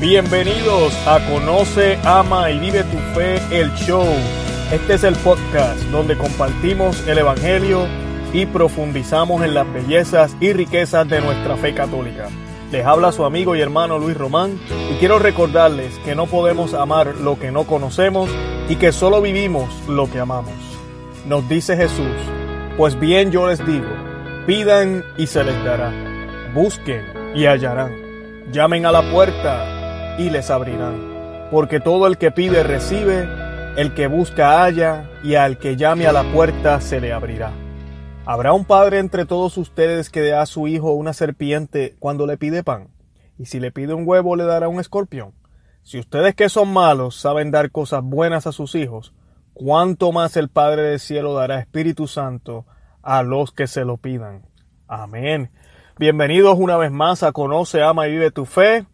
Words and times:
Bienvenidos 0.00 0.94
a 1.06 1.20
Conoce, 1.28 1.98
Ama 2.06 2.50
y 2.50 2.58
Vive 2.58 2.84
tu 2.84 2.96
Fe, 3.14 3.38
el 3.50 3.70
show. 3.74 4.06
Este 4.72 4.94
es 4.94 5.04
el 5.04 5.14
podcast 5.16 5.78
donde 5.90 6.16
compartimos 6.16 7.06
el 7.06 7.18
Evangelio 7.18 7.86
y 8.32 8.46
profundizamos 8.46 9.44
en 9.44 9.52
las 9.52 9.70
bellezas 9.70 10.34
y 10.40 10.54
riquezas 10.54 11.06
de 11.06 11.20
nuestra 11.20 11.58
fe 11.58 11.74
católica. 11.74 12.28
Les 12.72 12.86
habla 12.86 13.12
su 13.12 13.26
amigo 13.26 13.54
y 13.54 13.60
hermano 13.60 13.98
Luis 13.98 14.16
Román 14.16 14.58
y 14.90 14.94
quiero 14.94 15.18
recordarles 15.18 15.94
que 15.98 16.14
no 16.14 16.24
podemos 16.24 16.72
amar 16.72 17.16
lo 17.16 17.38
que 17.38 17.50
no 17.52 17.64
conocemos 17.64 18.30
y 18.70 18.76
que 18.76 18.92
solo 18.92 19.20
vivimos 19.20 19.68
lo 19.86 20.10
que 20.10 20.18
amamos. 20.20 20.54
Nos 21.26 21.46
dice 21.46 21.76
Jesús, 21.76 22.16
pues 22.78 22.98
bien 22.98 23.32
yo 23.32 23.46
les 23.46 23.58
digo, 23.66 23.90
pidan 24.46 25.04
y 25.18 25.26
se 25.26 25.44
les 25.44 25.62
dará, 25.62 25.92
busquen 26.54 27.04
y 27.34 27.44
hallarán, 27.44 27.92
llamen 28.50 28.86
a 28.86 28.92
la 28.92 29.02
puerta 29.12 29.76
y 30.20 30.28
les 30.28 30.50
abrirán. 30.50 31.48
Porque 31.50 31.80
todo 31.80 32.06
el 32.06 32.18
que 32.18 32.30
pide 32.30 32.62
recibe, 32.62 33.26
el 33.76 33.94
que 33.94 34.06
busca 34.06 34.62
halla, 34.62 35.08
y 35.24 35.34
al 35.34 35.56
que 35.56 35.76
llame 35.76 36.06
a 36.06 36.12
la 36.12 36.24
puerta 36.24 36.82
se 36.82 37.00
le 37.00 37.12
abrirá. 37.12 37.52
¿Habrá 38.26 38.52
un 38.52 38.66
padre 38.66 38.98
entre 38.98 39.24
todos 39.24 39.56
ustedes 39.56 40.10
que 40.10 40.20
dé 40.20 40.34
a 40.34 40.44
su 40.44 40.68
hijo 40.68 40.92
una 40.92 41.14
serpiente 41.14 41.96
cuando 41.98 42.26
le 42.26 42.36
pide 42.36 42.62
pan? 42.62 42.88
¿Y 43.38 43.46
si 43.46 43.60
le 43.60 43.72
pide 43.72 43.94
un 43.94 44.06
huevo 44.06 44.36
le 44.36 44.44
dará 44.44 44.68
un 44.68 44.78
escorpión? 44.78 45.32
Si 45.82 45.98
ustedes 45.98 46.34
que 46.34 46.50
son 46.50 46.70
malos 46.70 47.16
saben 47.16 47.50
dar 47.50 47.70
cosas 47.70 48.02
buenas 48.04 48.46
a 48.46 48.52
sus 48.52 48.74
hijos, 48.74 49.14
¿cuánto 49.54 50.12
más 50.12 50.36
el 50.36 50.50
Padre 50.50 50.82
del 50.82 51.00
Cielo 51.00 51.32
dará 51.32 51.58
Espíritu 51.58 52.06
Santo 52.06 52.66
a 53.02 53.22
los 53.22 53.52
que 53.52 53.66
se 53.66 53.86
lo 53.86 53.96
pidan? 53.96 54.42
Amén. 54.86 55.50
Bienvenidos 55.98 56.58
una 56.58 56.76
vez 56.76 56.92
más 56.92 57.22
a 57.22 57.32
Conoce, 57.32 57.82
Ama 57.82 58.06
y 58.06 58.12
Vive 58.12 58.30
tu 58.30 58.44
Fe 58.44 58.84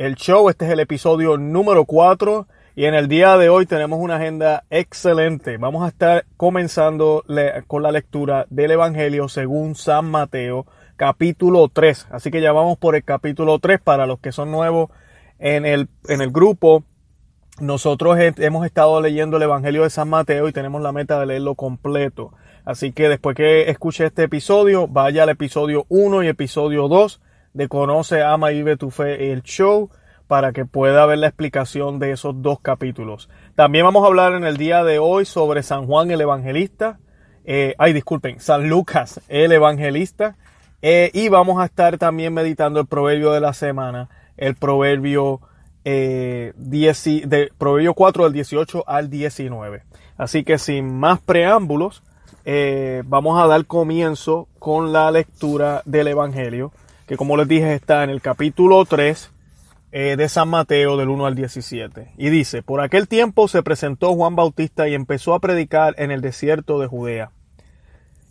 el 0.00 0.14
show. 0.14 0.48
Este 0.48 0.64
es 0.64 0.70
el 0.70 0.80
episodio 0.80 1.36
número 1.36 1.84
4 1.84 2.46
y 2.74 2.86
en 2.86 2.94
el 2.94 3.06
día 3.06 3.36
de 3.36 3.50
hoy 3.50 3.66
tenemos 3.66 4.00
una 4.00 4.16
agenda 4.16 4.64
excelente. 4.70 5.58
Vamos 5.58 5.84
a 5.84 5.88
estar 5.88 6.24
comenzando 6.38 7.22
con 7.66 7.82
la 7.82 7.92
lectura 7.92 8.46
del 8.48 8.70
Evangelio 8.70 9.28
según 9.28 9.74
San 9.74 10.10
Mateo, 10.10 10.64
capítulo 10.96 11.68
3. 11.68 12.06
Así 12.12 12.30
que 12.30 12.40
ya 12.40 12.50
vamos 12.52 12.78
por 12.78 12.96
el 12.96 13.04
capítulo 13.04 13.58
3 13.58 13.78
para 13.82 14.06
los 14.06 14.18
que 14.20 14.32
son 14.32 14.50
nuevos 14.50 14.88
en 15.38 15.66
el, 15.66 15.90
en 16.08 16.22
el 16.22 16.30
grupo. 16.30 16.82
Nosotros 17.60 18.16
hemos 18.18 18.64
estado 18.64 19.02
leyendo 19.02 19.36
el 19.36 19.42
Evangelio 19.42 19.82
de 19.82 19.90
San 19.90 20.08
Mateo 20.08 20.48
y 20.48 20.52
tenemos 20.52 20.80
la 20.80 20.92
meta 20.92 21.20
de 21.20 21.26
leerlo 21.26 21.56
completo. 21.56 22.32
Así 22.64 22.92
que 22.92 23.10
después 23.10 23.36
que 23.36 23.68
escuche 23.68 24.06
este 24.06 24.22
episodio, 24.22 24.88
vaya 24.88 25.24
al 25.24 25.28
episodio 25.28 25.84
1 25.90 26.22
y 26.22 26.28
episodio 26.28 26.88
2 26.88 27.20
de 27.52 27.68
Conoce, 27.68 28.22
Ama 28.22 28.52
y 28.52 28.56
Vive 28.58 28.76
tu 28.76 28.90
Fe, 28.90 29.32
el 29.32 29.42
show, 29.42 29.90
para 30.30 30.52
que 30.52 30.64
pueda 30.64 31.06
ver 31.06 31.18
la 31.18 31.26
explicación 31.26 31.98
de 31.98 32.12
esos 32.12 32.40
dos 32.40 32.60
capítulos. 32.60 33.28
También 33.56 33.84
vamos 33.84 34.04
a 34.04 34.06
hablar 34.06 34.34
en 34.34 34.44
el 34.44 34.56
día 34.56 34.84
de 34.84 35.00
hoy 35.00 35.24
sobre 35.24 35.64
San 35.64 35.86
Juan 35.86 36.10
el 36.12 36.20
Evangelista. 36.20 37.00
Eh, 37.44 37.74
ay, 37.78 37.92
disculpen, 37.92 38.38
San 38.38 38.68
Lucas 38.68 39.20
el 39.28 39.50
Evangelista. 39.50 40.36
Eh, 40.82 41.10
y 41.12 41.28
vamos 41.28 41.60
a 41.60 41.64
estar 41.64 41.98
también 41.98 42.32
meditando 42.32 42.78
el 42.78 42.86
proverbio 42.86 43.32
de 43.32 43.40
la 43.40 43.52
semana, 43.52 44.08
el 44.36 44.54
proverbio, 44.54 45.40
eh, 45.84 46.52
de, 46.54 47.50
proverbio 47.58 47.94
4 47.94 48.24
del 48.24 48.32
18 48.32 48.84
al 48.86 49.10
19. 49.10 49.82
Así 50.16 50.44
que 50.44 50.58
sin 50.58 50.96
más 50.96 51.18
preámbulos, 51.20 52.04
vamos 53.04 53.42
a 53.42 53.48
dar 53.48 53.66
comienzo 53.66 54.46
con 54.60 54.92
la 54.92 55.10
lectura 55.10 55.82
del 55.84 56.06
Evangelio 56.06 56.72
que 57.10 57.16
como 57.16 57.36
les 57.36 57.48
dije 57.48 57.74
está 57.74 58.04
en 58.04 58.10
el 58.10 58.20
capítulo 58.20 58.84
3 58.84 59.32
eh, 59.90 60.14
de 60.16 60.28
San 60.28 60.48
Mateo 60.48 60.96
del 60.96 61.08
1 61.08 61.26
al 61.26 61.34
17. 61.34 62.12
Y 62.16 62.30
dice, 62.30 62.62
por 62.62 62.80
aquel 62.80 63.08
tiempo 63.08 63.48
se 63.48 63.64
presentó 63.64 64.14
Juan 64.14 64.36
Bautista 64.36 64.86
y 64.86 64.94
empezó 64.94 65.34
a 65.34 65.40
predicar 65.40 65.96
en 65.98 66.12
el 66.12 66.20
desierto 66.20 66.78
de 66.78 66.86
Judea. 66.86 67.32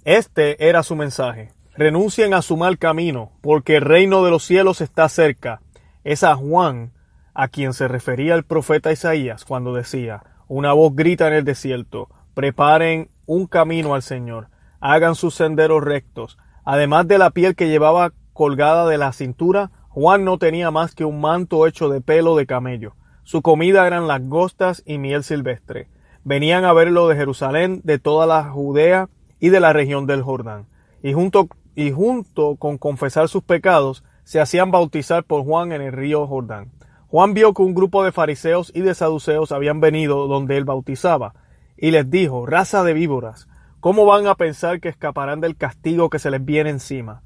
Este 0.06 0.69
era 0.69 0.81
su 0.84 0.95
mensaje. 0.95 1.51
Renuncien 1.75 2.34
a 2.34 2.41
su 2.41 2.56
mal 2.56 2.78
camino, 2.78 3.34
porque 3.41 3.75
el 3.75 3.81
reino 3.81 4.23
de 4.23 4.31
los 4.31 4.45
cielos 4.45 4.79
está 4.79 5.09
cerca. 5.09 5.59
Es 6.06 6.23
a 6.23 6.38
Juan 6.38 6.94
a 7.34 7.50
quien 7.50 7.73
se 7.73 7.90
refería 7.90 8.34
el 8.34 8.46
profeta 8.46 8.94
Isaías 8.94 9.44
cuando 9.44 9.73
decía, 9.73 10.23
una 10.47 10.72
voz 10.72 10.96
grita 10.96 11.28
en 11.28 11.34
el 11.34 11.44
desierto, 11.44 12.07
preparen 12.34 13.09
un 13.25 13.46
camino 13.46 13.94
al 13.94 14.03
Señor, 14.03 14.47
hagan 14.79 15.16
sus 15.16 15.35
senderos 15.35 15.84
rectos. 15.84 16.38
Además 16.63 17.09
de 17.09 17.17
la 17.17 17.31
piel 17.31 17.56
que 17.56 17.67
llevaba 17.67 18.13
colgada 18.39 18.88
de 18.88 18.97
la 18.97 19.11
cintura, 19.11 19.69
Juan 19.89 20.23
no 20.23 20.38
tenía 20.38 20.72
más 20.72 20.95
que 20.95 21.03
un 21.03 21.19
manto 21.19 21.67
hecho 21.67 21.89
de 21.89 22.00
pelo 22.00 22.38
de 22.38 22.45
camello. 22.45 22.95
Su 23.23 23.41
comida 23.41 23.85
eran 23.85 24.07
langostas 24.07 24.81
y 24.85 24.97
miel 24.97 25.25
silvestre. 25.25 25.89
Venían 26.23 26.63
a 26.63 26.72
verlo 26.72 27.09
de 27.09 27.17
Jerusalén, 27.17 27.81
de 27.83 27.99
toda 27.99 28.25
la 28.25 28.45
Judea 28.45 29.09
y 29.41 29.49
de 29.49 29.59
la 29.59 29.73
región 29.73 30.05
del 30.05 30.22
Jordán. 30.22 30.67
Y 31.03 31.11
junto, 31.11 31.49
y 31.75 31.91
junto 31.91 32.55
con 32.55 32.78
confesar 32.78 33.28
sus 33.28 33.44
pecados, 33.44 34.05
se 34.23 34.39
hacían 34.39 34.72
bautizar 34.72 35.25
por 35.25 35.44
Juan 35.44 35.73
en 35.73 35.81
el 35.81 35.91
río 35.91 36.25
Jordán. 36.25 36.72
Juan 37.09 37.33
vio 37.33 37.53
que 37.53 37.61
un 37.61 37.75
grupo 37.75 38.05
de 38.05 38.13
fariseos 38.13 38.72
y 38.73 38.79
de 38.79 38.95
saduceos 38.95 39.51
habían 39.51 39.81
venido 39.81 40.28
donde 40.28 40.55
él 40.55 40.63
bautizaba, 40.63 41.33
y 41.75 41.91
les 41.91 42.09
dijo, 42.09 42.45
raza 42.45 42.85
de 42.85 42.94
víboras, 42.94 43.49
¿cómo 43.81 44.05
van 44.05 44.28
a 44.28 44.35
pensar 44.35 44.79
que 44.79 44.88
escaparán 44.88 45.41
del 45.41 45.57
castigo 45.57 46.09
que 46.09 46.19
se 46.19 46.31
les 46.31 46.45
viene 46.45 46.69
encima? 46.69 47.22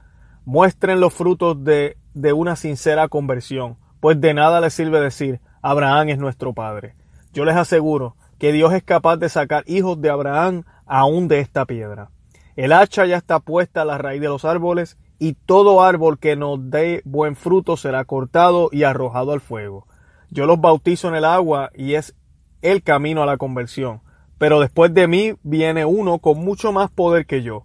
Muestren 0.46 1.00
los 1.00 1.14
frutos 1.14 1.64
de, 1.64 1.98
de 2.14 2.34
una 2.34 2.56
sincera 2.56 3.08
conversión, 3.08 3.78
pues 4.00 4.20
de 4.20 4.34
nada 4.34 4.62
les 4.62 4.74
sirve 4.74 5.00
decir, 5.00 5.40
Abraham 5.62 6.09
es 6.09 6.18
nuestro 6.18 6.54
Padre. 6.54 6.96
Yo 7.34 7.46
les 7.46 7.56
aseguro 7.56 8.16
que 8.38 8.52
Dios 8.52 8.74
es 8.74 8.84
capaz 8.84 9.18
de 9.18 9.30
sacar 9.30 9.64
hijos 9.68 10.02
de 10.02 10.09
Abraham 10.09 10.64
aún 10.86 11.28
de 11.28 11.40
esta 11.40 11.66
piedra. 11.66 12.09
El 12.56 12.72
hacha 12.74 13.06
ya 13.06 13.18
está 13.18 13.40
puesta 13.40 13.82
a 13.82 13.86
la 13.86 13.98
raíz 13.98 14.22
de 14.22 14.28
los 14.28 14.46
árboles, 14.46 14.98
y 15.20 15.34
todo 15.34 15.82
árbol 15.82 16.20
que 16.20 16.36
nos 16.36 16.70
dé 16.70 17.02
buen 17.06 17.38
fruto 17.38 17.78
será 17.78 18.03
cortado 18.03 18.68
y 18.74 18.84
arrojado 18.84 19.32
al 19.32 19.40
fuego. 19.40 19.86
Yo 20.30 20.46
los 20.46 20.59
bautizo 20.59 21.08
en 21.08 21.16
el 21.16 21.24
agua 21.24 21.72
y 21.74 21.94
es 21.94 22.14
el 22.62 22.84
camino 22.84 23.24
a 23.24 23.26
la 23.26 23.38
conversión. 23.38 24.02
Pero 24.38 24.59
después 24.59 24.94
de 24.94 25.08
mí 25.08 25.36
viene 25.44 25.86
uno 25.86 26.20
con 26.20 26.40
mucho 26.40 26.74
más 26.74 26.92
poder 26.92 27.26
que 27.26 27.42
yo, 27.42 27.64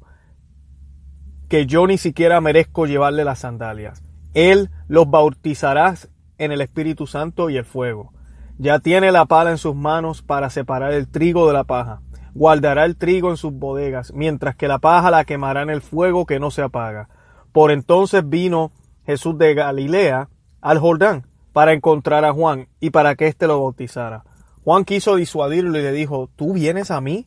que 1.48 1.66
yo 1.66 1.86
ni 1.86 1.98
siquiera 1.98 2.40
merezco 2.40 2.86
llevarle 2.86 3.24
las 3.24 3.40
sandalias. 3.40 4.02
Él 4.34 4.70
los 4.86 5.10
bautizará 5.10 5.94
en 6.36 6.52
el 6.52 6.60
Espíritu 6.60 7.06
Santo 7.06 7.50
y 7.50 7.56
el 7.56 7.64
fuego. 7.64 8.12
Ya 8.58 8.80
tiene 8.80 9.12
la 9.12 9.26
pala 9.26 9.50
en 9.50 9.58
sus 9.58 9.74
manos 9.74 10.22
para 10.22 10.50
separar 10.50 10.92
el 10.92 11.08
trigo 11.08 11.46
de 11.46 11.54
la 11.54 11.64
paja. 11.64 12.00
Guardará 12.34 12.84
el 12.84 12.96
trigo 12.96 13.30
en 13.30 13.36
sus 13.36 13.52
bodegas, 13.52 14.12
mientras 14.12 14.56
que 14.56 14.68
la 14.68 14.78
paja 14.78 15.10
la 15.10 15.24
quemará 15.24 15.62
en 15.62 15.70
el 15.70 15.80
fuego 15.80 16.26
que 16.26 16.38
no 16.38 16.50
se 16.50 16.62
apaga. 16.62 17.08
Por 17.52 17.70
entonces 17.70 18.28
vino 18.28 18.70
Jesús 19.06 19.38
de 19.38 19.54
Galilea 19.54 20.28
al 20.60 20.78
Jordán 20.78 21.26
para 21.52 21.72
encontrar 21.72 22.24
a 22.24 22.32
Juan 22.32 22.68
y 22.78 22.90
para 22.90 23.16
que 23.16 23.26
éste 23.26 23.46
lo 23.46 23.60
bautizara. 23.60 24.24
Juan 24.64 24.84
quiso 24.84 25.16
disuadirlo 25.16 25.78
y 25.78 25.82
le 25.82 25.92
dijo, 25.92 26.28
¿tú 26.36 26.52
vienes 26.52 26.90
a 26.90 27.00
mí? 27.00 27.26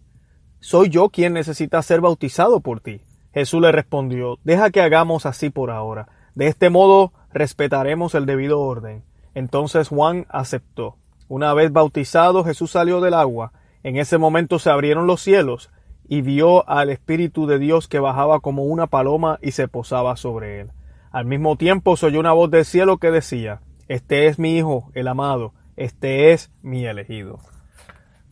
Soy 0.59 0.89
yo 0.89 1.09
quien 1.09 1.33
necesita 1.33 1.81
ser 1.81 2.01
bautizado 2.01 2.59
por 2.59 2.81
ti. 2.81 3.01
Jesús 3.33 3.61
le 3.61 3.71
respondió, 3.71 4.39
deja 4.43 4.71
que 4.71 4.81
hagamos 4.81 5.25
así 5.25 5.49
por 5.49 5.71
ahora. 5.71 6.07
De 6.35 6.47
este 6.47 6.69
modo 6.69 7.11
respetaremos 7.33 8.15
el 8.15 8.25
debido 8.25 8.59
orden. 8.59 9.03
Entonces 9.33 9.87
Juan 9.87 10.25
aceptó. 10.29 10.97
Una 11.27 11.53
vez 11.53 11.71
bautizado, 11.71 12.43
Jesús 12.43 12.71
salió 12.71 12.99
del 12.99 13.13
agua. 13.13 13.53
En 13.83 13.97
ese 13.97 14.17
momento 14.17 14.59
se 14.59 14.69
abrieron 14.69 15.07
los 15.07 15.21
cielos 15.21 15.71
y 16.07 16.21
vio 16.21 16.67
al 16.69 16.89
Espíritu 16.89 17.47
de 17.47 17.57
Dios 17.57 17.87
que 17.87 17.99
bajaba 17.99 18.41
como 18.41 18.63
una 18.63 18.87
paloma 18.87 19.39
y 19.41 19.51
se 19.51 19.69
posaba 19.69 20.17
sobre 20.17 20.59
él. 20.59 20.71
Al 21.09 21.25
mismo 21.25 21.55
tiempo 21.55 21.95
se 21.95 22.07
oyó 22.07 22.19
una 22.19 22.33
voz 22.33 22.51
del 22.51 22.65
cielo 22.65 22.97
que 22.97 23.11
decía, 23.11 23.61
Este 23.87 24.27
es 24.27 24.37
mi 24.37 24.57
Hijo, 24.57 24.91
el 24.93 25.07
amado, 25.07 25.53
este 25.77 26.33
es 26.33 26.51
mi 26.61 26.85
elegido. 26.85 27.39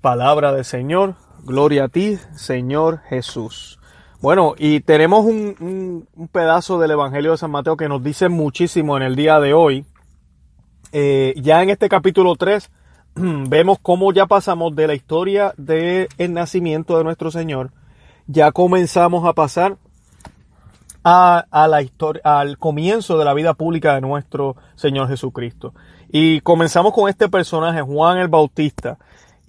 Palabra 0.02 0.54
del 0.54 0.66
Señor, 0.66 1.16
gloria 1.44 1.86
a 1.86 1.88
ti, 1.88 2.18
Señor 2.36 3.00
Jesús. 3.08 3.79
Bueno, 4.22 4.54
y 4.58 4.82
tenemos 4.82 5.26
un, 5.26 6.06
pedazo 6.34 6.78
del 6.78 6.92
Evangelio 6.92 7.32
de 7.32 7.38
San 7.38 7.52
Mateo 7.52 7.78
que 7.78 7.88
nos 7.88 8.04
dice 8.04 8.28
muchísimo 8.28 8.98
en 8.98 9.04
el 9.04 9.16
día 9.16 9.40
de 9.40 9.54
hoy. 9.54 9.86
Eh, 10.92 11.34
ya 11.38 11.64
en 11.64 11.70
este 11.70 11.88
capítulo 11.88 12.36
3 12.36 12.70
vemos 13.16 13.78
cómo 13.82 14.12
ya 14.12 14.26
pasamos 14.26 14.76
de 14.76 14.88
la 14.88 14.94
historia 14.94 15.54
del 15.56 16.10
nacimiento 16.34 16.98
de 16.98 17.06
nuestro 17.06 17.32
Señor, 17.32 17.72
ya 18.28 18.52
comenzamos 18.52 19.26
a 19.26 19.32
pasar 19.32 19.78
a, 21.06 21.46
a 21.50 21.70
la 21.70 21.82
historia, 21.82 22.22
al 22.26 22.58
comienzo 22.58 23.18
de 23.18 23.24
la 23.24 23.34
vida 23.34 23.54
pública 23.54 23.96
de 23.96 24.02
nuestro 24.02 24.58
Señor 24.76 25.08
Jesucristo. 25.08 25.74
Y 26.12 26.42
comenzamos 26.42 26.92
con 26.94 27.08
este 27.08 27.30
personaje, 27.30 27.82
Juan 27.82 28.18
el 28.18 28.28
Bautista, 28.28 28.98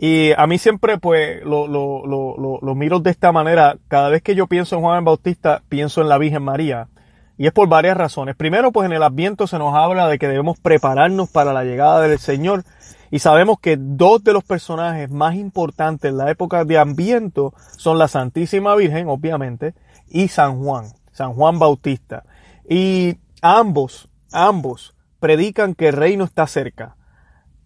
y 0.03 0.33
a 0.33 0.47
mí 0.47 0.57
siempre, 0.57 0.97
pues, 0.97 1.45
lo, 1.45 1.69
lo, 1.69 2.07
lo, 2.07 2.59
lo, 2.63 2.75
miro 2.75 3.01
de 3.01 3.11
esta 3.11 3.33
manera. 3.33 3.77
Cada 3.87 4.09
vez 4.09 4.23
que 4.23 4.35
yo 4.35 4.47
pienso 4.47 4.77
en 4.77 4.81
Juan 4.81 5.05
Bautista, 5.05 5.63
pienso 5.69 6.01
en 6.01 6.09
la 6.09 6.17
Virgen 6.17 6.43
María. 6.43 6.89
Y 7.37 7.47
es 7.47 7.53
por 7.53 7.69
varias 7.69 7.99
razones. 7.99 8.35
Primero, 8.35 8.73
pues 8.73 8.87
en 8.87 8.95
el 8.95 9.03
Adviento 9.03 9.47
se 9.47 9.59
nos 9.59 9.75
habla 9.75 10.09
de 10.09 10.19
que 10.19 10.27
debemos 10.27 10.59
prepararnos 10.59 11.29
para 11.29 11.53
la 11.53 11.65
llegada 11.65 12.01
del 12.01 12.19
Señor. 12.19 12.65
Y 13.11 13.19
sabemos 13.19 13.61
que 13.61 13.77
dos 13.79 14.25
de 14.25 14.33
los 14.33 14.43
personajes 14.43 15.11
más 15.11 15.35
importantes 15.35 16.11
en 16.11 16.17
la 16.17 16.31
época 16.31 16.65
de 16.65 16.79
Adviento 16.79 17.53
son 17.77 17.99
la 17.99 18.09
Santísima 18.09 18.75
Virgen, 18.77 19.07
obviamente, 19.11 19.75
y 20.09 20.29
San 20.29 20.63
Juan, 20.63 20.87
San 21.13 21.35
Juan 21.35 21.59
Bautista. 21.59 22.25
Y 22.67 23.19
ambos, 23.43 24.09
ambos 24.33 24.95
predican 25.19 25.75
que 25.75 25.89
el 25.89 25.95
reino 25.95 26.25
está 26.25 26.47
cerca. 26.47 26.97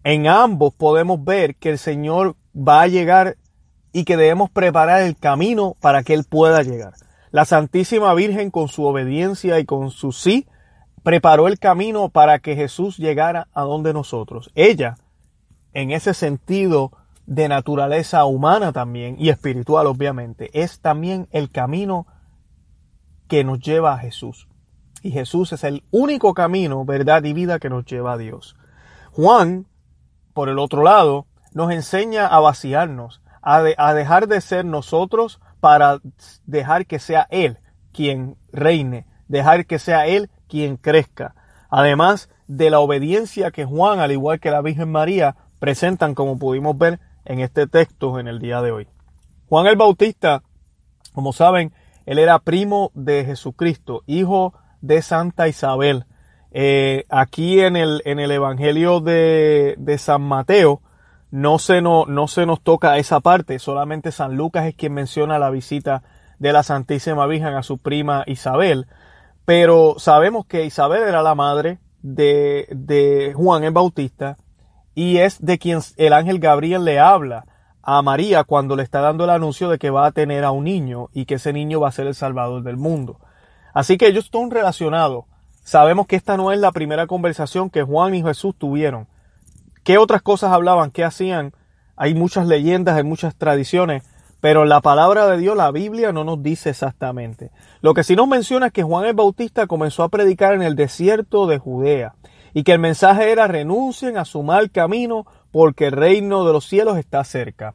En 0.05 0.27
ambos 0.27 0.71
podemos 0.75 1.25
ver 1.25 1.55
que 1.55 1.71
el 1.71 1.79
Señor 1.79 2.35
va 2.55 2.83
a 2.83 2.87
llegar 2.87 3.37
y 3.91 4.05
que 4.05 4.17
debemos 4.17 4.51
preparar 4.51 5.01
el 5.01 5.17
camino 5.17 5.75
para 5.81 6.03
que 6.03 6.13
Él 6.13 6.25
pueda 6.29 6.61
llegar. 6.61 6.93
La 7.31 7.43
Santísima 7.43 8.13
Virgen 8.13 8.51
con 8.51 8.67
su 8.67 8.85
obediencia 8.85 9.57
y 9.59 9.65
con 9.65 9.89
su 9.89 10.11
sí 10.11 10.45
preparó 11.01 11.47
el 11.47 11.57
camino 11.57 12.09
para 12.09 12.37
que 12.37 12.55
Jesús 12.55 12.97
llegara 12.97 13.47
a 13.51 13.63
donde 13.63 13.93
nosotros. 13.93 14.51
Ella, 14.53 14.99
en 15.73 15.89
ese 15.89 16.13
sentido 16.13 16.91
de 17.25 17.47
naturaleza 17.47 18.25
humana 18.25 18.71
también 18.71 19.15
y 19.17 19.29
espiritual 19.29 19.87
obviamente, 19.87 20.51
es 20.53 20.81
también 20.81 21.27
el 21.31 21.49
camino 21.49 22.05
que 23.27 23.43
nos 23.43 23.59
lleva 23.59 23.95
a 23.95 23.97
Jesús. 23.97 24.47
Y 25.01 25.09
Jesús 25.09 25.51
es 25.51 25.63
el 25.63 25.83
único 25.89 26.35
camino, 26.35 26.85
verdad 26.85 27.23
y 27.23 27.33
vida 27.33 27.57
que 27.57 27.71
nos 27.71 27.85
lleva 27.85 28.13
a 28.13 28.17
Dios. 28.19 28.55
Juan, 29.11 29.65
por 30.35 30.49
el 30.49 30.59
otro 30.59 30.83
lado, 30.83 31.25
nos 31.53 31.71
enseña 31.71 32.27
a 32.27 32.39
vaciarnos, 32.39 33.21
a, 33.41 33.63
a 33.77 33.93
dejar 33.95 34.27
de 34.27 34.41
ser 34.41 34.65
nosotros 34.65 35.39
para 35.59 35.99
dejar 36.45 36.85
que 36.85 36.99
sea 36.99 37.25
Él 37.31 37.57
quien 37.93 38.35
reine, 38.51 39.07
dejar 39.29 39.65
que 39.65 39.79
sea 39.79 40.05
Él 40.05 40.29
quien 40.47 40.75
crezca. 40.75 41.33
Además 41.69 42.29
de 42.47 42.69
la 42.69 42.79
obediencia 42.79 43.51
que 43.51 43.65
Juan, 43.65 43.99
al 43.99 44.11
igual 44.11 44.39
que 44.39 44.51
la 44.51 44.61
Virgen 44.61 44.91
María, 44.91 45.37
presentan 45.59 46.13
como 46.13 46.37
pudimos 46.37 46.77
ver 46.77 46.99
en 47.23 47.39
este 47.39 47.65
texto 47.65 48.19
en 48.19 48.27
el 48.27 48.39
día 48.39 48.61
de 48.61 48.71
hoy. 48.71 48.87
Juan 49.47 49.67
el 49.67 49.77
Bautista, 49.77 50.43
como 51.13 51.31
saben, 51.31 51.73
él 52.05 52.19
era 52.19 52.39
primo 52.39 52.91
de 52.93 53.23
Jesucristo, 53.23 54.03
hijo 54.05 54.53
de 54.81 55.01
Santa 55.01 55.47
Isabel. 55.47 56.05
Eh, 56.57 57.05
aquí 57.09 57.59
en 57.59 57.75
el, 57.75 58.01
en 58.05 58.17
el 58.17 58.31
Evangelio 58.31 59.01
de, 59.01 59.75
de 59.77 59.97
San 59.97 60.21
Mateo, 60.21 60.81
no 61.29 61.59
se, 61.59 61.81
no, 61.81 62.05
no 62.05 62.29
se 62.29 62.45
nos 62.45 62.61
toca 62.61 62.97
esa 62.97 63.19
parte, 63.19 63.59
solamente 63.59 64.13
San 64.13 64.37
Lucas 64.37 64.65
es 64.65 64.73
quien 64.73 64.93
menciona 64.93 65.37
la 65.37 65.49
visita 65.49 66.01
de 66.39 66.53
la 66.53 66.63
Santísima 66.63 67.27
Virgen 67.27 67.55
a 67.55 67.61
su 67.61 67.77
prima 67.77 68.23
Isabel, 68.25 68.87
pero 69.43 69.95
sabemos 69.97 70.45
que 70.45 70.63
Isabel 70.63 71.03
era 71.03 71.21
la 71.21 71.35
madre 71.35 71.79
de, 72.01 72.69
de 72.71 73.33
Juan 73.35 73.65
el 73.65 73.73
Bautista 73.73 74.37
y 74.93 75.17
es 75.17 75.43
de 75.43 75.59
quien 75.59 75.79
el 75.97 76.13
ángel 76.13 76.39
Gabriel 76.39 76.85
le 76.85 76.99
habla 76.99 77.43
a 77.83 78.01
María 78.01 78.45
cuando 78.45 78.77
le 78.77 78.83
está 78.83 79.01
dando 79.01 79.25
el 79.25 79.29
anuncio 79.31 79.67
de 79.67 79.77
que 79.77 79.89
va 79.89 80.05
a 80.05 80.13
tener 80.13 80.45
a 80.45 80.51
un 80.51 80.63
niño 80.63 81.09
y 81.11 81.25
que 81.25 81.35
ese 81.35 81.51
niño 81.51 81.81
va 81.81 81.89
a 81.89 81.91
ser 81.91 82.07
el 82.07 82.15
salvador 82.15 82.63
del 82.63 82.77
mundo. 82.77 83.19
Así 83.73 83.97
que 83.97 84.07
ellos 84.07 84.23
están 84.23 84.51
relacionados. 84.51 85.25
Sabemos 85.65 86.05
que 86.05 86.15
esta 86.15 86.37
no 86.37 86.51
es 86.51 86.59
la 86.59 86.71
primera 86.71 87.07
conversación 87.07 87.71
que 87.71 87.81
Juan 87.81 88.13
y 88.13 88.21
Jesús 88.21 88.53
tuvieron. 88.55 89.07
¿Qué 89.83 89.97
otras 89.97 90.21
cosas 90.21 90.51
hablaban? 90.51 90.91
¿Qué 90.91 91.03
hacían? 91.03 91.53
Hay 91.95 92.13
muchas 92.13 92.45
leyendas, 92.45 92.95
hay 92.95 93.03
muchas 93.03 93.35
tradiciones, 93.35 94.03
pero 94.41 94.65
la 94.65 94.79
palabra 94.81 95.25
de 95.25 95.39
Dios, 95.39 95.57
la 95.57 95.71
Biblia, 95.71 96.11
no 96.11 96.23
nos 96.23 96.43
dice 96.43 96.69
exactamente. 96.69 97.49
Lo 97.81 97.95
que 97.95 98.03
sí 98.03 98.15
nos 98.15 98.27
menciona 98.27 98.67
es 98.67 98.73
que 98.73 98.83
Juan 98.83 99.05
el 99.05 99.15
Bautista 99.15 99.65
comenzó 99.65 100.03
a 100.03 100.09
predicar 100.09 100.53
en 100.53 100.61
el 100.61 100.75
desierto 100.75 101.47
de 101.47 101.57
Judea 101.57 102.13
y 102.53 102.61
que 102.61 102.73
el 102.73 102.79
mensaje 102.79 103.31
era 103.31 103.47
renuncien 103.47 104.19
a 104.19 104.25
su 104.25 104.43
mal 104.43 104.69
camino 104.69 105.25
porque 105.51 105.87
el 105.87 105.93
reino 105.93 106.45
de 106.45 106.53
los 106.53 106.67
cielos 106.67 106.95
está 106.99 107.23
cerca. 107.23 107.73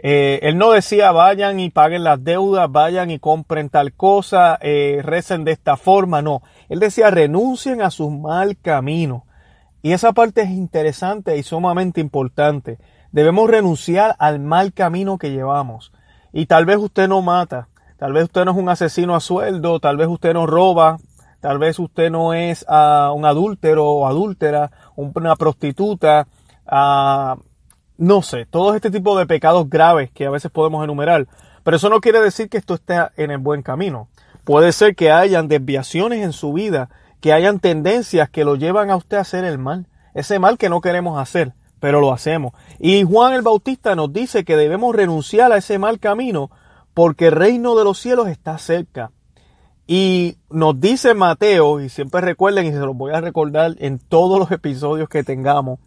Eh, 0.00 0.38
él 0.42 0.58
no 0.58 0.70
decía 0.70 1.10
vayan 1.10 1.58
y 1.58 1.70
paguen 1.70 2.04
las 2.04 2.22
deudas, 2.22 2.70
vayan 2.70 3.10
y 3.10 3.18
compren 3.18 3.68
tal 3.68 3.92
cosa, 3.92 4.58
eh, 4.60 5.00
recen 5.02 5.44
de 5.44 5.52
esta 5.52 5.76
forma, 5.76 6.22
no. 6.22 6.42
Él 6.68 6.78
decía 6.78 7.10
renuncien 7.10 7.82
a 7.82 7.90
su 7.90 8.10
mal 8.10 8.56
camino. 8.56 9.24
Y 9.82 9.92
esa 9.92 10.12
parte 10.12 10.42
es 10.42 10.50
interesante 10.50 11.36
y 11.36 11.42
sumamente 11.42 12.00
importante. 12.00 12.78
Debemos 13.10 13.48
renunciar 13.48 14.16
al 14.18 14.38
mal 14.40 14.72
camino 14.72 15.18
que 15.18 15.30
llevamos. 15.30 15.92
Y 16.32 16.46
tal 16.46 16.66
vez 16.66 16.76
usted 16.76 17.08
no 17.08 17.22
mata, 17.22 17.68
tal 17.96 18.12
vez 18.12 18.24
usted 18.24 18.44
no 18.44 18.50
es 18.52 18.56
un 18.56 18.68
asesino 18.68 19.14
a 19.14 19.20
sueldo, 19.20 19.80
tal 19.80 19.96
vez 19.96 20.08
usted 20.08 20.34
no 20.34 20.46
roba, 20.46 20.98
tal 21.40 21.58
vez 21.58 21.78
usted 21.78 22.10
no 22.10 22.34
es 22.34 22.66
uh, 22.68 23.12
un 23.14 23.24
adúltero 23.24 23.86
o 23.86 24.06
adúltera, 24.06 24.70
una 24.96 25.36
prostituta, 25.36 26.26
uh, 26.70 27.40
no 27.98 28.22
sé, 28.22 28.46
todo 28.46 28.74
este 28.74 28.90
tipo 28.90 29.18
de 29.18 29.26
pecados 29.26 29.68
graves 29.68 30.10
que 30.10 30.24
a 30.24 30.30
veces 30.30 30.50
podemos 30.50 30.82
enumerar. 30.82 31.26
Pero 31.62 31.76
eso 31.76 31.90
no 31.90 32.00
quiere 32.00 32.20
decir 32.20 32.48
que 32.48 32.56
esto 32.56 32.74
esté 32.74 32.96
en 33.16 33.30
el 33.30 33.38
buen 33.38 33.62
camino. 33.62 34.08
Puede 34.44 34.72
ser 34.72 34.96
que 34.96 35.10
hayan 35.12 35.48
desviaciones 35.48 36.24
en 36.24 36.32
su 36.32 36.54
vida 36.54 36.88
que 37.20 37.32
hayan 37.32 37.58
tendencias 37.58 38.30
que 38.30 38.44
lo 38.44 38.56
llevan 38.56 38.90
a 38.90 38.96
usted 38.96 39.16
a 39.16 39.22
hacer 39.22 39.44
el 39.44 39.58
mal. 39.58 39.86
Ese 40.14 40.38
mal 40.38 40.56
que 40.58 40.68
no 40.68 40.80
queremos 40.80 41.20
hacer, 41.20 41.52
pero 41.80 42.00
lo 42.00 42.12
hacemos. 42.12 42.52
Y 42.78 43.02
Juan 43.04 43.34
el 43.34 43.42
Bautista 43.42 43.94
nos 43.94 44.12
dice 44.12 44.44
que 44.44 44.56
debemos 44.56 44.94
renunciar 44.94 45.52
a 45.52 45.58
ese 45.58 45.78
mal 45.78 45.98
camino 45.98 46.50
porque 46.94 47.26
el 47.26 47.32
reino 47.32 47.76
de 47.76 47.84
los 47.84 47.98
cielos 47.98 48.28
está 48.28 48.58
cerca. 48.58 49.10
Y 49.86 50.36
nos 50.50 50.80
dice 50.80 51.14
Mateo, 51.14 51.80
y 51.80 51.88
siempre 51.88 52.20
recuerden, 52.20 52.66
y 52.66 52.72
se 52.72 52.78
los 52.78 52.96
voy 52.96 53.12
a 53.12 53.20
recordar 53.20 53.74
en 53.78 53.98
todos 53.98 54.38
los 54.38 54.50
episodios 54.50 55.08
que 55.08 55.24
tengamos, 55.24 55.78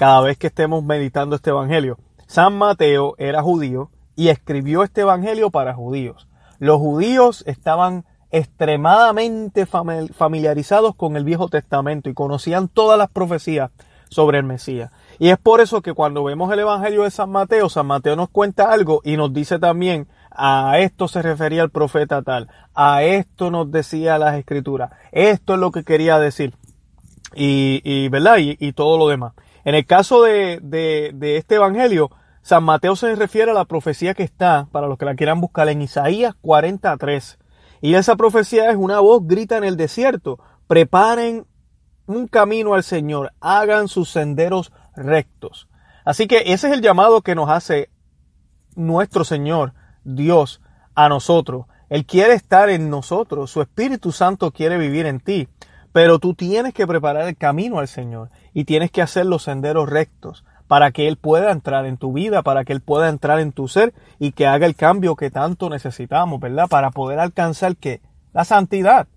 cada 0.00 0.22
vez 0.22 0.38
que 0.38 0.46
estemos 0.46 0.82
meditando 0.82 1.36
este 1.36 1.50
evangelio. 1.50 1.98
San 2.26 2.56
Mateo 2.56 3.16
era 3.18 3.42
judío 3.42 3.90
y 4.16 4.30
escribió 4.30 4.82
este 4.82 5.02
evangelio 5.02 5.50
para 5.50 5.74
judíos. 5.74 6.26
Los 6.58 6.78
judíos 6.78 7.44
estaban 7.46 8.06
extremadamente 8.30 9.66
familiarizados 9.66 10.96
con 10.96 11.18
el 11.18 11.24
Viejo 11.24 11.48
Testamento 11.48 12.08
y 12.08 12.14
conocían 12.14 12.68
todas 12.68 12.96
las 12.96 13.10
profecías 13.10 13.72
sobre 14.08 14.38
el 14.38 14.44
Mesías. 14.44 14.90
Y 15.18 15.28
es 15.28 15.36
por 15.36 15.60
eso 15.60 15.82
que 15.82 15.92
cuando 15.92 16.24
vemos 16.24 16.50
el 16.50 16.60
Evangelio 16.60 17.02
de 17.02 17.10
San 17.10 17.28
Mateo, 17.28 17.68
San 17.68 17.86
Mateo 17.86 18.16
nos 18.16 18.30
cuenta 18.30 18.72
algo 18.72 19.02
y 19.04 19.18
nos 19.18 19.34
dice 19.34 19.58
también, 19.58 20.08
a 20.30 20.78
esto 20.78 21.08
se 21.08 21.20
refería 21.20 21.62
el 21.62 21.68
profeta 21.68 22.22
tal, 22.22 22.48
a 22.74 23.02
esto 23.02 23.50
nos 23.50 23.70
decía 23.70 24.16
las 24.16 24.38
escrituras, 24.38 24.92
esto 25.12 25.52
es 25.52 25.60
lo 25.60 25.70
que 25.70 25.84
quería 25.84 26.18
decir. 26.18 26.54
Y, 27.34 28.08
¿verdad? 28.08 28.38
Y, 28.38 28.72
todo 28.72 28.98
lo 28.98 29.08
demás. 29.08 29.34
En 29.64 29.74
el 29.74 29.86
caso 29.86 30.22
de, 30.22 30.60
de, 30.62 31.36
este 31.36 31.56
Evangelio, 31.56 32.10
San 32.42 32.64
Mateo 32.64 32.96
se 32.96 33.14
refiere 33.14 33.50
a 33.50 33.54
la 33.54 33.64
profecía 33.64 34.14
que 34.14 34.22
está, 34.22 34.68
para 34.72 34.86
los 34.86 34.98
que 34.98 35.04
la 35.04 35.14
quieran 35.14 35.40
buscar, 35.40 35.68
en 35.68 35.82
Isaías 35.82 36.34
43. 36.40 37.38
Y 37.82 37.94
esa 37.94 38.16
profecía 38.16 38.70
es 38.70 38.76
una 38.76 39.00
voz 39.00 39.26
grita 39.26 39.56
en 39.56 39.64
el 39.64 39.76
desierto, 39.76 40.38
preparen 40.66 41.46
un 42.06 42.26
camino 42.26 42.74
al 42.74 42.82
Señor, 42.82 43.32
hagan 43.40 43.88
sus 43.88 44.10
senderos 44.10 44.72
rectos. 44.96 45.68
Así 46.04 46.26
que 46.26 46.38
ese 46.46 46.68
es 46.68 46.74
el 46.74 46.80
llamado 46.80 47.22
que 47.22 47.34
nos 47.34 47.50
hace 47.50 47.90
nuestro 48.74 49.24
Señor, 49.24 49.74
Dios, 50.04 50.60
a 50.94 51.08
nosotros. 51.08 51.66
Él 51.88 52.06
quiere 52.06 52.34
estar 52.34 52.70
en 52.70 52.90
nosotros, 52.90 53.50
su 53.50 53.60
Espíritu 53.60 54.12
Santo 54.12 54.50
quiere 54.50 54.78
vivir 54.78 55.06
en 55.06 55.20
ti, 55.20 55.48
pero 55.92 56.18
tú 56.18 56.34
tienes 56.34 56.74
que 56.74 56.86
preparar 56.86 57.28
el 57.28 57.36
camino 57.36 57.78
al 57.78 57.88
Señor 57.88 58.30
y 58.54 58.64
tienes 58.64 58.90
que 58.90 59.02
hacer 59.02 59.26
los 59.26 59.42
senderos 59.44 59.88
rectos 59.88 60.44
para 60.68 60.92
que 60.92 61.08
Él 61.08 61.16
pueda 61.16 61.50
entrar 61.50 61.84
en 61.84 61.96
tu 61.96 62.12
vida, 62.12 62.42
para 62.42 62.64
que 62.64 62.72
Él 62.72 62.80
pueda 62.80 63.08
entrar 63.08 63.40
en 63.40 63.52
tu 63.52 63.66
ser 63.66 63.92
y 64.20 64.32
que 64.32 64.46
haga 64.46 64.66
el 64.66 64.76
cambio 64.76 65.16
que 65.16 65.30
tanto 65.30 65.68
necesitamos, 65.68 66.38
¿verdad? 66.38 66.68
Para 66.68 66.92
poder 66.92 67.18
alcanzar 67.18 67.76
que 67.76 68.00
la 68.32 68.44
santidad. 68.44 69.08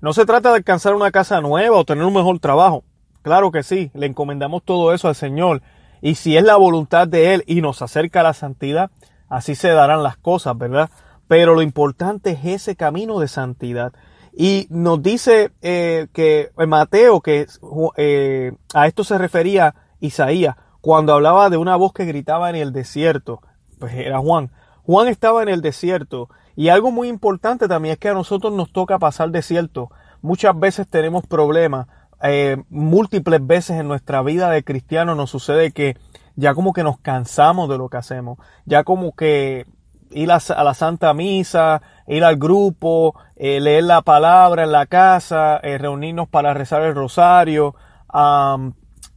No 0.00 0.14
se 0.14 0.24
trata 0.24 0.48
de 0.48 0.56
alcanzar 0.56 0.94
una 0.94 1.10
casa 1.10 1.40
nueva 1.42 1.76
o 1.76 1.84
tener 1.84 2.04
un 2.04 2.14
mejor 2.14 2.38
trabajo. 2.38 2.82
Claro 3.20 3.52
que 3.52 3.62
sí, 3.62 3.90
le 3.94 4.06
encomendamos 4.06 4.62
todo 4.64 4.94
eso 4.94 5.08
al 5.08 5.14
Señor. 5.14 5.62
Y 6.00 6.14
si 6.16 6.36
es 6.36 6.44
la 6.44 6.56
voluntad 6.56 7.06
de 7.06 7.34
Él 7.34 7.44
y 7.46 7.60
nos 7.60 7.82
acerca 7.82 8.20
a 8.20 8.24
la 8.24 8.32
santidad, 8.32 8.90
así 9.28 9.54
se 9.54 9.68
darán 9.68 10.02
las 10.02 10.16
cosas, 10.16 10.56
¿verdad? 10.56 10.90
Pero 11.28 11.54
lo 11.54 11.62
importante 11.62 12.30
es 12.30 12.44
ese 12.44 12.74
camino 12.74 13.20
de 13.20 13.28
santidad. 13.28 13.92
Y 14.34 14.66
nos 14.70 15.02
dice 15.02 15.52
eh, 15.60 16.06
que 16.12 16.50
Mateo, 16.66 17.20
que 17.20 17.46
eh, 17.96 18.52
a 18.72 18.86
esto 18.86 19.04
se 19.04 19.18
refería 19.18 19.74
Isaías, 20.00 20.56
cuando 20.80 21.12
hablaba 21.12 21.50
de 21.50 21.58
una 21.58 21.76
voz 21.76 21.92
que 21.92 22.06
gritaba 22.06 22.50
en 22.50 22.56
el 22.56 22.72
desierto, 22.72 23.40
pues 23.78 23.94
era 23.94 24.18
Juan. 24.18 24.50
Juan 24.84 25.08
estaba 25.08 25.42
en 25.42 25.48
el 25.48 25.60
desierto 25.60 26.28
y 26.56 26.68
algo 26.68 26.90
muy 26.90 27.08
importante 27.08 27.68
también 27.68 27.92
es 27.92 27.98
que 27.98 28.08
a 28.08 28.14
nosotros 28.14 28.52
nos 28.52 28.72
toca 28.72 28.98
pasar 28.98 29.30
desierto. 29.30 29.90
Muchas 30.22 30.58
veces 30.58 30.88
tenemos 30.88 31.26
problemas, 31.26 31.86
eh, 32.22 32.56
múltiples 32.68 33.44
veces 33.46 33.80
en 33.80 33.88
nuestra 33.88 34.22
vida 34.22 34.50
de 34.50 34.64
cristiano 34.64 35.14
nos 35.14 35.30
sucede 35.30 35.72
que 35.72 35.96
ya 36.36 36.54
como 36.54 36.72
que 36.72 36.82
nos 36.82 36.98
cansamos 36.98 37.68
de 37.68 37.78
lo 37.78 37.88
que 37.88 37.96
hacemos, 37.98 38.38
ya 38.64 38.84
como 38.84 39.14
que 39.14 39.66
ir 40.14 40.30
a, 40.30 40.64
la 40.64 40.74
Santa 40.74 41.14
Misa, 41.14 41.82
ir 42.06 42.24
al 42.24 42.36
grupo, 42.36 43.14
eh, 43.36 43.60
leer 43.60 43.84
la 43.84 44.02
palabra 44.02 44.64
en 44.64 44.72
la 44.72 44.86
casa, 44.86 45.58
eh, 45.62 45.78
reunirnos 45.78 46.28
para 46.28 46.54
rezar 46.54 46.82
el 46.82 46.94
rosario, 46.94 47.74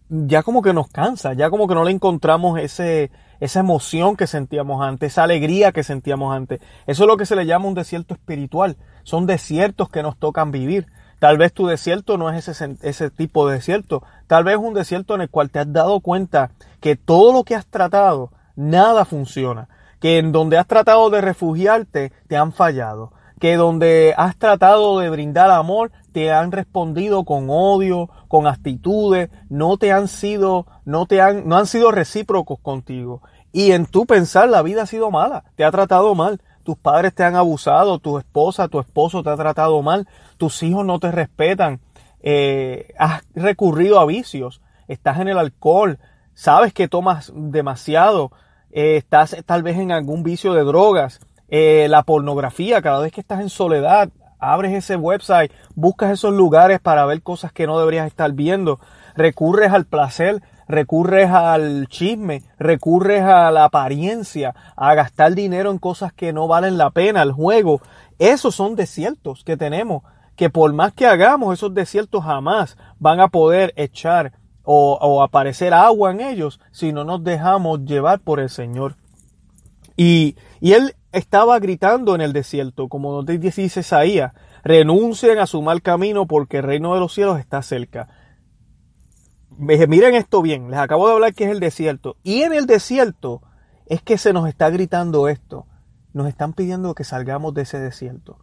ya 0.10 0.44
como 0.44 0.62
que 0.62 0.74
nos 0.74 0.88
cansa, 0.90 1.34
ya 1.34 1.50
como 1.50 1.68
que 1.68 1.76
no 1.76 1.84
le 1.84 1.92
encontramos 1.92 2.60
ese, 2.60 3.12
esa 3.40 3.60
emoción 3.60 4.16
que 4.16 4.28
sentíamos 4.28 4.82
antes, 4.82 5.14
esa 5.14 5.24
alegría 5.24 5.72
que 5.72 5.84
sentíamos 5.84 6.36
antes. 6.36 6.62
Eso 6.88 7.04
es 7.04 7.08
lo 7.08 7.18
que 7.18 7.26
se 7.26 7.36
le 7.36 7.46
llama 7.46 7.68
un 7.68 7.74
desierto 7.74 8.14
espiritual. 8.14 8.78
Son 9.04 9.26
desiertos 9.26 9.90
que 9.90 10.04
nos 10.04 10.18
tocan 10.18 10.52
vivir. 10.52 10.88
Tal 11.20 11.38
vez 11.38 11.54
tu 11.54 11.68
desierto 11.68 12.18
no 12.18 12.30
es 12.30 12.48
ese, 12.48 12.78
ese 12.82 13.10
tipo 13.10 13.48
de 13.48 13.56
desierto. 13.56 14.04
Tal 14.28 14.44
vez 14.44 14.56
es 14.56 14.62
un 14.62 14.74
desierto 14.74 15.16
en 15.16 15.22
el 15.22 15.30
cual 15.30 15.50
te 15.50 15.60
has 15.60 15.72
dado 15.72 16.00
cuenta 16.02 16.52
que 16.82 16.96
todo 16.96 17.34
lo 17.34 17.44
que 17.44 17.56
has 17.56 17.66
tratado, 17.66 18.32
nada 18.56 19.06
funciona. 19.06 19.70
Que 20.00 20.18
en 20.18 20.32
donde 20.32 20.58
has 20.58 20.68
tratado 20.68 21.10
de 21.10 21.22
refugiarte, 21.22 22.12
te 22.28 22.38
han 22.38 22.54
fallado. 22.54 23.12
Que 23.40 23.56
donde 23.58 24.14
has 24.18 24.38
tratado 24.38 25.00
de 25.00 25.10
brindar 25.10 25.52
amor, 25.52 25.92
te 26.12 26.32
han 26.32 26.52
respondido 26.52 27.26
con 27.26 27.48
odio, 27.50 28.10
con 28.28 28.48
actitudes, 28.48 29.30
no 29.50 29.78
te 29.78 29.92
han 29.92 30.08
sido, 30.08 30.66
no 30.86 31.06
te 31.06 31.22
han, 31.22 31.48
no 31.48 31.58
han 31.58 31.68
sido 31.68 31.92
recíprocos 31.92 32.60
contigo. 32.60 33.22
Y 33.52 33.72
en 33.72 33.86
tu 33.86 34.06
pensar 34.06 34.50
la 34.50 34.62
vida 34.62 34.84
ha 34.84 34.86
sido 34.86 35.12
mala, 35.12 35.44
te 35.56 35.64
ha 35.64 35.72
tratado 35.72 36.16
mal 36.16 36.40
tus 36.66 36.78
padres 36.78 37.14
te 37.14 37.24
han 37.24 37.36
abusado, 37.36 38.00
tu 38.00 38.18
esposa, 38.18 38.68
tu 38.68 38.80
esposo 38.80 39.22
te 39.24 39.30
ha 39.30 39.38
tratado 39.38 39.82
mal, 39.84 40.08
tus 40.38 40.64
hijos 40.64 40.84
no 40.84 41.00
te 41.00 41.12
respetan, 41.12 41.80
eh, 42.24 42.92
has 42.98 43.24
recurrido 43.36 44.00
a 44.00 44.06
vicios, 44.06 44.62
estás 44.88 45.20
en 45.20 45.28
el 45.28 45.38
alcohol, 45.38 46.00
sabes 46.34 46.74
que 46.74 46.88
tomas 46.88 47.32
demasiado, 47.36 48.32
eh, 48.76 48.98
estás 48.98 49.38
tal 49.46 49.64
vez 49.64 49.78
en 49.78 49.94
algún 49.94 50.22
vicio 50.22 50.54
de 50.54 50.66
drogas, 50.66 51.22
eh, 51.48 51.88
la 51.90 52.04
pornografía, 52.04 52.82
cada 52.82 53.00
vez 53.00 53.14
que 53.14 53.22
estás 53.22 53.40
en 53.40 53.50
soledad, 53.50 54.10
abres 54.38 54.74
ese 54.74 54.98
website, 54.98 55.52
buscas 55.76 56.12
esos 56.12 56.34
lugares 56.34 56.82
para 56.82 57.06
ver 57.06 57.22
cosas 57.22 57.54
que 57.54 57.68
no 57.68 57.80
deberías 57.80 58.06
estar 58.06 58.34
viendo, 58.34 58.80
recurres 59.16 59.72
al 59.72 59.86
placer 59.86 60.44
recurres 60.68 61.30
al 61.30 61.88
chisme, 61.88 62.42
recurres 62.58 63.22
a 63.22 63.52
la 63.52 63.66
apariencia, 63.66 64.56
a 64.76 64.94
gastar 64.96 65.36
dinero 65.36 65.72
en 65.72 65.78
cosas 65.78 66.12
que 66.12 66.34
no 66.34 66.48
valen 66.48 66.78
la 66.78 66.90
pena, 66.90 67.22
al 67.22 67.32
juego. 67.32 67.82
Esos 68.18 68.56
son 68.56 68.76
desiertos 68.76 69.44
que 69.44 69.58
tenemos, 69.58 70.04
que 70.36 70.50
por 70.50 70.74
más 70.74 70.94
que 70.94 71.06
hagamos 71.06 71.54
esos 71.54 71.74
desiertos 71.74 72.24
jamás 72.24 72.78
van 73.00 73.20
a 73.20 73.28
poder 73.28 73.74
echar 73.76 74.34
o, 74.66 75.24
aparecer 75.24 75.74
agua 75.74 76.12
en 76.12 76.22
ellos 76.22 76.60
si 76.72 76.92
no 76.92 77.04
nos 77.04 77.24
dejamos 77.24 77.86
llevar 77.86 78.20
por 78.20 78.40
el 78.40 78.50
Señor. 78.50 78.96
Y, 79.96 80.36
él 80.62 80.96
estaba 81.12 81.60
gritando 81.60 82.16
en 82.16 82.22
el 82.22 82.34
desierto, 82.34 82.90
como 82.90 83.22
nos 83.22 83.26
dice 83.26 83.62
Isaías, 83.62 84.34
renuncien 84.64 85.38
a 85.40 85.46
su 85.46 85.62
mal 85.62 85.82
camino 85.82 86.26
porque 86.26 86.58
el 86.58 86.64
reino 86.64 86.94
de 86.94 87.00
los 87.00 87.14
cielos 87.14 87.40
está 87.40 87.62
cerca. 87.62 88.10
Miren 89.58 90.16
esto 90.16 90.42
bien, 90.42 90.70
les 90.70 90.80
acabo 90.80 91.08
de 91.08 91.14
hablar 91.14 91.34
que 91.34 91.46
es 91.46 91.52
el 91.52 91.60
desierto. 91.60 92.18
Y 92.24 92.42
en 92.42 92.54
el 92.54 92.66
desierto 92.66 93.42
es 93.86 94.02
que 94.02 94.18
se 94.18 94.34
nos 94.34 94.50
está 94.50 94.70
gritando 94.70 95.30
esto. 95.30 95.66
Nos 96.14 96.28
están 96.28 96.54
pidiendo 96.54 96.96
que 96.96 97.04
salgamos 97.04 97.54
de 97.54 97.62
ese 97.62 97.80
desierto. 97.80 98.40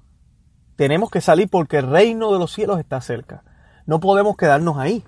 Tenemos 0.76 1.10
que 1.10 1.20
salir 1.20 1.48
porque 1.50 1.78
el 1.78 1.88
reino 1.88 2.32
de 2.32 2.38
los 2.38 2.52
cielos 2.52 2.78
está 2.78 3.00
cerca. 3.00 3.42
No 3.86 4.00
podemos 4.00 4.36
quedarnos 4.36 4.78
ahí. 4.78 5.04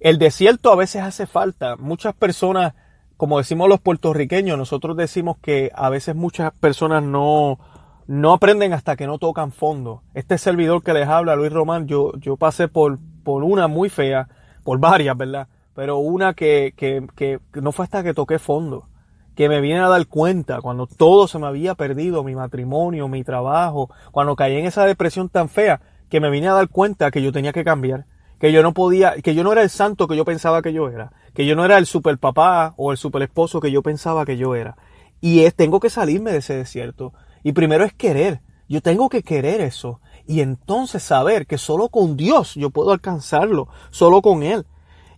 El 0.00 0.18
desierto 0.18 0.70
a 0.70 0.76
veces 0.76 1.02
hace 1.02 1.26
falta. 1.26 1.76
Muchas 1.76 2.14
personas, 2.14 2.74
como 3.16 3.38
decimos 3.38 3.68
los 3.68 3.80
puertorriqueños, 3.80 4.58
nosotros 4.58 4.96
decimos 4.96 5.38
que 5.40 5.70
a 5.74 5.88
veces 5.88 6.14
muchas 6.14 6.52
personas 6.52 7.02
no, 7.02 7.58
no 8.06 8.34
aprenden 8.34 8.72
hasta 8.72 8.96
que 8.96 9.06
no 9.06 9.18
tocan 9.18 9.52
fondo. 9.52 10.02
Este 10.14 10.38
servidor 10.38 10.82
que 10.82 10.92
les 10.92 11.08
habla, 11.08 11.34
Luis 11.34 11.52
Román, 11.52 11.86
yo, 11.86 12.12
yo 12.18 12.36
pasé 12.36 12.68
por, 12.68 12.98
por 13.24 13.42
una 13.42 13.68
muy 13.68 13.88
fea 13.88 14.28
por 14.64 14.78
varias, 14.78 15.16
¿verdad? 15.16 15.48
Pero 15.74 15.98
una 15.98 16.34
que, 16.34 16.74
que, 16.76 17.06
que 17.14 17.40
no 17.54 17.72
fue 17.72 17.84
hasta 17.84 18.02
que 18.02 18.14
toqué 18.14 18.38
fondo, 18.38 18.88
que 19.34 19.48
me 19.48 19.60
viene 19.60 19.80
a 19.80 19.88
dar 19.88 20.06
cuenta 20.06 20.60
cuando 20.60 20.86
todo 20.86 21.28
se 21.28 21.38
me 21.38 21.46
había 21.46 21.74
perdido, 21.74 22.24
mi 22.24 22.34
matrimonio, 22.34 23.08
mi 23.08 23.24
trabajo, 23.24 23.90
cuando 24.10 24.36
caí 24.36 24.56
en 24.56 24.66
esa 24.66 24.84
depresión 24.84 25.28
tan 25.28 25.48
fea, 25.48 25.80
que 26.10 26.20
me 26.20 26.30
vine 26.30 26.48
a 26.48 26.54
dar 26.54 26.68
cuenta 26.68 27.10
que 27.10 27.22
yo 27.22 27.32
tenía 27.32 27.52
que 27.52 27.64
cambiar, 27.64 28.06
que 28.38 28.52
yo 28.52 28.62
no 28.62 28.74
podía, 28.74 29.14
que 29.22 29.34
yo 29.34 29.44
no 29.44 29.52
era 29.52 29.62
el 29.62 29.70
santo 29.70 30.08
que 30.08 30.16
yo 30.16 30.24
pensaba 30.24 30.62
que 30.62 30.72
yo 30.72 30.88
era, 30.88 31.12
que 31.34 31.46
yo 31.46 31.56
no 31.56 31.64
era 31.64 31.78
el 31.78 31.86
super 31.86 32.18
papá 32.18 32.74
o 32.76 32.92
el 32.92 32.98
super 32.98 33.22
esposo 33.22 33.60
que 33.60 33.70
yo 33.70 33.82
pensaba 33.82 34.26
que 34.26 34.36
yo 34.36 34.54
era. 34.54 34.76
Y 35.20 35.44
es, 35.44 35.54
tengo 35.54 35.80
que 35.80 35.90
salirme 35.90 36.32
de 36.32 36.38
ese 36.38 36.54
desierto. 36.54 37.12
Y 37.42 37.52
primero 37.52 37.84
es 37.84 37.94
querer. 37.94 38.40
Yo 38.68 38.82
tengo 38.82 39.08
que 39.08 39.22
querer 39.22 39.60
eso 39.60 40.00
y 40.26 40.40
entonces 40.40 41.02
saber 41.02 41.46
que 41.46 41.56
solo 41.56 41.88
con 41.88 42.16
Dios 42.16 42.54
yo 42.56 42.70
puedo 42.70 42.90
alcanzarlo, 42.90 43.68
solo 43.90 44.20
con 44.22 44.42
Él. 44.42 44.66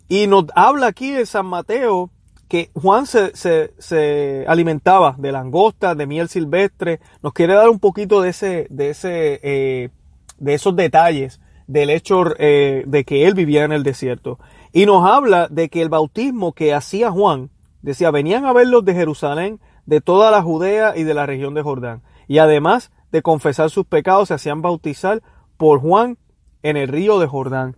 Y 0.08 0.26
nos 0.26 0.44
habla 0.54 0.88
aquí 0.88 1.14
en 1.14 1.26
San 1.26 1.46
Mateo 1.46 2.10
que 2.48 2.70
Juan 2.74 3.06
se, 3.06 3.32
se, 3.34 4.44
alimentaba 4.46 5.14
de 5.18 5.32
langosta, 5.32 5.94
de 5.94 6.06
miel 6.06 6.28
silvestre. 6.28 7.00
Nos 7.22 7.32
quiere 7.32 7.54
dar 7.54 7.68
un 7.68 7.78
poquito 7.78 8.20
de 8.20 8.30
ese, 8.30 8.66
de 8.70 8.90
ese, 8.90 9.40
eh, 9.42 9.90
de 10.38 10.54
esos 10.54 10.76
detalles 10.76 11.40
del 11.68 11.90
hecho 11.90 12.24
eh, 12.38 12.82
de 12.86 13.04
que 13.04 13.26
él 13.26 13.34
vivía 13.34 13.62
en 13.62 13.72
el 13.72 13.84
desierto. 13.84 14.38
Y 14.72 14.86
nos 14.86 15.08
habla 15.08 15.46
de 15.48 15.68
que 15.68 15.82
el 15.82 15.90
bautismo 15.90 16.52
que 16.52 16.74
hacía 16.74 17.10
Juan, 17.10 17.50
decía, 17.82 18.10
venían 18.10 18.46
a 18.46 18.52
verlos 18.52 18.84
de 18.84 18.94
Jerusalén, 18.94 19.60
de 19.86 20.00
toda 20.00 20.30
la 20.30 20.42
Judea 20.42 20.96
y 20.96 21.04
de 21.04 21.14
la 21.14 21.26
región 21.26 21.54
de 21.54 21.62
Jordán. 21.62 22.02
Y 22.26 22.38
además 22.38 22.90
de 23.12 23.22
confesar 23.22 23.70
sus 23.70 23.86
pecados 23.86 24.28
se 24.28 24.34
hacían 24.34 24.62
bautizar 24.62 25.22
por 25.56 25.80
Juan 25.80 26.18
en 26.62 26.76
el 26.76 26.88
río 26.88 27.18
de 27.18 27.26
Jordán. 27.26 27.76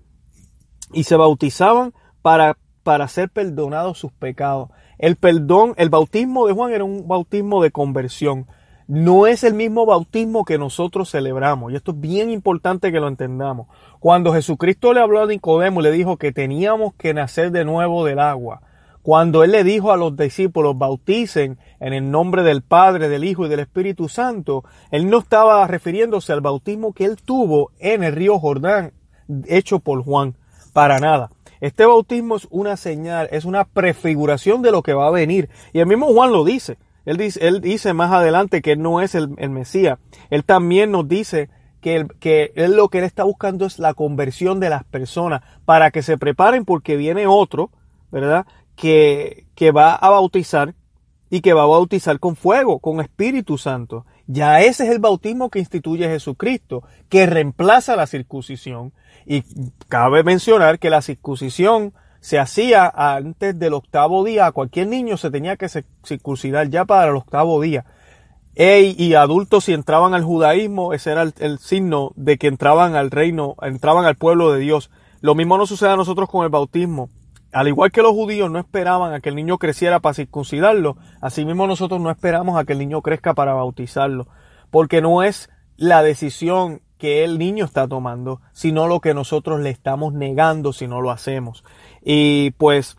Y 0.92 1.04
se 1.04 1.16
bautizaban 1.16 1.92
para, 2.23 2.59
para 2.82 3.09
ser 3.09 3.28
perdonados 3.28 3.99
sus 3.99 4.12
pecados. 4.12 4.70
El 4.99 5.16
perdón, 5.16 5.75
el 5.76 5.90
bautismo 5.90 6.47
de 6.47 6.52
Juan 6.52 6.73
era 6.73 6.85
un 6.85 7.09
bautismo 7.09 7.62
de 7.62 7.70
conversión. 7.73 8.47
No 8.90 9.28
es 9.28 9.44
el 9.44 9.54
mismo 9.54 9.87
bautismo 9.87 10.44
que 10.44 10.59
nosotros 10.59 11.12
celebramos. 11.12 11.70
Y 11.70 11.76
esto 11.76 11.92
es 11.92 12.00
bien 12.00 12.28
importante 12.28 12.90
que 12.90 12.99
lo 12.99 13.06
entendamos. 13.06 13.68
Cuando 14.00 14.32
Jesucristo 14.32 14.92
le 14.92 14.99
habló 14.99 15.23
a 15.23 15.26
Nicodemo, 15.28 15.80
le 15.80 15.92
dijo 15.92 16.16
que 16.16 16.32
teníamos 16.32 16.94
que 16.94 17.14
nacer 17.14 17.52
de 17.52 17.64
nuevo 17.64 18.04
del 18.04 18.18
agua. 18.18 18.62
Cuando 19.02 19.44
él 19.44 19.52
le 19.52 19.62
dijo 19.62 19.92
a 19.92 19.97
los 19.97 20.16
discípulos, 20.16 20.76
bauticen 20.76 21.56
en 21.78 21.92
el 21.92 22.11
nombre 22.11 22.42
del 22.42 22.62
Padre, 22.62 23.09
del 23.09 23.23
Hijo 23.23 23.47
y 23.47 23.49
del 23.49 23.61
Espíritu 23.61 24.09
Santo, 24.09 24.64
él 24.90 25.09
no 25.09 25.18
estaba 25.18 25.64
refiriéndose 25.68 26.32
al 26.32 26.40
bautismo 26.40 26.92
que 26.92 27.04
él 27.04 27.16
tuvo 27.25 27.70
en 27.78 28.02
el 28.02 28.12
río 28.12 28.40
Jordán, 28.40 28.92
hecho 29.47 29.78
por 29.78 30.02
Juan, 30.02 30.35
para 30.73 30.99
nada. 30.99 31.30
Este 31.61 31.87
bautismo 31.87 32.35
es 32.35 32.49
una 32.50 32.76
señal, 32.76 33.28
es 33.30 33.44
una 33.44 33.62
prefiguración 33.66 34.62
de 34.62 34.73
lo 34.73 34.82
que 34.82 34.94
va 34.94 35.06
a 35.06 35.12
venir. 35.12 35.49
Y 35.73 35.78
el 35.78 35.87
mismo 35.87 36.12
Juan 36.12 36.32
lo 36.32 36.44
dice. 36.44 36.76
Él 37.04 37.16
dice, 37.16 37.47
él 37.47 37.61
dice 37.61 37.92
más 37.92 38.12
adelante 38.12 38.62
que 38.62 38.73
él 38.73 38.83
no 38.83 39.00
es 39.00 39.14
el, 39.14 39.30
el 39.38 39.50
Mesías. 39.50 39.99
Él 40.30 40.45
también 40.45 40.90
nos 40.90 41.09
dice 41.09 41.49
que, 41.80 42.07
que 42.21 42.52
él 42.57 42.76
lo 42.76 42.88
que 42.88 42.99
él 42.99 43.04
está 43.04 43.25
buscando 43.25 43.66
es 43.66 43.78
la 43.78 43.95
conversión 43.95 44.61
de 44.61 44.71
las 44.71 44.85
personas 44.85 45.42
para 45.64 45.90
que 45.90 46.02
se 46.02 46.19
preparen 46.19 46.64
porque 46.64 46.97
viene 46.97 47.26
otro, 47.26 47.71
¿verdad? 48.11 48.47
Que, 48.76 49.47
que 49.54 49.73
va 49.73 49.95
a 49.95 50.11
bautizar 50.11 50.75
y 51.30 51.40
que 51.40 51.52
va 51.52 51.62
a 51.62 51.66
bautizar 51.66 52.19
con 52.19 52.37
fuego, 52.37 52.80
con 52.80 53.00
Espíritu 53.00 53.57
Santo. 53.57 54.04
Ya 54.26 54.61
ese 54.61 54.85
es 54.85 54.90
el 54.90 54.99
bautismo 54.99 55.49
que 55.49 55.61
instituye 55.61 56.09
Jesucristo, 56.09 56.83
que 57.09 57.26
reemplaza 57.26 57.97
la 57.97 58.07
circuncisión. 58.07 58.92
Y 59.26 59.45
cabe 59.88 60.25
mencionar 60.25 60.78
que 60.78 60.90
la 60.90 61.02
circuncisión 61.02 61.92
se 62.21 62.39
hacía 62.39 62.91
antes 62.95 63.59
del 63.59 63.75
octavo 63.75 64.25
día. 64.25 64.47
A 64.47 64.53
cualquier 64.53 64.89
niño 64.89 65.17
se 65.17 65.31
tenía 65.31 65.57
que 65.57 65.69
circuncidar 66.05 66.69
ya 66.69 66.85
para 66.85 67.11
el 67.11 67.17
octavo 67.17 67.61
día. 67.61 67.85
y 68.57 69.15
adultos 69.15 69.65
si 69.65 69.73
entraban 69.73 70.15
al 70.15 70.25
judaísmo, 70.25 70.93
ese 70.93 71.12
era 71.12 71.23
el, 71.23 71.35
el, 71.39 71.59
signo 71.59 72.12
de 72.17 72.37
que 72.39 72.47
entraban 72.47 72.95
al 72.95 73.11
reino, 73.11 73.57
entraban 73.62 74.05
al 74.05 74.17
pueblo 74.17 74.53
de 74.53 74.61
Dios. 74.61 74.91
Lo 75.21 75.35
mismo 75.35 75.59
nos 75.59 75.69
sucede 75.69 75.91
a 75.91 75.97
nosotros 75.97 76.29
con 76.29 76.45
el 76.45 76.50
bautismo 76.50 77.11
al 77.53 77.69
igual 77.69 77.91
que 77.91 78.03
los 78.03 78.12
judíos 78.12 78.50
no 78.50 78.59
esperaban 78.59 79.12
a 79.12 79.21
que 79.21 79.29
el 79.29 79.35
niño 79.35 79.59
creciera 79.59 80.00
para 80.00 80.15
circuncidarlo, 80.15 80.97
asimismo 81.21 81.67
nosotros 81.67 82.00
no 82.00 82.11
esperamos 82.11 82.59
a 82.59 82.65
que 82.65 82.75
el 82.75 82.79
niño 82.79 83.03
crezca 83.03 83.35
para 83.35 83.55
bautizarlo, 83.55 84.29
porque 84.71 85.00
no 85.00 85.23
es 85.23 85.50
la 85.77 86.03
decisión 86.03 86.81
que 86.97 87.25
el 87.25 87.39
niño 87.39 87.65
está 87.65 87.89
tomando, 87.89 88.41
sino 88.53 88.87
lo 88.87 89.00
que 89.00 89.15
nosotros 89.15 89.61
le 89.61 89.71
estamos 89.71 90.12
negando 90.12 90.73
si 90.73 90.87
no 90.87 91.00
lo 91.00 91.11
hacemos. 91.11 91.65
Y 92.02 92.52
pues 92.52 92.97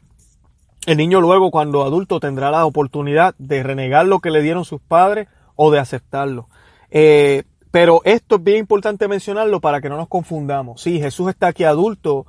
el 0.86 0.98
niño 0.98 1.22
luego 1.22 1.52
cuando 1.52 1.84
adulto 1.84 2.20
tendrá 2.20 2.52
la 2.52 2.66
oportunidad 2.66 3.36
de 3.38 3.64
renegar 3.64 4.06
lo 4.06 4.20
que 4.20 4.32
le 4.32 4.42
dieron 4.42 4.66
sus 4.66 4.82
padres 4.82 5.28
o 5.56 5.72
de 5.72 5.80
aceptarlo. 5.80 6.48
Eh, 6.90 7.44
pero 7.72 8.02
esto 8.04 8.36
es 8.36 8.44
bien 8.44 8.58
importante 8.58 9.08
mencionarlo 9.08 9.62
para 9.62 9.80
que 9.80 9.90
no 9.90 9.98
nos 9.98 10.08
confundamos. 10.08 10.82
Sí, 10.82 11.00
Jesús 11.00 11.30
está 11.30 11.48
aquí 11.48 11.64
adulto, 11.64 12.26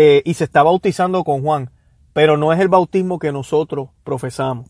eh, 0.00 0.22
y 0.24 0.34
se 0.34 0.44
está 0.44 0.62
bautizando 0.62 1.24
con 1.24 1.42
Juan, 1.42 1.70
pero 2.12 2.36
no 2.36 2.52
es 2.52 2.60
el 2.60 2.68
bautismo 2.68 3.18
que 3.18 3.32
nosotros 3.32 3.88
profesamos. 4.04 4.68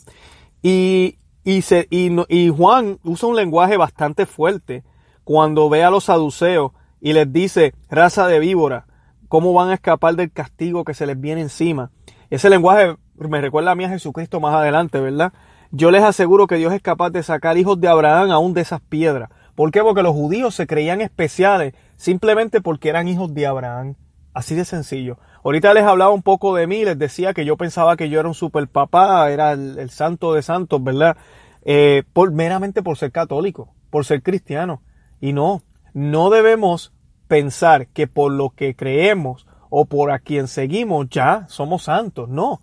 Y, 0.62 1.18
se, 1.62 1.86
y, 1.90 2.10
y 2.28 2.48
Juan 2.48 2.98
usa 3.04 3.28
un 3.28 3.36
lenguaje 3.36 3.76
bastante 3.76 4.24
fuerte 4.24 4.84
cuando 5.24 5.68
ve 5.68 5.84
a 5.84 5.90
los 5.90 6.04
saduceos 6.04 6.72
y 7.00 7.12
les 7.12 7.32
dice, 7.32 7.74
raza 7.90 8.26
de 8.26 8.38
víbora, 8.38 8.86
¿cómo 9.28 9.52
van 9.52 9.70
a 9.70 9.74
escapar 9.74 10.16
del 10.16 10.32
castigo 10.32 10.84
que 10.84 10.94
se 10.94 11.06
les 11.06 11.20
viene 11.20 11.40
encima? 11.40 11.90
Ese 12.30 12.50
lenguaje 12.50 12.96
me 13.16 13.40
recuerda 13.40 13.72
a 13.72 13.74
mí 13.74 13.84
a 13.84 13.88
Jesucristo 13.88 14.40
más 14.40 14.54
adelante, 14.54 15.00
¿verdad? 15.00 15.32
Yo 15.70 15.90
les 15.90 16.02
aseguro 16.02 16.46
que 16.46 16.56
Dios 16.56 16.72
es 16.72 16.82
capaz 16.82 17.10
de 17.10 17.22
sacar 17.22 17.58
hijos 17.58 17.80
de 17.80 17.88
Abraham 17.88 18.30
aún 18.30 18.54
de 18.54 18.62
esas 18.62 18.80
piedras. 18.80 19.30
¿Por 19.54 19.70
qué? 19.70 19.82
Porque 19.82 20.02
los 20.02 20.12
judíos 20.12 20.54
se 20.54 20.66
creían 20.66 21.00
especiales 21.00 21.74
simplemente 21.96 22.60
porque 22.60 22.88
eran 22.88 23.08
hijos 23.08 23.34
de 23.34 23.46
Abraham. 23.46 23.96
Así 24.32 24.54
de 24.54 24.64
sencillo. 24.64 25.18
Ahorita 25.42 25.74
les 25.74 25.84
hablaba 25.84 26.12
un 26.12 26.22
poco 26.22 26.54
de 26.54 26.66
mí, 26.66 26.84
les 26.84 26.98
decía 26.98 27.34
que 27.34 27.44
yo 27.44 27.56
pensaba 27.56 27.96
que 27.96 28.08
yo 28.08 28.20
era 28.20 28.28
un 28.28 28.34
super 28.34 28.68
papá, 28.68 29.30
era 29.30 29.52
el, 29.52 29.90
santo 29.90 30.32
de 30.32 30.42
santos, 30.42 30.82
¿verdad? 30.82 31.16
Eh, 31.64 32.04
por, 32.12 32.30
meramente 32.32 32.82
por 32.82 32.96
ser 32.96 33.10
católico, 33.10 33.74
por 33.90 34.04
ser 34.04 34.22
cristiano. 34.22 34.82
Y 35.20 35.32
no, 35.32 35.62
no 35.92 36.30
debemos 36.30 36.92
pensar 37.28 37.86
que 37.88 38.06
por 38.06 38.32
lo 38.32 38.50
que 38.50 38.74
creemos 38.74 39.46
o 39.70 39.84
por 39.84 40.10
a 40.10 40.18
quien 40.18 40.48
seguimos 40.48 41.08
ya 41.10 41.46
somos 41.48 41.84
santos. 41.84 42.28
No, 42.28 42.60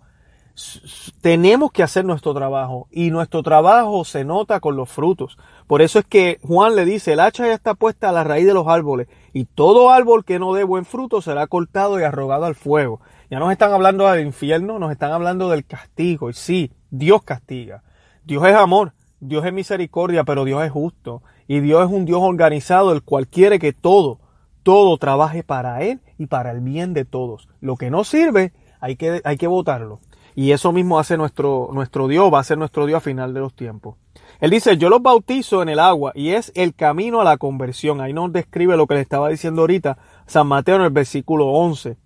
tenemos 1.20 1.70
que 1.70 1.82
hacer 1.82 2.04
nuestro 2.04 2.32
trabajo 2.32 2.88
y 2.90 3.10
nuestro 3.10 3.42
trabajo 3.42 4.04
se 4.04 4.24
nota 4.24 4.60
con 4.60 4.76
los 4.76 4.88
frutos. 4.88 5.38
Por 5.66 5.82
eso 5.82 5.98
es 5.98 6.06
que 6.06 6.38
Juan 6.42 6.76
le 6.76 6.84
dice, 6.84 7.12
el 7.12 7.20
hacha 7.20 7.46
ya 7.46 7.54
está 7.54 7.74
puesta 7.74 8.08
a 8.08 8.12
la 8.12 8.24
raíz 8.24 8.46
de 8.46 8.54
los 8.54 8.66
árboles 8.66 9.08
y 9.32 9.44
todo 9.44 9.90
árbol 9.90 10.24
que 10.24 10.38
no 10.38 10.54
dé 10.54 10.64
buen 10.64 10.84
fruto 10.84 11.20
será 11.20 11.46
cortado 11.46 12.00
y 12.00 12.04
arrogado 12.04 12.46
al 12.46 12.54
fuego. 12.54 13.00
Ya 13.30 13.38
nos 13.38 13.52
están 13.52 13.72
hablando 13.72 14.10
del 14.10 14.26
infierno, 14.26 14.78
nos 14.78 14.92
están 14.92 15.12
hablando 15.12 15.50
del 15.50 15.66
castigo 15.66 16.30
y 16.30 16.34
sí, 16.34 16.72
Dios 16.90 17.22
castiga. 17.22 17.82
Dios 18.24 18.44
es 18.46 18.54
amor, 18.54 18.94
Dios 19.20 19.44
es 19.44 19.52
misericordia, 19.52 20.24
pero 20.24 20.44
Dios 20.44 20.64
es 20.64 20.70
justo 20.70 21.22
y 21.46 21.60
Dios 21.60 21.84
es 21.86 21.92
un 21.92 22.06
Dios 22.06 22.20
organizado 22.22 22.92
el 22.92 23.02
cual 23.02 23.28
quiere 23.28 23.58
que 23.58 23.72
todo, 23.72 24.20
todo 24.66 24.98
trabaje 24.98 25.44
para 25.44 25.80
Él 25.82 26.00
y 26.18 26.26
para 26.26 26.50
el 26.50 26.60
bien 26.60 26.92
de 26.92 27.04
todos. 27.04 27.48
Lo 27.60 27.76
que 27.76 27.88
no 27.88 28.02
sirve, 28.02 28.52
hay 28.80 28.96
que, 28.96 29.20
hay 29.22 29.36
que 29.36 29.46
votarlo. 29.46 30.00
Y 30.34 30.50
eso 30.50 30.72
mismo 30.72 30.98
hace 30.98 31.16
nuestro, 31.16 31.68
nuestro 31.72 32.08
Dios, 32.08 32.34
va 32.34 32.40
a 32.40 32.44
ser 32.44 32.58
nuestro 32.58 32.84
Dios 32.84 32.96
a 32.96 33.00
final 33.00 33.32
de 33.32 33.38
los 33.38 33.54
tiempos. 33.54 33.94
Él 34.40 34.50
dice, 34.50 34.76
yo 34.76 34.88
los 34.88 35.00
bautizo 35.00 35.62
en 35.62 35.68
el 35.68 35.78
agua 35.78 36.10
y 36.16 36.30
es 36.30 36.50
el 36.56 36.74
camino 36.74 37.20
a 37.20 37.24
la 37.24 37.36
conversión. 37.36 38.00
Ahí 38.00 38.12
nos 38.12 38.32
describe 38.32 38.76
lo 38.76 38.88
que 38.88 38.94
le 38.94 39.02
estaba 39.02 39.28
diciendo 39.28 39.60
ahorita 39.60 39.98
San 40.26 40.48
Mateo 40.48 40.74
en 40.74 40.82
el 40.82 40.90
versículo 40.90 41.46
11. 41.46 41.96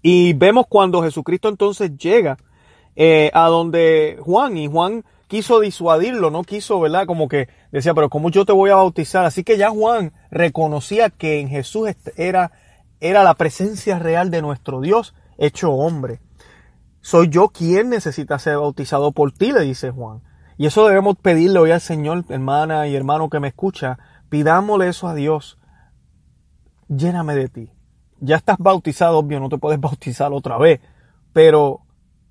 Y 0.00 0.32
vemos 0.32 0.64
cuando 0.70 1.02
Jesucristo 1.02 1.50
entonces 1.50 1.94
llega 1.98 2.38
eh, 2.94 3.30
a 3.34 3.48
donde 3.48 4.18
Juan, 4.22 4.56
y 4.56 4.66
Juan 4.66 5.04
quiso 5.26 5.60
disuadirlo, 5.60 6.30
no 6.30 6.42
quiso, 6.44 6.80
¿verdad? 6.80 7.06
Como 7.06 7.28
que 7.28 7.48
decía, 7.72 7.94
pero 7.94 8.08
¿cómo 8.08 8.30
yo 8.30 8.44
te 8.44 8.52
voy 8.52 8.70
a 8.70 8.76
bautizar? 8.76 9.24
Así 9.24 9.44
que 9.44 9.56
ya 9.56 9.70
Juan 9.70 10.12
reconocía 10.30 11.10
que 11.10 11.40
en 11.40 11.48
Jesús 11.48 11.88
era, 12.16 12.52
era 13.00 13.24
la 13.24 13.34
presencia 13.34 13.98
real 13.98 14.30
de 14.30 14.42
nuestro 14.42 14.80
Dios 14.80 15.14
hecho 15.38 15.72
hombre. 15.72 16.20
Soy 17.00 17.28
yo 17.28 17.48
quien 17.48 17.90
necesita 17.90 18.38
ser 18.38 18.56
bautizado 18.56 19.12
por 19.12 19.32
ti, 19.32 19.52
le 19.52 19.60
dice 19.60 19.90
Juan. 19.90 20.22
Y 20.58 20.66
eso 20.66 20.86
debemos 20.86 21.16
pedirle 21.16 21.58
hoy 21.58 21.70
al 21.70 21.80
Señor, 21.80 22.24
hermana 22.30 22.86
y 22.88 22.96
hermano 22.96 23.28
que 23.28 23.40
me 23.40 23.48
escucha. 23.48 23.98
Pidámosle 24.28 24.88
eso 24.88 25.06
a 25.06 25.14
Dios. 25.14 25.58
Lléname 26.88 27.34
de 27.34 27.48
ti. 27.48 27.70
Ya 28.20 28.36
estás 28.36 28.56
bautizado, 28.58 29.18
obvio, 29.18 29.38
no 29.38 29.48
te 29.48 29.58
puedes 29.58 29.78
bautizar 29.80 30.32
otra 30.32 30.56
vez. 30.58 30.80
Pero 31.32 31.85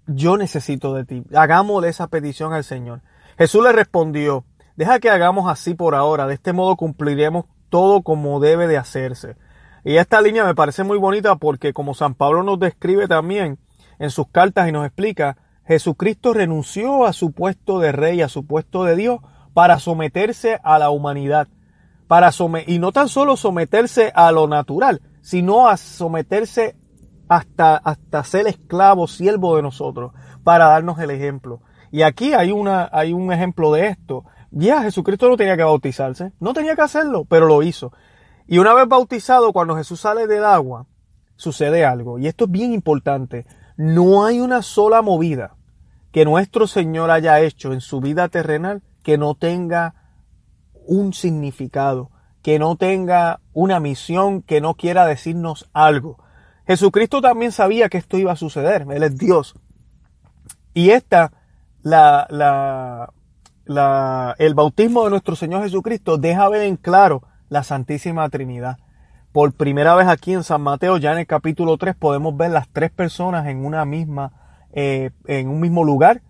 yo 0.08 0.38
necesito 0.38 0.94
de 0.94 1.06
ti. 1.06 1.24
Hagámosle 1.34 1.90
esa 1.90 2.08
petición 2.08 2.54
al 2.54 2.64
Señor. 2.64 3.02
Jesús 3.38 3.64
le 3.64 3.72
respondió, 3.72 4.46
deja 4.76 5.00
que 5.00 5.10
hagamos 5.10 5.50
así 5.50 5.74
por 5.74 5.96
ahora. 5.96 6.28
De 6.28 6.36
este 6.36 6.54
modo 6.54 6.76
cumpliremos 6.76 7.46
todo 7.70 8.02
como 8.02 8.40
debe 8.40 8.68
de 8.68 8.78
hacerse. 8.78 9.36
Y 9.84 9.98
esta 9.98 10.22
línea 10.22 10.46
me 10.46 10.56
parece 10.56 10.84
muy 10.84 10.98
bonita 10.98 11.36
porque 11.36 11.74
como 11.74 11.94
San 11.94 12.16
Pablo 12.16 12.44
nos 12.44 12.60
describe 12.60 13.08
también, 13.08 13.60
en 14.00 14.10
sus 14.10 14.28
cartas 14.28 14.68
y 14.68 14.72
nos 14.72 14.86
explica, 14.86 15.38
Jesucristo 15.68 16.34
renunció 16.34 17.06
a 17.06 17.14
su 17.14 17.32
puesto 17.32 17.80
de 17.80 17.92
rey, 17.92 18.22
a 18.22 18.30
su 18.30 18.46
puesto 18.46 18.84
de 18.84 18.96
Dios, 18.96 19.20
para 19.54 19.80
someterse 19.80 20.60
a 20.64 20.80
la 20.80 20.90
humanidad. 20.90 21.48
Para 22.08 22.30
y 22.68 22.78
no 22.78 22.92
tan 22.92 23.10
solo 23.10 23.36
someterse 23.36 24.12
a 24.16 24.32
lo 24.32 24.48
natural, 24.48 25.02
sino 25.22 25.68
a 25.68 25.78
someterse 25.78 26.76
hasta, 27.28 27.78
hasta 27.78 28.24
ser 28.24 28.48
esclavo, 28.48 29.08
siervo 29.08 29.56
de 29.56 29.62
nosotros, 29.62 30.14
para 30.44 30.68
darnos 30.68 31.00
el 31.00 31.12
ejemplo. 31.12 31.62
Y 31.92 32.02
aquí 32.02 32.34
hay, 32.34 32.52
una, 32.52 32.90
hay 32.92 33.14
un 33.14 33.32
ejemplo 33.32 33.72
de 33.72 33.88
esto. 33.88 34.26
Ya 34.52 34.82
Jesucristo 34.82 35.30
no 35.30 35.38
tenía 35.38 35.58
que 35.58 35.64
bautizarse, 35.64 36.34
no 36.40 36.54
tenía 36.54 36.76
que 36.76 36.82
hacerlo, 36.82 37.26
pero 37.26 37.48
lo 37.48 37.64
hizo. 37.64 37.92
Y 38.48 38.60
una 38.60 38.74
vez 38.74 38.88
bautizado, 38.88 39.54
cuando 39.54 39.76
Jesús 39.76 40.02
sale 40.02 40.28
del 40.28 40.46
agua, 40.46 40.86
sucede 41.36 41.86
algo. 41.86 42.20
Y 42.20 42.28
esto 42.28 42.46
es 42.46 42.52
bien 42.52 42.74
importante. 42.74 43.46
No 43.78 44.26
hay 44.26 44.40
una 44.40 44.62
sola 44.62 45.02
movida 45.02 45.56
que 46.12 46.26
nuestro 46.26 46.68
Señor 46.68 47.12
haya 47.12 47.42
hecho 47.42 47.74
en 47.74 47.82
su 47.82 48.00
vida 48.00 48.30
terrenal 48.30 48.84
que 49.04 49.18
no 49.18 49.36
tenga 49.36 49.96
un 50.86 51.14
significado, 51.14 52.12
que 52.42 52.60
no 52.60 52.76
tenga 52.76 53.42
una 53.54 53.80
misión, 53.80 54.42
que 54.42 54.62
no 54.62 54.76
quiera 54.76 55.06
decirnos 55.06 55.70
algo. 55.74 56.24
Jesucristo 56.68 57.22
también 57.22 57.52
sabía 57.52 57.90
que 57.90 57.98
esto 57.98 58.18
iba 58.18 58.32
a 58.32 58.38
suceder, 58.38 58.86
Él 58.90 59.04
es 59.04 59.18
Dios. 59.18 59.56
Y 60.74 60.90
esta, 60.90 61.32
la, 61.82 62.28
la, 62.30 63.14
la, 63.66 64.36
el 64.40 64.54
bautismo 64.54 65.04
de 65.04 65.12
nuestro 65.12 65.36
Señor 65.36 65.64
Jesucristo 65.64 66.18
deja 66.18 66.50
ver 66.50 66.64
en 66.64 66.78
claro 66.78 67.24
la 67.50 67.64
Santísima 67.64 68.28
Trinidad 68.30 68.78
por 69.36 69.52
primera 69.52 69.96
vez 69.96 70.08
aquí 70.08 70.32
en 70.32 70.46
San 70.46 70.62
Mateo, 70.62 70.96
ya 70.96 71.12
en 71.12 71.18
el 71.18 71.28
capítulo 71.28 71.76
3, 71.78 71.94
podemos 71.98 72.38
ver 72.38 72.52
las 72.52 72.70
tres 72.70 72.90
personas 72.90 73.48
en 73.48 73.66
una 73.66 73.84
misma, 73.84 74.32
eh, 74.72 75.12
en 75.26 75.50
un 75.50 75.60
mismo 75.60 75.84
lugar, 75.84 76.22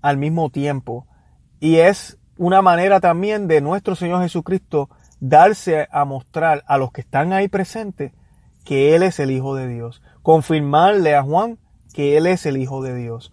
al 0.00 0.16
mismo 0.16 0.48
tiempo. 0.48 1.06
Y 1.60 1.76
es 1.76 2.16
una 2.38 2.62
manera 2.62 2.98
también 2.98 3.46
de 3.46 3.60
nuestro 3.60 3.94
Señor 3.94 4.22
Jesucristo 4.22 4.88
darse 5.20 5.86
a 5.90 6.06
mostrar 6.06 6.64
a 6.66 6.78
los 6.78 6.92
que 6.92 7.02
están 7.02 7.34
ahí 7.34 7.48
presentes 7.48 8.12
que 8.66 8.94
Él 8.94 9.02
es 9.02 9.18
el 9.20 9.30
Hijo 9.30 9.54
de 9.54 9.68
Dios. 9.68 10.02
Confirmarle 10.22 11.14
a 11.14 11.22
Juan 11.22 11.58
que 11.94 12.18
Él 12.18 12.26
es 12.26 12.44
el 12.44 12.58
Hijo 12.58 12.82
de 12.82 12.94
Dios. 12.94 13.32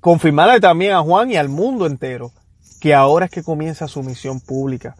Confirmarle 0.00 0.60
también 0.60 0.94
a 0.94 1.02
Juan 1.02 1.30
y 1.30 1.36
al 1.36 1.50
mundo 1.50 1.84
entero 1.84 2.32
que 2.80 2.94
ahora 2.94 3.26
es 3.26 3.30
que 3.30 3.42
comienza 3.42 3.88
su 3.88 4.02
misión 4.02 4.40
pública. 4.40 4.96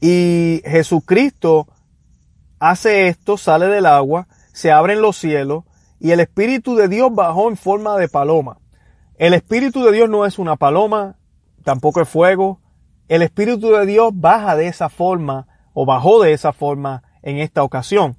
Y 0.00 0.60
Jesucristo 0.66 1.66
hace 2.58 3.08
esto, 3.08 3.38
sale 3.38 3.66
del 3.66 3.86
agua, 3.86 4.28
se 4.52 4.70
abren 4.70 5.00
los 5.00 5.16
cielos 5.16 5.64
y 5.98 6.10
el 6.10 6.20
Espíritu 6.20 6.76
de 6.76 6.88
Dios 6.88 7.12
bajó 7.12 7.48
en 7.48 7.56
forma 7.56 7.96
de 7.96 8.08
paloma. 8.08 8.58
El 9.16 9.32
Espíritu 9.32 9.82
de 9.84 9.92
Dios 9.92 10.10
no 10.10 10.26
es 10.26 10.38
una 10.38 10.56
paloma, 10.56 11.16
tampoco 11.62 12.02
es 12.02 12.08
fuego. 12.08 12.60
El 13.08 13.22
Espíritu 13.22 13.70
de 13.70 13.86
Dios 13.86 14.12
baja 14.14 14.54
de 14.54 14.66
esa 14.66 14.90
forma 14.90 15.46
o 15.72 15.86
bajó 15.86 16.22
de 16.22 16.34
esa 16.34 16.52
forma 16.52 17.02
en 17.22 17.38
esta 17.38 17.62
ocasión. 17.62 18.18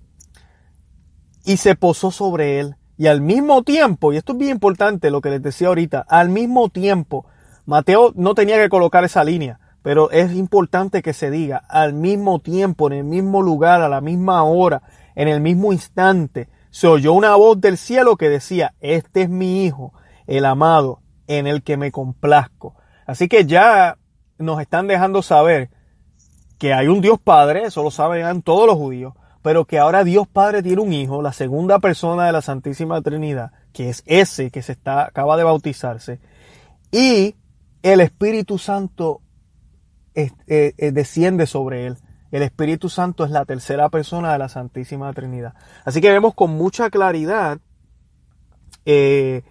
Y 1.46 1.58
se 1.58 1.76
posó 1.76 2.12
sobre 2.12 2.60
él. 2.60 2.76
Y 2.98 3.08
al 3.08 3.22
mismo 3.22 3.64
tiempo, 3.64 4.12
y 4.12 4.18
esto 4.18 4.34
es 4.34 4.40
bien 4.40 4.52
importante 4.52 5.12
lo 5.12 5.22
que 5.22 5.30
les 5.30 5.42
decía 5.42 5.68
ahorita, 5.68 6.06
al 6.08 6.30
mismo 6.30 6.70
tiempo, 6.70 7.26
Mateo 7.66 8.12
no 8.16 8.36
tenía 8.36 8.58
que 8.58 8.70
colocar 8.70 9.04
esa 9.04 9.24
línea. 9.24 9.60
Pero 9.82 10.10
es 10.10 10.34
importante 10.34 11.04
que 11.04 11.14
se 11.14 11.30
diga 11.30 11.58
al 11.70 11.94
mismo 11.94 12.40
tiempo, 12.40 12.88
en 12.88 12.94
el 12.94 13.04
mismo 13.04 13.44
lugar, 13.44 13.82
a 13.82 13.90
la 13.90 14.02
misma 14.02 14.44
hora, 14.44 14.82
en 15.14 15.28
el 15.28 15.42
mismo 15.42 15.72
instante, 15.74 16.50
se 16.72 16.88
oyó 16.88 17.14
una 17.14 17.36
voz 17.36 17.62
del 17.62 17.78
cielo 17.78 18.18
que 18.18 18.28
decía, 18.28 18.74
este 18.82 19.22
es 19.22 19.30
mi 19.30 19.64
hijo, 19.64 19.94
el 20.28 20.44
amado, 20.44 21.00
en 21.28 21.48
el 21.48 21.64
que 21.64 21.78
me 21.78 21.92
complazco. 21.92 22.76
Así 23.06 23.28
que 23.30 23.46
ya 23.46 23.98
nos 24.38 24.60
están 24.60 24.88
dejando 24.88 25.22
saber 25.22 25.70
que 26.58 26.74
hay 26.74 26.88
un 26.88 27.00
Dios 27.00 27.20
Padre, 27.24 27.64
eso 27.64 27.84
lo 27.84 27.92
saben 27.92 28.42
todos 28.42 28.68
los 28.68 28.76
judíos, 28.76 29.14
pero 29.46 29.66
que 29.66 29.78
ahora 29.78 30.04
Dios 30.04 30.28
Padre 30.28 30.64
tiene 30.64 30.82
un 30.82 30.92
hijo, 30.92 31.22
la 31.22 31.32
segunda 31.32 31.78
persona 31.78 32.26
de 32.26 32.32
la 32.32 32.42
Santísima 32.42 33.00
Trinidad, 33.04 33.52
que 33.74 33.90
es 33.90 34.02
ese 34.08 34.50
que 34.50 34.64
se 34.64 34.72
está, 34.72 35.06
acaba 35.06 35.38
de 35.38 35.44
bautizarse, 35.44 36.20
y 36.92 37.36
el 37.84 38.02
Espíritu 38.02 38.58
Santo 38.58 39.22
eh, 40.16 40.32
eh, 40.48 40.92
desciende 40.92 41.46
sobre 41.46 41.86
él. 41.86 41.98
El 42.32 42.42
Espíritu 42.42 42.90
Santo 42.90 43.24
es 43.24 43.30
la 43.30 43.46
tercera 43.46 43.90
persona 43.90 44.34
de 44.34 44.40
la 44.40 44.50
Santísima 44.50 45.14
Trinidad. 45.14 45.54
Así 45.84 46.02
que 46.02 46.12
vemos 46.12 46.34
con 46.34 46.50
mucha 46.50 46.90
claridad, 46.90 47.60
eh, 48.86 49.44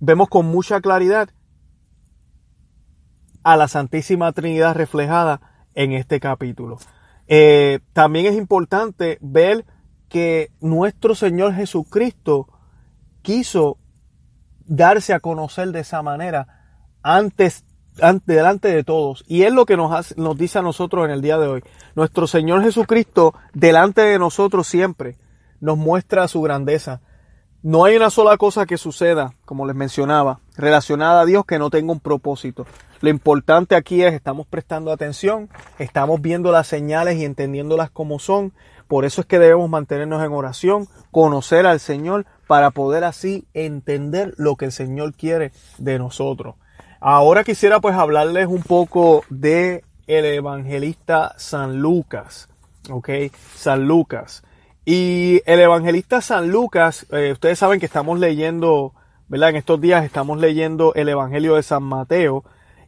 vemos 0.00 0.30
con 0.30 0.46
mucha 0.46 0.80
claridad 0.80 1.28
a 3.42 3.58
la 3.58 3.68
Santísima 3.68 4.32
Trinidad 4.32 4.74
reflejada 4.74 5.42
en 5.74 5.92
este 5.92 6.18
capítulo. 6.18 6.78
También 7.92 8.26
es 8.26 8.34
importante 8.36 9.18
ver 9.20 9.64
que 10.08 10.50
nuestro 10.60 11.14
Señor 11.14 11.54
Jesucristo 11.54 12.48
quiso 13.22 13.78
darse 14.66 15.12
a 15.12 15.20
conocer 15.20 15.72
de 15.72 15.80
esa 15.80 16.02
manera 16.02 16.46
antes 17.02 17.64
delante 18.26 18.68
de 18.68 18.84
todos. 18.84 19.24
Y 19.26 19.42
es 19.42 19.52
lo 19.52 19.66
que 19.66 19.76
nos, 19.76 20.16
nos 20.16 20.36
dice 20.36 20.58
a 20.58 20.62
nosotros 20.62 21.04
en 21.04 21.10
el 21.10 21.22
día 21.22 21.38
de 21.38 21.48
hoy. 21.48 21.64
Nuestro 21.94 22.26
Señor 22.26 22.62
Jesucristo, 22.62 23.34
delante 23.52 24.02
de 24.02 24.18
nosotros 24.18 24.66
siempre, 24.66 25.16
nos 25.60 25.78
muestra 25.78 26.28
su 26.28 26.42
grandeza. 26.42 27.00
No 27.62 27.84
hay 27.84 27.96
una 27.96 28.10
sola 28.10 28.36
cosa 28.36 28.66
que 28.66 28.76
suceda, 28.76 29.32
como 29.44 29.66
les 29.66 29.74
mencionaba, 29.74 30.40
relacionada 30.56 31.22
a 31.22 31.24
Dios 31.24 31.46
que 31.46 31.58
no 31.58 31.70
tenga 31.70 31.92
un 31.92 32.00
propósito. 32.00 32.66
Lo 33.04 33.10
importante 33.10 33.74
aquí 33.74 34.02
es, 34.02 34.14
estamos 34.14 34.46
prestando 34.46 34.90
atención, 34.90 35.50
estamos 35.78 36.22
viendo 36.22 36.50
las 36.50 36.68
señales 36.68 37.18
y 37.18 37.26
entendiéndolas 37.26 37.90
como 37.90 38.18
son. 38.18 38.54
Por 38.88 39.04
eso 39.04 39.20
es 39.20 39.26
que 39.26 39.38
debemos 39.38 39.68
mantenernos 39.68 40.24
en 40.24 40.32
oración, 40.32 40.88
conocer 41.10 41.66
al 41.66 41.80
Señor, 41.80 42.24
para 42.46 42.70
poder 42.70 43.04
así 43.04 43.44
entender 43.52 44.32
lo 44.38 44.56
que 44.56 44.64
el 44.64 44.72
Señor 44.72 45.12
quiere 45.12 45.52
de 45.76 45.98
nosotros. 45.98 46.54
Ahora 46.98 47.44
quisiera 47.44 47.78
pues 47.78 47.94
hablarles 47.94 48.46
un 48.46 48.62
poco 48.62 49.22
de 49.28 49.84
el 50.06 50.24
evangelista 50.24 51.34
San 51.36 51.80
Lucas, 51.80 52.48
¿ok? 52.88 53.10
San 53.54 53.86
Lucas. 53.86 54.44
Y 54.86 55.42
el 55.44 55.60
evangelista 55.60 56.22
San 56.22 56.48
Lucas, 56.48 57.04
eh, 57.10 57.32
ustedes 57.32 57.58
saben 57.58 57.80
que 57.80 57.86
estamos 57.86 58.18
leyendo, 58.18 58.94
¿verdad? 59.28 59.50
En 59.50 59.56
estos 59.56 59.78
días 59.78 60.06
estamos 60.06 60.40
leyendo 60.40 60.94
el 60.94 61.10
Evangelio 61.10 61.56
de 61.56 61.62
San 61.62 61.82
Mateo, 61.82 62.44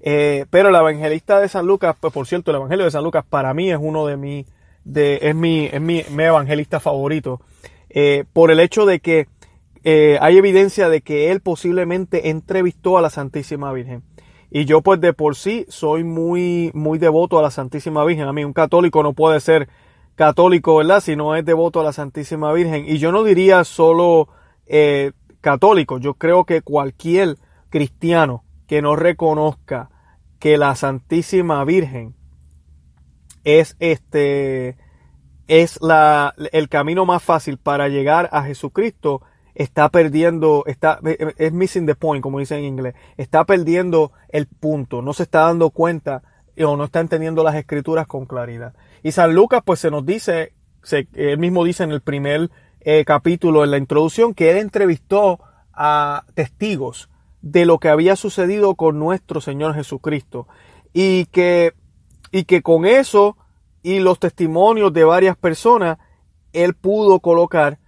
eh, 0.09 0.47
pero 0.51 0.69
el 0.69 0.75
evangelista 0.77 1.41
de 1.41 1.49
San 1.49 1.67
Lucas, 1.67 1.97
pues 1.99 2.13
por 2.13 2.29
cierto, 2.29 2.53
el 2.53 2.59
Evangelio 2.59 2.85
de 2.85 2.93
San 2.93 3.03
Lucas 3.03 3.25
para 3.29 3.53
mí 3.55 3.73
es 3.73 3.79
uno 3.81 4.07
de 4.07 4.17
mis, 4.17 4.47
de, 4.85 5.19
es 5.21 5.35
mi, 5.35 5.67
es 5.67 5.81
mi, 5.81 6.05
mi 6.11 6.23
evangelista 6.23 6.79
favorito, 6.79 7.41
eh, 7.91 8.23
por 8.33 8.53
el 8.53 8.61
hecho 8.61 8.87
de 8.87 9.01
que 9.01 9.27
eh, 9.83 10.17
hay 10.21 10.37
evidencia 10.37 10.89
de 10.89 11.01
que 11.01 11.33
él 11.33 11.41
posiblemente 11.41 12.31
entrevistó 12.31 12.97
a 12.97 13.03
la 13.03 13.11
Santísima 13.11 13.73
Virgen. 13.73 14.05
Y 14.49 14.65
yo 14.65 14.81
pues 14.81 15.01
de 15.01 15.13
por 15.13 15.35
sí 15.35 15.67
soy 15.69 16.05
muy, 16.05 16.71
muy 16.73 17.01
devoto 17.01 17.41
a 17.41 17.43
la 17.43 17.51
Santísima 17.51 18.05
Virgen. 18.05 18.29
A 18.29 18.33
mí 18.33 18.45
un 18.45 18.53
católico 18.53 19.03
no 19.03 19.13
puede 19.13 19.41
ser 19.41 19.69
católico, 20.15 20.77
¿verdad? 20.77 21.01
Si 21.01 21.17
no 21.17 21.35
es 21.35 21.45
devoto 21.45 21.81
a 21.81 21.83
la 21.83 21.93
Santísima 21.93 22.53
Virgen. 22.53 22.85
Y 22.87 22.99
yo 22.99 23.11
no 23.11 23.25
diría 23.25 23.65
solo 23.65 24.29
católico. 25.41 25.99
Yo 25.99 26.15
creo 26.15 26.45
que 26.45 26.63
cualquier 26.63 27.39
cristiano 27.71 28.45
que 28.69 28.83
no 28.83 28.95
reconozca 28.95 29.91
que 30.39 30.59
la 30.59 30.75
Santísima 30.75 31.65
Virgen 31.65 32.15
es 33.45 33.77
este 33.79 34.77
es 35.47 35.79
la, 35.81 36.35
el 36.53 36.69
camino 36.69 37.07
más 37.07 37.23
fácil 37.23 37.59
para 37.59 37.89
llegar 37.89 38.29
a 38.33 38.43
Jesucristo 38.43 39.23
está 39.57 39.89
perdiendo, 39.89 40.65
está, 40.67 41.01
es 41.39 41.53
missing 41.53 41.87
the 41.87 41.95
point, 41.95 42.23
como 42.23 42.39
dicen 42.39 42.59
en 42.59 42.65
inglés, 42.65 42.95
está 43.17 43.45
perdiendo 43.45 44.13
el 44.29 44.47
punto, 44.47 45.03
no 45.03 45.13
se 45.15 45.23
está 45.23 45.41
dando 45.41 45.71
cuenta 45.71 46.23
o 46.59 46.77
no 46.77 46.85
está 46.85 47.01
entendiendo 47.01 47.43
las 47.43 47.55
escrituras 47.55 48.07
con 48.07 48.27
claridad. 48.27 48.75
Y 49.03 49.13
San 49.13 49.35
Lucas 49.35 49.63
pues 49.65 49.81
se 49.81 49.91
nos 49.91 50.05
dice, 50.05 50.53
se, 50.83 51.09
él 51.15 51.39
mismo 51.39 51.65
dice 51.65 51.85
en 51.85 51.93
el 51.93 52.03
primer 52.03 52.51
eh, 52.81 53.05
capítulo, 53.07 53.65
en 53.65 53.71
la 53.71 53.79
introducción, 53.79 54.35
que 54.35 54.51
él 54.51 54.59
entrevistó 54.59 55.41
a 55.73 56.25
testigos 56.35 57.09
de 57.43 57.67
lo 57.67 57.79
que 57.79 57.89
había 57.89 58.17
sucedido 58.17 58.75
con 58.75 58.99
nuestro 58.99 59.41
Señor 59.41 59.75
Jesucristo 59.75 60.49
y 60.93 61.27
que, 61.27 61.75
y 62.33 62.45
que 62.45 62.63
con 62.63 62.87
eso 62.87 63.37
y 63.83 64.01
los 64.01 64.19
testimonios 64.19 64.93
de 64.93 65.05
varias 65.05 65.37
personas, 65.37 65.99
él 66.53 66.75
pudo 66.75 67.21
colocar 67.21 67.79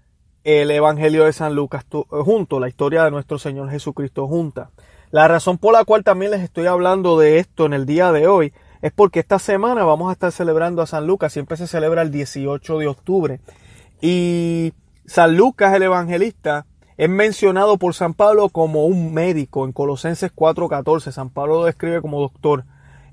el 0.44 0.70
Evangelio 0.70 1.24
de 1.24 1.32
San 1.32 1.54
Lucas 1.54 1.84
junto, 2.08 2.60
la 2.60 2.68
historia 2.68 3.04
de 3.04 3.10
nuestro 3.10 3.38
Señor 3.38 3.70
Jesucristo 3.70 4.26
junta. 4.26 4.70
La 5.10 5.26
razón 5.26 5.58
por 5.58 5.72
la 5.72 5.84
cual 5.84 6.04
también 6.04 6.30
les 6.30 6.42
estoy 6.42 6.66
hablando 6.66 7.18
de 7.18 7.38
esto 7.38 7.66
en 7.66 7.72
el 7.72 7.86
día 7.86 8.12
de 8.12 8.28
hoy 8.28 8.52
es 8.80 8.92
porque 8.92 9.20
esta 9.20 9.38
semana 9.38 9.84
vamos 9.84 10.08
a 10.08 10.12
estar 10.12 10.30
celebrando 10.30 10.82
a 10.82 10.86
San 10.86 11.06
Lucas, 11.06 11.32
siempre 11.32 11.56
se 11.56 11.66
celebra 11.66 12.02
el 12.02 12.10
18 12.10 12.78
de 12.78 12.86
octubre. 12.86 13.40
Y 14.00 14.72
San 15.06 15.36
Lucas, 15.36 15.74
el 15.74 15.82
evangelista, 15.82 16.66
es 16.98 17.08
mencionado 17.08 17.78
por 17.78 17.94
San 17.94 18.12
Pablo 18.12 18.48
como 18.48 18.86
un 18.86 19.14
médico 19.14 19.64
en 19.64 19.72
Colosenses 19.72 20.32
4:14. 20.34 21.12
San 21.12 21.30
Pablo 21.30 21.60
lo 21.60 21.64
describe 21.64 22.02
como 22.02 22.20
doctor. 22.20 22.64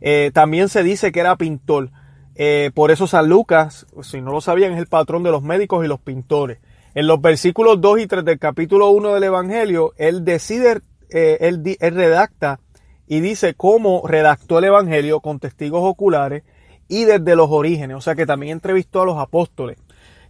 Eh, 0.02 0.32
también 0.34 0.70
se 0.70 0.82
dice 0.82 1.12
que 1.12 1.20
era 1.20 1.36
pintor. 1.36 1.92
Eh, 2.34 2.72
por 2.74 2.90
eso 2.90 3.06
San 3.06 3.30
Lucas, 3.30 3.86
si 4.02 4.22
no 4.22 4.32
lo 4.32 4.42
sabían, 4.42 4.74
es 4.74 4.80
el 4.80 4.88
patrón 4.88 5.22
de 5.22 5.30
los 5.30 5.44
médicos 5.44 5.86
y 5.86 5.88
los 5.88 6.00
pintores. 6.00 6.58
En 6.96 7.06
los 7.06 7.22
versículos 7.22 7.80
2 7.80 8.00
y 8.00 8.08
3 8.08 8.26
del 8.26 8.40
capítulo 8.40 8.90
1 8.90 9.14
del 9.14 9.24
Evangelio, 9.24 9.94
él 9.98 10.26
decide, 10.26 10.82
eh, 11.12 11.38
él, 11.42 11.78
redacta 11.80 12.60
y 13.08 13.20
dice 13.20 13.54
cómo 13.54 14.02
redactó 14.08 14.58
el 14.58 14.66
Evangelio 14.66 15.20
con 15.20 15.40
testigos 15.40 15.82
oculares 15.84 16.44
y 16.88 17.04
desde 17.04 17.36
los 17.36 17.52
orígenes. 17.52 17.98
O 17.98 18.02
sea 18.02 18.16
que 18.16 18.26
también 18.26 18.54
entrevistó 18.54 19.04
a 19.04 19.06
los 19.06 19.20
apóstoles. 19.20 19.78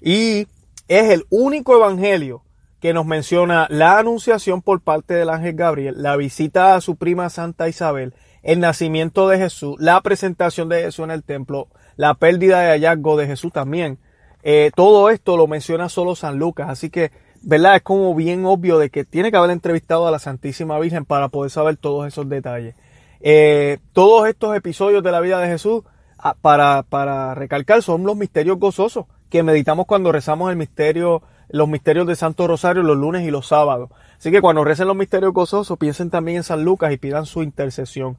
Y 0.02 0.48
es 0.90 1.10
el 1.10 1.26
único 1.30 1.74
Evangelio 1.74 2.45
que 2.86 2.94
nos 2.94 3.08
menciona 3.08 3.66
la 3.72 3.98
anunciación 3.98 4.62
por 4.62 4.80
parte 4.80 5.16
del 5.16 5.32
ángel 5.32 5.56
Gabriel, 5.56 6.04
la 6.04 6.16
visita 6.18 6.76
a 6.76 6.82
su 6.82 6.98
prima 6.98 7.32
Santa 7.32 7.68
Isabel, 7.68 8.14
el 8.44 8.60
nacimiento 8.60 9.28
de 9.28 9.40
Jesús, 9.40 9.76
la 9.80 10.00
presentación 10.02 10.70
de 10.70 10.84
Jesús 10.84 11.04
en 11.04 11.10
el 11.10 11.24
templo, 11.24 11.68
la 11.96 12.14
pérdida 12.14 12.60
de 12.60 12.68
hallazgo 12.68 13.18
de 13.18 13.26
Jesús 13.26 13.52
también, 13.52 13.98
eh, 14.44 14.70
todo 14.76 15.10
esto 15.10 15.36
lo 15.36 15.48
menciona 15.48 15.90
solo 15.90 16.16
San 16.16 16.38
Lucas, 16.38 16.70
así 16.70 16.92
que, 16.92 17.10
¿verdad? 17.42 17.78
Es 17.78 17.82
como 17.82 18.14
bien 18.14 18.46
obvio 18.46 18.78
de 18.78 18.92
que 18.92 19.04
tiene 19.04 19.32
que 19.32 19.38
haber 19.38 19.50
entrevistado 19.50 20.08
a 20.08 20.12
la 20.12 20.20
Santísima 20.20 20.78
Virgen 20.78 21.06
para 21.06 21.30
poder 21.30 21.50
saber 21.50 21.78
todos 21.78 22.06
esos 22.06 22.30
detalles. 22.30 22.76
Eh, 23.20 23.80
todos 23.94 24.30
estos 24.30 24.56
episodios 24.56 25.02
de 25.02 25.12
la 25.12 25.22
vida 25.22 25.40
de 25.40 25.48
Jesús, 25.48 25.82
ah, 26.20 26.36
para, 26.40 26.84
para 26.84 27.34
recalcar, 27.34 27.82
son 27.82 28.04
los 28.04 28.16
misterios 28.16 28.60
gozosos 28.60 29.08
que 29.32 29.42
meditamos 29.42 29.88
cuando 29.88 30.12
rezamos 30.12 30.52
el 30.52 30.56
misterio, 30.56 31.24
los 31.50 31.68
misterios 31.68 32.08
de 32.08 32.16
Santo 32.16 32.48
Rosario 32.48 32.84
los 32.84 32.98
lunes 32.98 33.24
y 33.28 33.32
los 33.32 33.48
sábados. 33.48 33.90
Así 34.18 34.32
que 34.32 34.42
cuando 34.42 34.64
recen 34.64 34.88
los 34.88 34.96
misterios 34.96 35.34
gozosos, 35.34 35.78
piensen 35.78 36.10
también 36.10 36.38
en 36.38 36.44
San 36.44 36.64
Lucas 36.64 36.92
y 36.92 36.98
pidan 36.98 37.26
su 37.26 37.44
intercesión. 37.44 38.18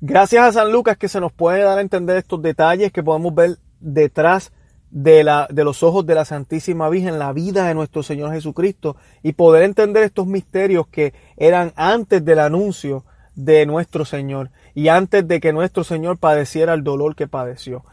Gracias 0.00 0.44
a 0.44 0.52
San 0.52 0.72
Lucas 0.72 0.96
que 0.96 1.08
se 1.08 1.20
nos 1.20 1.32
puede 1.32 1.62
dar 1.62 1.78
a 1.78 1.80
entender 1.80 2.16
estos 2.16 2.42
detalles 2.42 2.92
que 2.92 3.02
podemos 3.02 3.34
ver 3.34 3.58
detrás 3.80 4.52
de, 4.90 5.24
la, 5.24 5.48
de 5.50 5.64
los 5.64 5.82
ojos 5.82 6.06
de 6.06 6.14
la 6.14 6.24
Santísima 6.24 6.88
Virgen, 6.88 7.18
la 7.18 7.32
vida 7.32 7.66
de 7.66 7.74
nuestro 7.74 8.02
Señor 8.02 8.32
Jesucristo 8.32 8.96
y 9.22 9.32
poder 9.32 9.64
entender 9.64 10.04
estos 10.04 10.26
misterios 10.26 10.86
que 10.86 11.14
eran 11.36 11.72
antes 11.76 12.24
del 12.24 12.38
anuncio 12.38 13.04
de 13.34 13.66
nuestro 13.66 14.04
Señor 14.04 14.50
y 14.74 14.88
antes 14.88 15.26
de 15.26 15.40
que 15.40 15.52
nuestro 15.52 15.84
Señor 15.84 16.18
padeciera 16.18 16.74
el 16.74 16.84
dolor 16.84 17.16
que 17.16 17.26
padeció. 17.26 17.84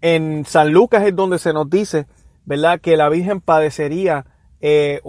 en 0.00 0.44
San 0.44 0.72
Lucas 0.72 1.04
es 1.06 1.14
donde 1.14 1.38
se 1.38 1.52
nos 1.52 1.70
dice, 1.70 2.06
¿verdad?, 2.44 2.80
que 2.80 2.96
la 2.96 3.08
Virgen 3.08 3.40
padecería, 3.40 4.26
eh, 4.60 5.00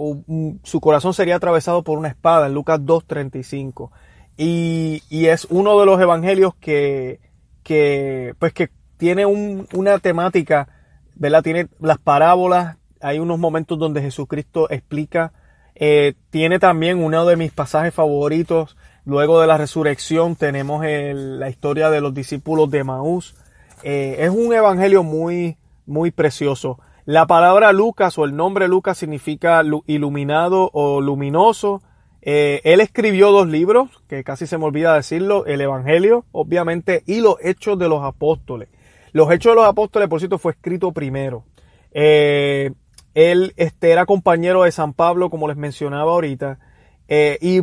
su 0.62 0.80
corazón 0.80 1.14
sería 1.14 1.36
atravesado 1.36 1.82
por 1.82 1.98
una 1.98 2.08
espada, 2.08 2.46
en 2.46 2.54
Lucas 2.54 2.80
2.35. 2.80 3.90
Y, 4.36 5.02
y 5.10 5.26
es 5.26 5.46
uno 5.50 5.78
de 5.78 5.86
los 5.86 6.00
evangelios 6.00 6.54
que, 6.54 7.20
que, 7.62 8.34
pues 8.38 8.52
que 8.52 8.70
tiene 8.96 9.26
una 9.26 9.98
temática, 9.98 10.68
¿verdad? 11.16 11.42
Tiene 11.42 11.68
las 11.80 11.98
parábolas, 11.98 12.76
hay 13.00 13.18
unos 13.18 13.38
momentos 13.38 13.78
donde 13.78 14.00
Jesucristo 14.00 14.70
explica, 14.70 15.32
eh, 15.74 16.14
tiene 16.30 16.58
también 16.58 17.02
uno 17.02 17.26
de 17.26 17.36
mis 17.36 17.52
pasajes 17.52 17.92
favoritos, 17.92 18.76
luego 19.04 19.40
de 19.40 19.48
la 19.48 19.58
resurrección 19.58 20.36
tenemos 20.36 20.84
la 20.84 21.50
historia 21.50 21.90
de 21.90 22.00
los 22.00 22.14
discípulos 22.14 22.70
de 22.70 22.84
Maús, 22.84 23.34
eh, 23.82 24.16
es 24.20 24.30
un 24.30 24.52
evangelio 24.52 25.02
muy, 25.02 25.56
muy 25.86 26.10
precioso. 26.10 26.78
La 27.04 27.26
palabra 27.26 27.72
Lucas 27.72 28.16
o 28.16 28.24
el 28.24 28.36
nombre 28.36 28.68
Lucas 28.68 28.96
significa 28.96 29.60
iluminado 29.86 30.70
o 30.72 31.00
luminoso. 31.00 31.82
Eh, 32.20 32.60
él 32.62 32.80
escribió 32.80 33.32
dos 33.32 33.48
libros, 33.48 33.90
que 34.06 34.22
casi 34.22 34.46
se 34.46 34.56
me 34.56 34.66
olvida 34.66 34.94
decirlo, 34.94 35.44
el 35.46 35.60
Evangelio, 35.60 36.24
obviamente, 36.30 37.02
y 37.06 37.20
los 37.20 37.36
Hechos 37.42 37.76
de 37.76 37.88
los 37.88 38.04
Apóstoles. 38.04 38.68
Los 39.12 39.32
Hechos 39.32 39.52
de 39.52 39.56
los 39.56 39.66
Apóstoles, 39.66 40.08
por 40.08 40.20
cierto, 40.20 40.38
fue 40.38 40.52
escrito 40.52 40.92
primero. 40.92 41.44
Eh, 41.90 42.70
él 43.14 43.52
este, 43.56 43.90
era 43.90 44.06
compañero 44.06 44.62
de 44.62 44.70
San 44.70 44.92
Pablo, 44.94 45.28
como 45.28 45.48
les 45.48 45.56
mencionaba 45.56 46.12
ahorita, 46.12 46.60
eh, 47.08 47.36
y 47.40 47.62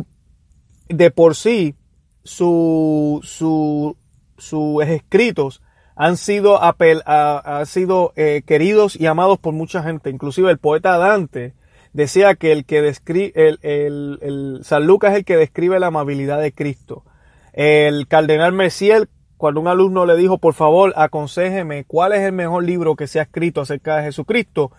de 0.94 1.10
por 1.10 1.34
sí 1.34 1.74
sus 2.22 3.24
escritos 4.86 5.62
han 6.00 6.16
sido, 6.16 6.62
apel, 6.62 7.02
sido 7.66 8.14
eh, 8.16 8.40
queridos 8.46 8.98
y 8.98 9.04
amados 9.04 9.38
por 9.38 9.52
mucha 9.52 9.82
gente. 9.82 10.08
Inclusive 10.08 10.50
el 10.50 10.56
poeta 10.56 10.96
Dante 10.96 11.52
decía 11.92 12.36
que 12.36 12.52
el 12.52 12.64
que 12.64 12.80
describe, 12.80 13.32
el, 13.36 14.60
San 14.62 14.86
Lucas 14.86 15.12
es 15.12 15.18
el 15.18 15.24
que 15.26 15.36
describe 15.36 15.78
la 15.78 15.88
amabilidad 15.88 16.40
de 16.40 16.52
Cristo. 16.52 17.04
El 17.52 18.08
cardenal 18.08 18.54
Messiel 18.54 19.10
cuando 19.36 19.60
un 19.60 19.68
alumno 19.68 20.06
le 20.06 20.16
dijo, 20.16 20.38
por 20.38 20.54
favor, 20.54 20.94
aconsejeme 20.96 21.84
cuál 21.84 22.14
es 22.14 22.20
el 22.20 22.32
mejor 22.32 22.64
libro 22.64 22.96
que 22.96 23.06
se 23.06 23.20
ha 23.20 23.24
escrito 23.24 23.60
acerca 23.60 23.96
de 23.96 24.04
Jesucristo, 24.04 24.72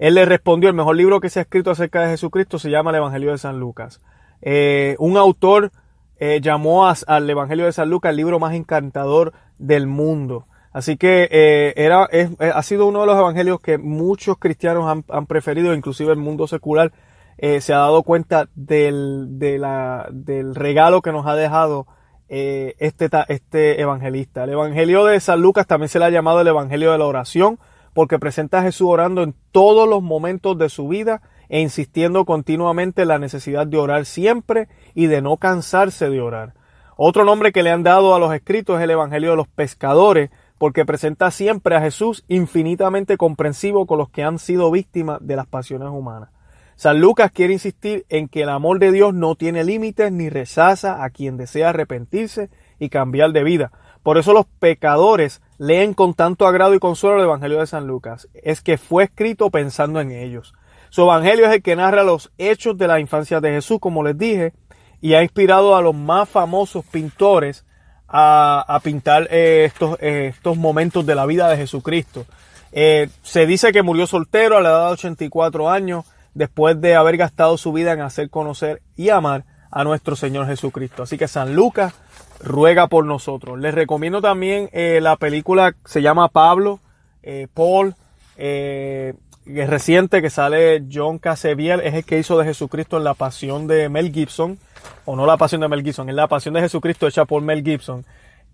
él 0.00 0.14
le 0.14 0.24
respondió, 0.24 0.68
el 0.68 0.74
mejor 0.74 0.96
libro 0.96 1.20
que 1.20 1.30
se 1.30 1.38
ha 1.38 1.42
escrito 1.42 1.70
acerca 1.70 2.02
de 2.02 2.10
Jesucristo 2.10 2.58
se 2.58 2.70
llama 2.70 2.90
el 2.90 2.96
Evangelio 2.96 3.30
de 3.30 3.38
San 3.38 3.60
Lucas. 3.60 4.00
Eh, 4.42 4.96
un 4.98 5.16
autor 5.16 5.70
eh, 6.18 6.40
llamó 6.42 6.88
al 6.88 7.30
Evangelio 7.30 7.66
de 7.66 7.72
San 7.72 7.90
Lucas 7.90 8.10
el 8.10 8.16
libro 8.16 8.40
más 8.40 8.54
encantador 8.54 9.32
del 9.58 9.86
mundo. 9.86 10.46
Así 10.74 10.98
que 10.98 11.28
eh, 11.30 11.72
era, 11.76 12.06
ha 12.54 12.62
sido 12.62 12.86
uno 12.86 13.00
de 13.00 13.06
los 13.06 13.16
evangelios 13.16 13.60
que 13.60 13.78
muchos 13.78 14.36
cristianos 14.38 15.02
han, 15.08 15.26
preferido, 15.26 15.72
inclusive 15.72 16.12
el 16.12 16.18
mundo 16.18 16.46
secular 16.46 16.92
eh, 17.38 17.62
se 17.62 17.72
ha 17.72 17.78
dado 17.78 18.02
cuenta 18.02 18.48
del, 18.54 19.38
del 19.38 20.54
regalo 20.54 21.00
que 21.00 21.12
nos 21.12 21.26
ha 21.26 21.34
dejado 21.34 21.86
este, 22.28 23.08
este 23.28 23.80
evangelista. 23.80 24.44
El 24.44 24.50
evangelio 24.50 25.06
de 25.06 25.18
San 25.20 25.40
Lucas 25.40 25.66
también 25.66 25.88
se 25.88 25.98
le 25.98 26.04
ha 26.04 26.10
llamado 26.10 26.42
el 26.42 26.48
evangelio 26.48 26.92
de 26.92 26.98
la 26.98 27.06
oración 27.06 27.58
porque 27.94 28.18
presenta 28.18 28.58
a 28.58 28.62
Jesús 28.62 28.88
orando 28.90 29.22
en 29.22 29.34
todos 29.52 29.88
los 29.88 30.02
momentos 30.02 30.58
de 30.58 30.68
su 30.68 30.88
vida 30.88 31.22
e 31.48 31.60
insistiendo 31.60 32.24
continuamente 32.24 33.02
en 33.02 33.08
la 33.08 33.18
necesidad 33.18 33.66
de 33.66 33.78
orar 33.78 34.04
siempre 34.04 34.68
y 34.94 35.06
de 35.06 35.22
no 35.22 35.36
cansarse 35.36 36.10
de 36.10 36.20
orar. 36.20 36.54
Otro 36.96 37.24
nombre 37.24 37.52
que 37.52 37.62
le 37.62 37.70
han 37.70 37.82
dado 37.82 38.14
a 38.14 38.18
los 38.18 38.34
escritos 38.34 38.78
es 38.78 38.84
el 38.84 38.90
Evangelio 38.90 39.30
de 39.30 39.36
los 39.36 39.48
Pescadores, 39.48 40.30
porque 40.58 40.84
presenta 40.84 41.30
siempre 41.30 41.76
a 41.76 41.80
Jesús 41.80 42.24
infinitamente 42.28 43.16
comprensivo 43.16 43.86
con 43.86 43.98
los 43.98 44.10
que 44.10 44.22
han 44.22 44.38
sido 44.38 44.70
víctimas 44.70 45.18
de 45.20 45.36
las 45.36 45.46
pasiones 45.46 45.88
humanas. 45.88 46.30
San 46.76 47.00
Lucas 47.00 47.30
quiere 47.30 47.52
insistir 47.52 48.04
en 48.08 48.28
que 48.28 48.42
el 48.42 48.48
amor 48.48 48.80
de 48.80 48.90
Dios 48.90 49.14
no 49.14 49.36
tiene 49.36 49.62
límites 49.62 50.10
ni 50.10 50.28
rechaza 50.28 51.04
a 51.04 51.10
quien 51.10 51.36
desea 51.36 51.70
arrepentirse 51.70 52.50
y 52.78 52.88
cambiar 52.88 53.32
de 53.32 53.44
vida. 53.44 53.70
Por 54.02 54.18
eso 54.18 54.32
los 54.32 54.46
pecadores 54.46 55.40
leen 55.58 55.94
con 55.94 56.14
tanto 56.14 56.46
agrado 56.46 56.74
y 56.74 56.80
consuelo 56.80 57.16
el 57.18 57.24
Evangelio 57.24 57.60
de 57.60 57.66
San 57.66 57.86
Lucas. 57.86 58.28
Es 58.34 58.60
que 58.60 58.76
fue 58.76 59.04
escrito 59.04 59.50
pensando 59.50 60.00
en 60.00 60.10
ellos. 60.10 60.52
Su 60.90 61.02
evangelio 61.02 61.46
es 61.46 61.52
el 61.52 61.62
que 61.62 61.74
narra 61.74 62.04
los 62.04 62.30
hechos 62.38 62.78
de 62.78 62.86
la 62.86 63.00
infancia 63.00 63.40
de 63.40 63.50
Jesús, 63.50 63.80
como 63.80 64.04
les 64.04 64.16
dije, 64.16 64.52
y 65.00 65.14
ha 65.14 65.22
inspirado 65.22 65.74
a 65.74 65.82
los 65.82 65.94
más 65.94 66.28
famosos 66.28 66.84
pintores 66.84 67.63
a, 68.16 68.80
pintar 68.84 69.26
eh, 69.32 69.64
estos, 69.64 69.98
eh, 70.00 70.28
estos 70.32 70.56
momentos 70.56 71.04
de 71.04 71.16
la 71.16 71.26
vida 71.26 71.48
de 71.48 71.56
Jesucristo. 71.56 72.26
Eh, 72.70 73.08
se 73.22 73.44
dice 73.44 73.72
que 73.72 73.82
murió 73.82 74.06
soltero 74.06 74.56
a 74.56 74.60
la 74.60 74.68
edad 74.68 74.86
de 74.86 74.92
84 74.92 75.68
años, 75.68 76.04
después 76.32 76.80
de 76.80 76.94
haber 76.94 77.16
gastado 77.16 77.58
su 77.58 77.72
vida 77.72 77.92
en 77.92 78.02
hacer 78.02 78.30
conocer 78.30 78.82
y 78.96 79.08
amar 79.08 79.44
a 79.70 79.82
nuestro 79.82 80.14
Señor 80.14 80.46
Jesucristo. 80.46 81.02
Así 81.02 81.18
que 81.18 81.26
San 81.26 81.56
Lucas 81.56 81.94
ruega 82.38 82.86
por 82.86 83.04
nosotros. 83.04 83.58
Les 83.58 83.74
recomiendo 83.74 84.22
también 84.22 84.70
la 84.72 85.16
película, 85.16 85.74
se 85.84 86.02
llama 86.02 86.28
Pablo, 86.28 86.78
Paul, 87.52 87.96
es 88.36 89.14
reciente 89.44 90.22
que 90.22 90.30
sale 90.30 90.84
John 90.92 91.18
Caseviel, 91.18 91.80
es 91.80 91.94
el 91.94 92.04
que 92.04 92.18
hizo 92.18 92.38
de 92.38 92.44
Jesucristo 92.44 92.96
en 92.96 93.04
la 93.04 93.14
pasión 93.14 93.66
de 93.66 93.88
Mel 93.88 94.12
Gibson, 94.12 94.58
o 95.04 95.16
no 95.16 95.26
la 95.26 95.36
pasión 95.36 95.60
de 95.60 95.68
Mel 95.68 95.82
Gibson, 95.82 96.08
es 96.08 96.14
la 96.14 96.28
pasión 96.28 96.54
de 96.54 96.60
Jesucristo 96.60 97.06
hecha 97.06 97.24
por 97.24 97.42
Mel 97.42 97.62
Gibson. 97.62 98.04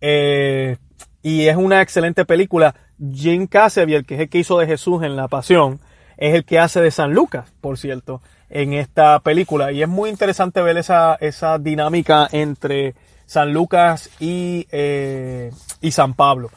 Eh, 0.00 0.76
y 1.22 1.46
es 1.46 1.56
una 1.56 1.82
excelente 1.82 2.24
película. 2.24 2.74
Jim 3.12 3.46
Caseviel, 3.46 4.04
que 4.04 4.14
es 4.14 4.20
el 4.20 4.28
que 4.28 4.38
hizo 4.38 4.58
de 4.58 4.66
Jesús 4.66 5.02
en 5.02 5.16
la 5.16 5.28
pasión, 5.28 5.80
es 6.16 6.34
el 6.34 6.44
que 6.44 6.58
hace 6.58 6.80
de 6.80 6.90
San 6.90 7.12
Lucas, 7.12 7.52
por 7.60 7.78
cierto, 7.78 8.20
en 8.48 8.72
esta 8.72 9.20
película. 9.20 9.72
Y 9.72 9.82
es 9.82 9.88
muy 9.88 10.10
interesante 10.10 10.62
ver 10.62 10.76
esa, 10.76 11.16
esa 11.20 11.58
dinámica 11.58 12.28
entre 12.32 12.94
San 13.26 13.52
Lucas 13.52 14.10
y, 14.18 14.66
eh, 14.70 15.50
y 15.80 15.92
San 15.92 16.14
Pablo. 16.14 16.50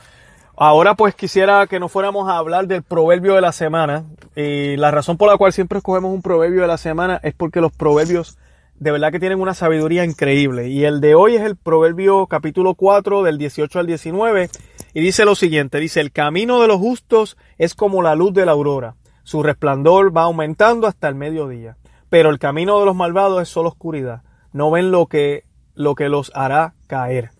Ahora 0.55 0.93
pues 0.95 1.15
quisiera 1.15 1.65
que 1.65 1.79
nos 1.79 1.91
fuéramos 1.91 2.29
a 2.29 2.37
hablar 2.37 2.67
del 2.67 2.83
proverbio 2.83 3.35
de 3.35 3.41
la 3.41 3.51
semana. 3.51 4.03
Y 4.35 4.75
la 4.77 4.91
razón 4.91 5.17
por 5.17 5.29
la 5.29 5.37
cual 5.37 5.51
siempre 5.51 5.79
escogemos 5.79 6.13
un 6.13 6.21
proverbio 6.21 6.61
de 6.61 6.67
la 6.67 6.77
semana 6.77 7.19
es 7.23 7.33
porque 7.33 7.61
los 7.61 7.71
proverbios 7.71 8.37
de 8.75 8.91
verdad 8.91 9.11
que 9.11 9.19
tienen 9.19 9.39
una 9.39 9.53
sabiduría 9.53 10.03
increíble. 10.03 10.69
Y 10.69 10.85
el 10.85 11.01
de 11.01 11.15
hoy 11.15 11.35
es 11.35 11.41
el 11.41 11.55
proverbio 11.55 12.27
capítulo 12.27 12.75
4 12.75 13.23
del 13.23 13.37
18 13.37 13.79
al 13.79 13.87
19 13.87 14.49
y 14.93 15.01
dice 15.01 15.25
lo 15.25 15.35
siguiente, 15.35 15.79
dice, 15.79 16.01
el 16.01 16.11
camino 16.11 16.61
de 16.61 16.67
los 16.67 16.77
justos 16.77 17.37
es 17.57 17.75
como 17.75 18.01
la 18.01 18.15
luz 18.15 18.33
de 18.33 18.45
la 18.45 18.51
aurora. 18.51 18.95
Su 19.23 19.41
resplandor 19.41 20.15
va 20.15 20.23
aumentando 20.23 20.87
hasta 20.87 21.07
el 21.07 21.15
mediodía. 21.15 21.77
Pero 22.09 22.29
el 22.29 22.39
camino 22.39 22.79
de 22.79 22.85
los 22.85 22.95
malvados 22.95 23.41
es 23.41 23.49
solo 23.49 23.69
oscuridad. 23.69 24.21
No 24.51 24.69
ven 24.69 24.91
lo 24.91 25.07
que, 25.07 25.45
lo 25.73 25.95
que 25.95 26.09
los 26.09 26.31
hará 26.35 26.75
caer. 26.87 27.31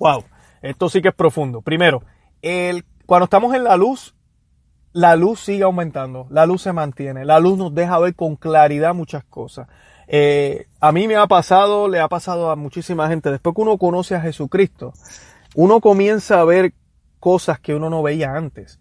Wow. 0.00 0.24
Esto 0.62 0.88
sí 0.88 1.00
que 1.00 1.08
es 1.08 1.14
profundo. 1.14 1.62
Primero, 1.62 2.02
el, 2.42 2.84
cuando 3.06 3.24
estamos 3.24 3.54
en 3.54 3.64
la 3.64 3.76
luz, 3.76 4.14
la 4.92 5.14
luz 5.16 5.40
sigue 5.40 5.62
aumentando, 5.62 6.26
la 6.30 6.46
luz 6.46 6.62
se 6.62 6.72
mantiene, 6.72 7.24
la 7.24 7.38
luz 7.38 7.56
nos 7.56 7.74
deja 7.74 7.98
ver 7.98 8.14
con 8.14 8.36
claridad 8.36 8.94
muchas 8.94 9.24
cosas. 9.24 9.68
Eh, 10.12 10.66
a 10.80 10.90
mí 10.90 11.06
me 11.06 11.14
ha 11.14 11.28
pasado, 11.28 11.86
le 11.86 12.00
ha 12.00 12.08
pasado 12.08 12.50
a 12.50 12.56
muchísima 12.56 13.06
gente, 13.06 13.30
después 13.30 13.54
que 13.54 13.62
uno 13.62 13.78
conoce 13.78 14.16
a 14.16 14.20
Jesucristo, 14.20 14.92
uno 15.54 15.80
comienza 15.80 16.40
a 16.40 16.44
ver 16.44 16.72
cosas 17.20 17.60
que 17.60 17.76
uno 17.76 17.90
no 17.90 18.02
veía 18.02 18.34
antes. 18.34 18.80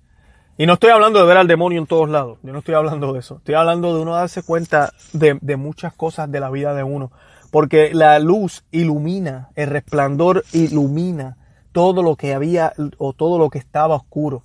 Y 0.58 0.66
no 0.66 0.74
estoy 0.74 0.90
hablando 0.90 1.20
de 1.20 1.28
ver 1.28 1.38
al 1.38 1.48
demonio 1.48 1.80
en 1.80 1.86
todos 1.86 2.10
lados, 2.10 2.40
yo 2.42 2.52
no 2.52 2.60
estoy 2.60 2.74
hablando 2.74 3.14
de 3.14 3.20
eso, 3.20 3.38
estoy 3.38 3.54
hablando 3.54 3.96
de 3.96 4.02
uno 4.02 4.16
darse 4.16 4.42
cuenta 4.42 4.92
de, 5.14 5.56
muchas 5.56 5.94
cosas 5.94 6.32
de 6.32 6.40
la 6.40 6.50
vida 6.50 6.74
de 6.74 6.82
uno, 6.82 7.12
porque 7.52 7.94
la 7.94 8.18
luz 8.18 8.64
ilumina, 8.72 9.50
el 9.56 9.70
resplandor 9.70 10.44
ilumina 10.52 11.38
todo 11.72 12.02
lo 12.02 12.16
que 12.16 12.34
había 12.34 12.74
o 12.98 13.14
todo 13.14 13.38
lo 13.38 13.52
que 13.52 13.60
estaba 13.60 13.94
oscuro. 13.94 14.42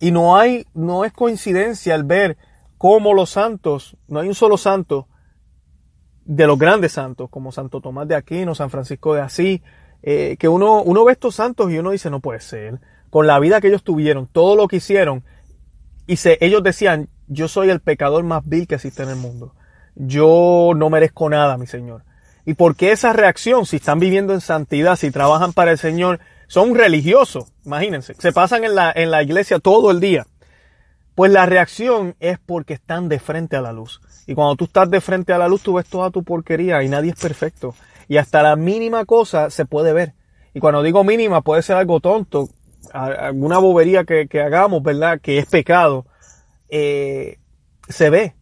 y 0.00 0.10
no 0.10 0.36
hay, 0.36 0.66
no 0.74 1.04
es 1.04 1.12
coincidencia 1.12 1.94
el 1.94 2.02
ver 2.02 2.36
cómo 2.78 3.14
los 3.14 3.30
santos, 3.30 3.96
no 4.08 4.18
hay 4.18 4.26
un 4.26 4.34
solo 4.34 4.58
santo 4.58 5.06
de 6.26 6.46
los 6.46 6.58
grandes 6.58 6.92
santos, 6.92 7.30
como 7.30 7.52
Santo 7.52 7.80
Tomás 7.80 8.08
de 8.08 8.16
Aquino, 8.16 8.54
San 8.54 8.68
Francisco 8.68 9.14
de 9.14 9.20
Asís, 9.22 9.62
eh, 10.02 10.36
que 10.38 10.48
uno, 10.48 10.82
uno 10.82 11.04
ve 11.04 11.12
estos 11.12 11.36
santos 11.36 11.70
y 11.70 11.78
uno 11.78 11.92
dice, 11.92 12.10
no 12.10 12.20
puede 12.20 12.40
ser, 12.40 12.80
con 13.10 13.26
la 13.26 13.38
vida 13.38 13.60
que 13.60 13.68
ellos 13.68 13.84
tuvieron, 13.84 14.26
todo 14.26 14.56
lo 14.56 14.68
que 14.68 14.76
hicieron, 14.76 15.24
y 16.06 16.16
se, 16.16 16.36
ellos 16.40 16.62
decían, 16.62 17.08
yo 17.28 17.48
soy 17.48 17.70
el 17.70 17.80
pecador 17.80 18.24
más 18.24 18.46
vil 18.46 18.66
que 18.66 18.74
existe 18.76 19.02
en 19.02 19.08
el 19.08 19.16
mundo. 19.16 19.54
Yo 19.94 20.72
no 20.76 20.90
merezco 20.90 21.28
nada, 21.30 21.56
mi 21.56 21.66
Señor. 21.66 22.04
¿Y 22.44 22.54
por 22.54 22.76
qué 22.76 22.92
esa 22.92 23.12
reacción? 23.12 23.66
Si 23.66 23.76
están 23.76 23.98
viviendo 23.98 24.32
en 24.32 24.40
santidad, 24.40 24.96
si 24.96 25.10
trabajan 25.10 25.52
para 25.52 25.72
el 25.72 25.78
Señor, 25.78 26.20
son 26.46 26.74
religiosos, 26.74 27.52
imagínense, 27.64 28.14
se 28.14 28.32
pasan 28.32 28.62
en 28.62 28.76
la, 28.76 28.92
en 28.94 29.10
la 29.10 29.22
iglesia 29.22 29.58
todo 29.58 29.90
el 29.90 29.98
día. 29.98 30.26
Pues 31.16 31.32
la 31.32 31.46
reacción 31.46 32.14
es 32.20 32.38
porque 32.38 32.74
están 32.74 33.08
de 33.08 33.18
frente 33.18 33.56
a 33.56 33.62
la 33.62 33.72
luz. 33.72 34.02
Y 34.26 34.34
cuando 34.34 34.54
tú 34.54 34.66
estás 34.66 34.90
de 34.90 35.00
frente 35.00 35.32
a 35.32 35.38
la 35.38 35.48
luz, 35.48 35.62
tú 35.62 35.72
ves 35.72 35.86
toda 35.86 36.10
tu 36.10 36.22
porquería 36.22 36.82
y 36.82 36.90
nadie 36.90 37.12
es 37.12 37.18
perfecto. 37.18 37.74
Y 38.06 38.18
hasta 38.18 38.42
la 38.42 38.54
mínima 38.54 39.06
cosa 39.06 39.48
se 39.48 39.64
puede 39.64 39.94
ver. 39.94 40.12
Y 40.52 40.60
cuando 40.60 40.82
digo 40.82 41.04
mínima, 41.04 41.40
puede 41.40 41.62
ser 41.62 41.76
algo 41.76 42.00
tonto, 42.00 42.50
alguna 42.92 43.56
bobería 43.56 44.04
que, 44.04 44.28
hagamos, 44.42 44.82
¿verdad? 44.82 45.18
Que 45.18 45.38
es 45.38 45.46
pecado. 45.46 46.04
Eh, 46.68 47.38
se 47.88 48.10
ve 48.10 48.36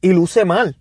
y 0.00 0.14
luce 0.14 0.46
mal, 0.46 0.78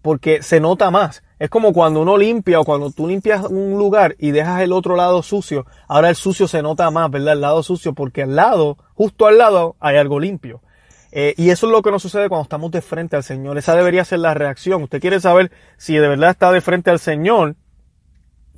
porque 0.00 0.44
se 0.44 0.60
nota 0.60 0.92
más. 0.92 1.24
Es 1.40 1.50
como 1.50 1.72
cuando 1.72 2.02
uno 2.02 2.16
limpia 2.16 2.60
o 2.60 2.64
cuando 2.64 2.92
tú 2.92 3.08
limpias 3.08 3.44
un 3.46 3.78
lugar 3.78 4.14
y 4.20 4.30
dejas 4.30 4.62
el 4.62 4.72
otro 4.72 4.94
lado 4.94 5.24
sucio. 5.24 5.66
Ahora 5.88 6.08
el 6.08 6.14
sucio 6.14 6.46
se 6.46 6.62
nota 6.62 6.88
más, 6.92 7.10
¿verdad? 7.10 7.32
El 7.32 7.40
lado 7.40 7.64
sucio 7.64 7.94
porque 7.94 8.22
al 8.22 8.36
lado, 8.36 8.76
justo 8.94 9.26
al 9.26 9.38
lado, 9.38 9.74
hay 9.80 9.96
algo 9.96 10.20
limpio. 10.20 10.62
Eh, 11.20 11.34
y 11.36 11.50
eso 11.50 11.66
es 11.66 11.72
lo 11.72 11.82
que 11.82 11.90
nos 11.90 12.00
sucede 12.00 12.28
cuando 12.28 12.44
estamos 12.44 12.70
de 12.70 12.80
frente 12.80 13.16
al 13.16 13.24
Señor. 13.24 13.58
Esa 13.58 13.74
debería 13.74 14.04
ser 14.04 14.20
la 14.20 14.34
reacción. 14.34 14.84
Usted 14.84 15.00
quiere 15.00 15.18
saber 15.18 15.50
si 15.76 15.96
de 15.96 16.06
verdad 16.06 16.30
está 16.30 16.52
de 16.52 16.60
frente 16.60 16.90
al 16.90 17.00
Señor, 17.00 17.56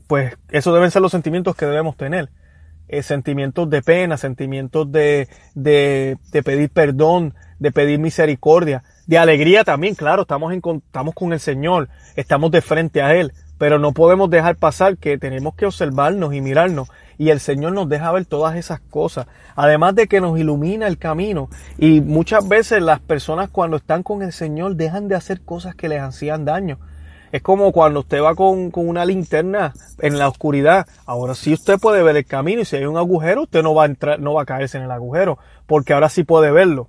pues 0.07 0.37
esos 0.51 0.75
deben 0.75 0.90
ser 0.90 1.01
los 1.01 1.11
sentimientos 1.11 1.57
que 1.57 1.64
debemos 1.64 1.96
tener. 1.96 2.29
Eh, 2.87 3.03
sentimientos 3.03 3.70
de 3.70 3.81
pena, 3.81 4.18
sentimientos 4.18 4.92
de, 4.92 5.29
de, 5.55 6.18
de 6.33 6.42
pedir 6.42 6.68
perdón, 6.68 7.35
de 7.61 7.73
pedir 7.73 7.99
misericordia, 7.99 8.83
de 9.07 9.16
alegría 9.16 9.64
también, 9.64 9.94
claro, 9.94 10.23
estamos, 10.23 10.53
en, 10.53 10.61
estamos 10.85 11.14
con 11.14 11.33
el 11.33 11.40
Señor, 11.40 11.88
estamos 12.14 12.51
de 12.51 12.61
frente 12.61 13.01
a 13.01 13.14
Él, 13.14 13.33
pero 13.57 13.79
no 13.79 13.92
podemos 13.92 14.29
dejar 14.29 14.57
pasar 14.57 14.99
que 14.99 15.16
tenemos 15.16 15.55
que 15.55 15.64
observarnos 15.64 16.35
y 16.35 16.42
mirarnos 16.42 16.90
y 17.20 17.28
el 17.28 17.38
Señor 17.38 17.72
nos 17.72 17.87
deja 17.87 18.11
ver 18.12 18.24
todas 18.24 18.56
esas 18.56 18.80
cosas, 18.80 19.26
además 19.54 19.94
de 19.94 20.09
que 20.09 20.22
nos 20.22 20.38
ilumina 20.38 20.87
el 20.87 20.96
camino 20.96 21.50
y 21.76 22.00
muchas 22.00 22.48
veces 22.48 22.80
las 22.80 22.98
personas 22.98 23.50
cuando 23.50 23.76
están 23.76 24.02
con 24.02 24.22
el 24.22 24.33
Señor 24.33 24.74
dejan 24.76 25.06
de 25.06 25.16
hacer 25.16 25.42
cosas 25.42 25.74
que 25.74 25.90
les 25.90 26.00
hacían 26.00 26.46
daño. 26.46 26.78
Es 27.30 27.42
como 27.42 27.72
cuando 27.72 28.00
usted 28.00 28.22
va 28.22 28.35
con, 28.35 28.70
con, 28.70 28.88
una 28.88 29.04
linterna 29.04 29.74
en 29.98 30.18
la 30.18 30.28
oscuridad. 30.28 30.87
Ahora 31.04 31.35
sí 31.35 31.52
usted 31.52 31.78
puede 31.78 32.02
ver 32.02 32.16
el 32.16 32.24
camino 32.24 32.62
y 32.62 32.64
si 32.64 32.76
hay 32.76 32.87
un 32.87 32.96
agujero, 32.96 33.42
usted 33.42 33.62
no 33.62 33.74
va 33.74 33.83
a 33.83 33.87
entrar, 33.87 34.18
no 34.18 34.33
va 34.33 34.42
a 34.42 34.46
caerse 34.46 34.78
en 34.78 34.85
el 34.85 34.90
agujero, 34.90 35.37
porque 35.66 35.92
ahora 35.92 36.09
sí 36.09 36.24
puede 36.24 36.50
verlo. 36.50 36.88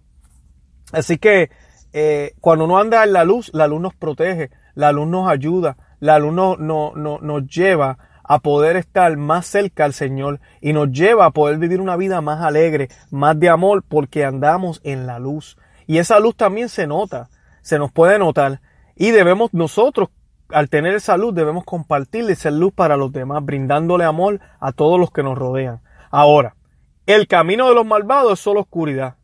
Así 0.94 1.18
que 1.18 1.50
eh, 1.92 2.36
cuando 2.40 2.64
uno 2.64 2.78
anda 2.78 3.04
en 3.04 3.12
la 3.12 3.26
luz, 3.26 3.52
la 3.54 3.68
luz 3.68 3.82
nos 3.82 3.96
protege, 3.96 4.50
la 4.76 4.94
luz 4.94 5.08
nos 5.08 5.30
ayuda, 5.30 5.76
la 6.00 6.20
luz 6.20 6.32
no, 6.32 6.56
no, 6.56 6.94
nos 6.96 7.48
lleva 7.48 7.98
a 8.34 8.40
poder 8.40 8.78
estar 8.78 9.18
más 9.18 9.46
cerca 9.46 9.84
al 9.84 9.92
Señor 9.92 10.40
y 10.62 10.72
nos 10.72 10.90
lleva 10.90 11.26
a 11.26 11.32
poder 11.32 11.58
vivir 11.58 11.82
una 11.82 11.98
vida 11.98 12.22
más 12.22 12.42
alegre, 12.42 12.88
más 13.10 13.38
de 13.38 13.50
amor, 13.50 13.84
porque 13.86 14.24
andamos 14.24 14.80
en 14.86 15.06
la 15.06 15.20
luz. 15.20 15.58
Y 15.86 15.98
esa 15.98 16.18
luz 16.22 16.38
también 16.38 16.70
se 16.70 16.88
nota, 16.88 17.28
se 17.62 17.78
nos 17.78 17.92
puede 17.92 18.18
notar 18.20 18.62
y 18.96 19.12
debemos 19.12 19.54
nosotros 19.54 20.12
al 20.48 20.70
tener 20.70 20.96
esa 20.96 21.18
luz 21.18 21.36
debemos 21.36 21.66
compartir 21.66 22.30
esa 22.30 22.52
luz 22.52 22.72
para 22.72 22.96
los 22.96 23.12
demás, 23.12 23.44
brindándole 23.44 24.06
amor 24.06 24.40
a 24.62 24.72
todos 24.72 24.98
los 24.98 25.12
que 25.12 25.24
nos 25.24 25.38
rodean. 25.38 25.82
Ahora, 26.10 26.56
el 27.08 27.28
camino 27.28 27.68
de 27.68 27.76
los 27.76 27.86
malvados 27.86 28.32
es 28.34 28.40
solo 28.40 28.62
oscuridad. 28.62 29.18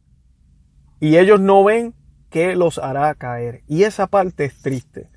Y 0.99 1.15
ellos 1.15 1.39
no 1.39 1.63
ven 1.63 1.95
qué 2.29 2.57
los 2.57 2.77
hará 2.77 3.15
caer. 3.15 3.63
Y 3.67 3.83
esa 3.83 4.07
parte 4.07 4.43
es 4.43 4.61
triste. 4.61 5.09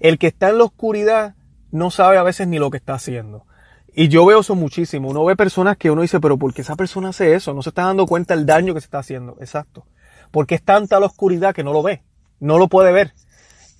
El 0.00 0.18
que 0.18 0.26
está 0.26 0.48
en 0.48 0.58
la 0.58 0.64
oscuridad 0.64 1.36
no 1.70 1.90
sabe 1.90 2.16
a 2.16 2.22
veces 2.22 2.48
ni 2.48 2.58
lo 2.58 2.70
que 2.70 2.78
está 2.78 2.94
haciendo. 2.94 3.46
Y 3.98 4.08
yo 4.08 4.26
veo 4.26 4.40
eso 4.40 4.54
muchísimo. 4.54 5.08
Uno 5.08 5.24
ve 5.24 5.36
personas 5.36 5.78
que 5.78 5.90
uno 5.90 6.02
dice, 6.02 6.20
pero 6.20 6.36
¿por 6.36 6.52
qué 6.52 6.60
esa 6.60 6.76
persona 6.76 7.08
hace 7.08 7.34
eso? 7.34 7.54
No 7.54 7.62
se 7.62 7.70
está 7.70 7.84
dando 7.84 8.06
cuenta 8.06 8.36
del 8.36 8.44
daño 8.44 8.74
que 8.74 8.80
se 8.80 8.86
está 8.86 8.98
haciendo. 8.98 9.36
Exacto. 9.40 9.86
Porque 10.30 10.54
es 10.54 10.62
tanta 10.62 11.00
la 11.00 11.06
oscuridad 11.06 11.54
que 11.54 11.64
no 11.64 11.72
lo 11.72 11.82
ve. 11.82 12.02
No 12.38 12.58
lo 12.58 12.68
puede 12.68 12.92
ver. 12.92 13.14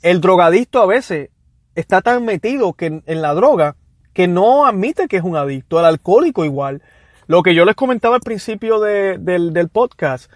El 0.00 0.22
drogadicto 0.22 0.80
a 0.80 0.86
veces 0.86 1.28
está 1.74 2.00
tan 2.00 2.24
metido 2.24 2.72
que 2.72 3.02
en, 3.04 3.22
la 3.22 3.34
droga 3.34 3.76
que 4.14 4.26
no 4.26 4.64
admite 4.64 5.06
que 5.06 5.18
es 5.18 5.22
un 5.22 5.36
adicto. 5.36 5.78
El 5.78 5.84
alcohólico 5.84 6.46
igual. 6.46 6.80
Lo 7.26 7.42
que 7.42 7.54
yo 7.54 7.66
les 7.66 7.74
comentaba 7.74 8.14
al 8.14 8.22
principio 8.22 8.80
del, 8.80 9.22
del 9.52 9.68
podcast. 9.68 10.32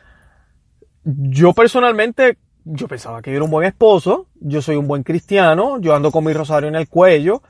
Yo 1.04 1.54
personalmente, 1.54 2.36
yo 2.64 2.88
pensaba 2.88 3.22
que 3.22 3.30
yo 3.30 3.36
era 3.36 3.44
un 3.44 3.50
buen 3.50 3.66
esposo. 3.66 4.26
Yo 4.40 4.62
soy 4.62 4.76
un 4.76 4.88
buen 4.88 5.02
cristiano. 5.02 5.80
Yo 5.80 5.94
ando 5.94 6.10
con 6.10 6.24
mi 6.24 6.32
rosario 6.32 6.68
en 6.68 6.74
el 6.74 6.88
cuello. 6.88 7.42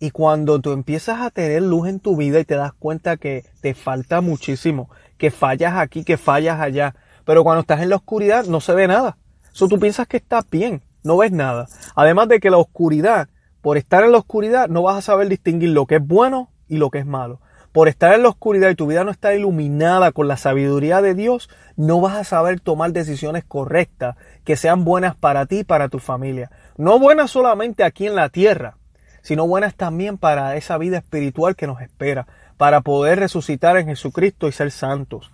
Y 0.00 0.10
cuando 0.10 0.60
tú 0.60 0.72
empiezas 0.72 1.20
a 1.20 1.30
tener 1.30 1.62
luz 1.62 1.88
en 1.88 2.00
tu 2.00 2.16
vida 2.16 2.40
y 2.40 2.44
te 2.44 2.56
das 2.56 2.72
cuenta 2.74 3.16
que 3.16 3.44
te 3.60 3.74
falta 3.74 4.20
muchísimo, 4.20 4.90
que 5.16 5.30
fallas 5.30 5.74
aquí, 5.76 6.04
que 6.04 6.16
fallas 6.16 6.60
allá, 6.60 6.94
pero 7.24 7.44
cuando 7.44 7.60
estás 7.60 7.80
en 7.80 7.88
la 7.88 7.96
oscuridad 7.96 8.44
no 8.44 8.60
se 8.60 8.74
ve 8.74 8.86
nada. 8.86 9.16
Eso 9.52 9.68
tú 9.68 9.78
piensas 9.78 10.06
que 10.08 10.16
estás 10.16 10.44
bien, 10.50 10.82
no 11.04 11.16
ves 11.16 11.32
nada. 11.32 11.68
Además 11.94 12.28
de 12.28 12.40
que 12.40 12.50
la 12.50 12.58
oscuridad 12.58 13.28
por 13.64 13.78
estar 13.78 14.04
en 14.04 14.12
la 14.12 14.18
oscuridad 14.18 14.68
no 14.68 14.82
vas 14.82 14.98
a 14.98 15.00
saber 15.00 15.26
distinguir 15.30 15.70
lo 15.70 15.86
que 15.86 15.94
es 15.96 16.06
bueno 16.06 16.50
y 16.68 16.76
lo 16.76 16.90
que 16.90 16.98
es 16.98 17.06
malo. 17.06 17.40
Por 17.74 17.88
estar 17.88 18.14
en 18.14 18.22
la 18.22 18.28
oscuridad 18.28 18.70
y 18.70 18.76
tu 18.76 18.86
vida 18.86 19.02
no 19.02 19.10
está 19.10 19.34
iluminada 19.34 20.12
con 20.12 20.28
la 20.28 20.36
sabiduría 20.36 21.02
de 21.02 21.14
Dios, 21.14 21.50
no 21.74 22.00
vas 22.00 22.14
a 22.14 22.22
saber 22.22 22.60
tomar 22.60 22.92
decisiones 22.92 23.42
correctas 23.42 24.14
que 24.44 24.54
sean 24.54 24.84
buenas 24.84 25.16
para 25.16 25.46
ti 25.46 25.58
y 25.58 25.64
para 25.64 25.88
tu 25.88 25.98
familia. 25.98 26.52
No 26.76 27.00
buenas 27.00 27.32
solamente 27.32 27.82
aquí 27.82 28.06
en 28.06 28.14
la 28.14 28.28
tierra, 28.28 28.76
sino 29.22 29.48
buenas 29.48 29.74
también 29.74 30.18
para 30.18 30.54
esa 30.54 30.78
vida 30.78 30.98
espiritual 30.98 31.56
que 31.56 31.66
nos 31.66 31.80
espera, 31.80 32.28
para 32.58 32.80
poder 32.82 33.18
resucitar 33.18 33.76
en 33.76 33.88
Jesucristo 33.88 34.46
y 34.46 34.52
ser 34.52 34.70
santos. 34.70 35.32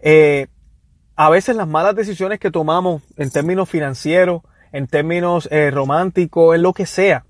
Eh, 0.00 0.48
a 1.14 1.30
veces 1.30 1.54
las 1.54 1.68
malas 1.68 1.94
decisiones 1.94 2.40
que 2.40 2.50
tomamos 2.50 3.02
en 3.16 3.30
términos 3.30 3.70
financieros, 3.70 4.42
en 4.72 4.88
términos 4.88 5.48
eh, 5.52 5.70
románticos, 5.70 6.56
en 6.56 6.62
lo 6.62 6.72
que 6.72 6.84
sea, 6.84 7.26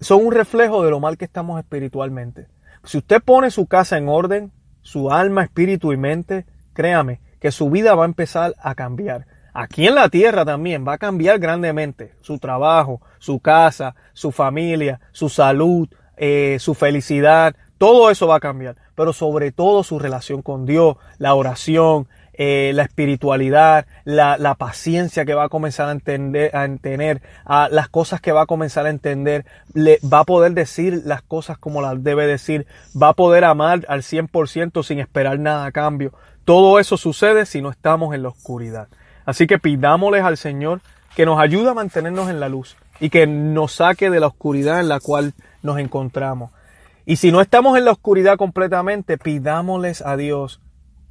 son 0.00 0.24
un 0.24 0.32
reflejo 0.32 0.82
de 0.82 0.90
lo 0.90 1.00
mal 1.00 1.18
que 1.18 1.26
estamos 1.26 1.60
espiritualmente. 1.60 2.46
Si 2.88 2.96
usted 2.96 3.20
pone 3.22 3.50
su 3.50 3.66
casa 3.66 3.98
en 3.98 4.08
orden, 4.08 4.50
su 4.80 5.10
alma, 5.10 5.42
espíritu 5.42 5.92
y 5.92 5.98
mente, 5.98 6.46
créame 6.72 7.20
que 7.38 7.52
su 7.52 7.68
vida 7.68 7.94
va 7.94 8.04
a 8.04 8.06
empezar 8.06 8.54
a 8.58 8.74
cambiar. 8.74 9.26
Aquí 9.52 9.86
en 9.86 9.94
la 9.94 10.08
tierra 10.08 10.46
también 10.46 10.88
va 10.88 10.94
a 10.94 10.98
cambiar 10.98 11.38
grandemente 11.38 12.14
su 12.22 12.38
trabajo, 12.38 13.02
su 13.18 13.40
casa, 13.40 13.94
su 14.14 14.32
familia, 14.32 15.00
su 15.12 15.28
salud, 15.28 15.86
eh, 16.16 16.56
su 16.60 16.72
felicidad, 16.72 17.54
todo 17.76 18.08
eso 18.08 18.26
va 18.26 18.36
a 18.36 18.40
cambiar, 18.40 18.76
pero 18.94 19.12
sobre 19.12 19.52
todo 19.52 19.82
su 19.82 19.98
relación 19.98 20.40
con 20.40 20.64
Dios, 20.64 20.96
la 21.18 21.34
oración, 21.34 22.08
eh, 22.40 22.70
la 22.72 22.84
espiritualidad, 22.84 23.86
la, 24.04 24.38
la, 24.38 24.54
paciencia 24.54 25.24
que 25.24 25.34
va 25.34 25.44
a 25.44 25.48
comenzar 25.48 25.88
a 25.88 25.90
entender, 25.90 26.54
a 26.54 26.68
tener, 26.80 27.20
a 27.44 27.68
las 27.68 27.88
cosas 27.88 28.20
que 28.20 28.30
va 28.30 28.42
a 28.42 28.46
comenzar 28.46 28.86
a 28.86 28.90
entender, 28.90 29.44
le, 29.74 29.98
va 30.00 30.20
a 30.20 30.24
poder 30.24 30.52
decir 30.52 31.02
las 31.04 31.20
cosas 31.20 31.58
como 31.58 31.82
las 31.82 32.00
debe 32.04 32.28
decir, 32.28 32.68
va 33.00 33.08
a 33.08 33.14
poder 33.14 33.42
amar 33.42 33.84
al 33.88 34.02
100% 34.02 34.84
sin 34.84 35.00
esperar 35.00 35.40
nada 35.40 35.66
a 35.66 35.72
cambio. 35.72 36.12
Todo 36.44 36.78
eso 36.78 36.96
sucede 36.96 37.44
si 37.44 37.60
no 37.60 37.70
estamos 37.70 38.14
en 38.14 38.22
la 38.22 38.28
oscuridad. 38.28 38.86
Así 39.26 39.48
que 39.48 39.58
pidámosles 39.58 40.22
al 40.22 40.36
Señor 40.36 40.80
que 41.16 41.26
nos 41.26 41.40
ayude 41.40 41.70
a 41.70 41.74
mantenernos 41.74 42.30
en 42.30 42.38
la 42.38 42.48
luz 42.48 42.76
y 43.00 43.10
que 43.10 43.26
nos 43.26 43.72
saque 43.72 44.10
de 44.10 44.20
la 44.20 44.28
oscuridad 44.28 44.78
en 44.78 44.88
la 44.88 45.00
cual 45.00 45.34
nos 45.64 45.80
encontramos. 45.80 46.52
Y 47.04 47.16
si 47.16 47.32
no 47.32 47.40
estamos 47.40 47.76
en 47.76 47.84
la 47.84 47.90
oscuridad 47.90 48.36
completamente, 48.36 49.18
pidámosles 49.18 50.02
a 50.02 50.16
Dios 50.16 50.60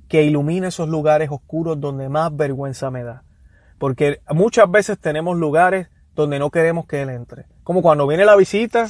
que 0.08 0.24
ilumine 0.24 0.68
esos 0.68 0.90
lugares 0.90 1.30
oscuros 1.32 1.80
donde 1.80 2.10
más 2.10 2.36
vergüenza 2.36 2.92
me 2.92 3.04
da. 3.04 3.24
Porque 3.78 4.22
muchas 4.30 4.70
veces 4.72 4.98
tenemos 5.00 5.38
lugares 5.38 5.88
donde 6.16 6.40
no 6.40 6.50
queremos 6.50 6.88
que 6.88 7.02
Él 7.02 7.10
entre. 7.10 7.46
Como 7.64 7.82
cuando 7.82 8.08
viene 8.08 8.26
la 8.26 8.36
visita 8.36 8.88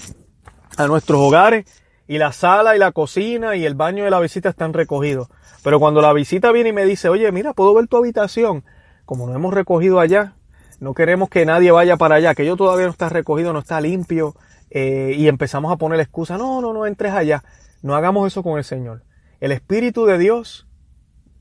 a 0.77 0.87
nuestros 0.87 1.19
hogares 1.19 1.65
y 2.07 2.17
la 2.17 2.31
sala 2.31 2.75
y 2.75 2.79
la 2.79 2.91
cocina 2.91 3.55
y 3.55 3.65
el 3.65 3.75
baño 3.75 4.05
de 4.05 4.11
la 4.11 4.19
visita 4.19 4.49
están 4.49 4.73
recogidos. 4.73 5.27
Pero 5.63 5.79
cuando 5.79 6.01
la 6.01 6.13
visita 6.13 6.51
viene 6.51 6.69
y 6.69 6.73
me 6.73 6.85
dice, 6.85 7.09
oye, 7.09 7.31
mira, 7.31 7.53
puedo 7.53 7.73
ver 7.73 7.87
tu 7.87 7.97
habitación. 7.97 8.63
Como 9.05 9.27
no 9.27 9.35
hemos 9.35 9.53
recogido 9.53 9.99
allá, 9.99 10.33
no 10.79 10.93
queremos 10.93 11.29
que 11.29 11.45
nadie 11.45 11.71
vaya 11.71 11.97
para 11.97 12.15
allá, 12.15 12.35
que 12.35 12.45
yo 12.45 12.55
todavía 12.55 12.85
no 12.85 12.91
está 12.91 13.09
recogido, 13.09 13.51
no 13.51 13.59
está 13.59 13.81
limpio. 13.81 14.35
Eh, 14.69 15.15
y 15.17 15.27
empezamos 15.27 15.71
a 15.71 15.77
poner 15.77 15.99
excusa, 15.99 16.37
no, 16.37 16.61
no, 16.61 16.73
no 16.73 16.85
entres 16.85 17.13
allá. 17.13 17.43
No 17.81 17.95
hagamos 17.95 18.27
eso 18.27 18.43
con 18.43 18.57
el 18.57 18.63
Señor. 18.63 19.03
El 19.39 19.51
Espíritu 19.51 20.05
de 20.05 20.17
Dios 20.17 20.66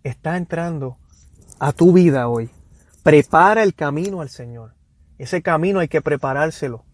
está 0.08 0.36
entrando 0.36 0.96
a 1.58 1.72
tu 1.72 1.92
vida 1.92 2.28
hoy. 2.28 2.50
Prepara 3.02 3.62
el 3.62 3.74
camino 3.74 4.20
al 4.20 4.28
Señor. 4.28 4.74
Ese 5.18 5.42
camino 5.42 5.80
hay 5.80 5.88
que 5.88 6.02
preparárselo 6.02 6.84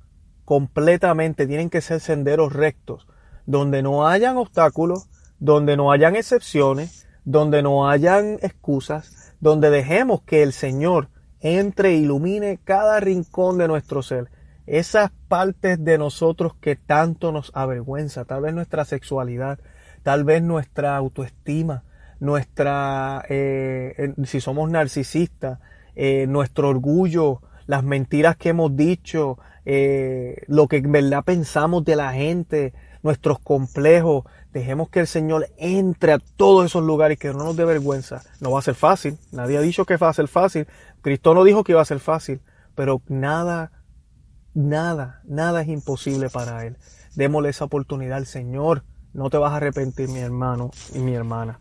completamente. 0.45 1.47
Tienen 1.47 1.71
que 1.71 1.81
ser 1.81 2.01
senderos 2.01 2.53
rectos, 2.53 3.07
donde 3.47 3.83
no 3.83 4.07
hayan 4.07 4.37
obstáculos, 4.37 5.09
donde 5.39 5.77
no 5.77 5.93
hayan 5.93 6.17
excepciones, 6.17 7.07
donde 7.25 7.63
no 7.63 7.89
hayan 7.89 8.39
excusas, 8.43 9.35
donde 9.41 9.71
dejemos 9.71 10.23
que 10.23 10.43
el 10.43 10.53
Señor 10.53 11.09
entre 11.41 11.91
e 11.91 11.97
ilumine 11.97 12.61
cada 12.63 13.01
rincón 13.01 13.59
de 13.59 13.69
nuestro 13.69 14.03
ser. 14.03 14.31
Esas 14.67 15.11
partes 15.29 15.85
de 15.85 15.99
nosotros 15.99 16.55
que 16.61 16.77
tanto 16.77 17.33
nos 17.33 17.51
avergüenza, 17.55 18.25
tal 18.25 18.43
vez 18.43 18.55
nuestra 18.55 18.85
sexualidad, 18.85 19.59
tal 20.05 20.23
vez 20.23 20.41
nuestra 20.43 20.97
autoestima, 20.97 21.83
nuestra, 22.23 23.25
eh, 23.29 24.15
si 24.27 24.41
somos 24.41 24.71
narcisistas, 24.71 25.59
eh, 25.97 26.27
nuestro 26.29 26.69
orgullo, 26.69 27.43
las 27.67 27.83
mentiras 27.83 28.37
que 28.37 28.51
hemos 28.51 28.77
dicho, 28.77 29.39
eh, 29.65 30.37
lo 30.47 30.69
que 30.69 30.77
en 30.77 30.93
verdad 30.93 31.25
pensamos 31.25 31.85
de 31.85 31.97
la 31.97 32.13
gente, 32.13 32.75
nuestros 33.03 33.41
complejos. 33.41 34.25
Dejemos 34.53 34.89
que 34.89 35.01
el 35.01 35.09
Señor 35.09 35.49
entre 35.57 36.13
a 36.13 36.21
todos 36.37 36.65
esos 36.65 36.85
lugares 36.85 37.17
y 37.17 37.19
que 37.19 37.33
no 37.33 37.43
nos 37.43 37.57
dé 37.57 37.65
vergüenza. 37.65 38.23
No 38.41 38.53
va 38.53 38.61
a 38.61 38.63
ser 38.63 38.77
fácil. 38.77 39.19
Nadie 39.33 39.59
ha 39.59 39.61
dicho 39.61 39.85
que 39.85 39.97
va 39.97 40.09
a 40.09 40.15
ser 40.15 40.29
fácil. 40.29 40.69
Cristo 41.01 41.35
no 41.35 41.43
dijo 41.43 41.65
que 41.65 41.73
iba 41.73 41.83
a 41.83 41.87
ser 41.87 41.99
fácil. 41.99 42.41
Pero 42.77 43.03
nada, 43.09 43.73
nada, 44.55 45.23
nada 45.25 45.63
es 45.63 45.69
imposible 45.69 46.29
para 46.29 46.67
Él. 46.67 46.77
Démosle 47.17 47.49
esa 47.49 47.65
oportunidad 47.65 48.19
al 48.19 48.27
Señor. 48.27 48.85
No 49.13 49.29
te 49.29 49.39
vas 49.39 49.53
a 49.53 49.57
arrepentir, 49.57 50.09
mi 50.09 50.21
hermano 50.21 50.71
y 50.95 51.01
mi 51.01 51.15
hermana. 51.15 51.59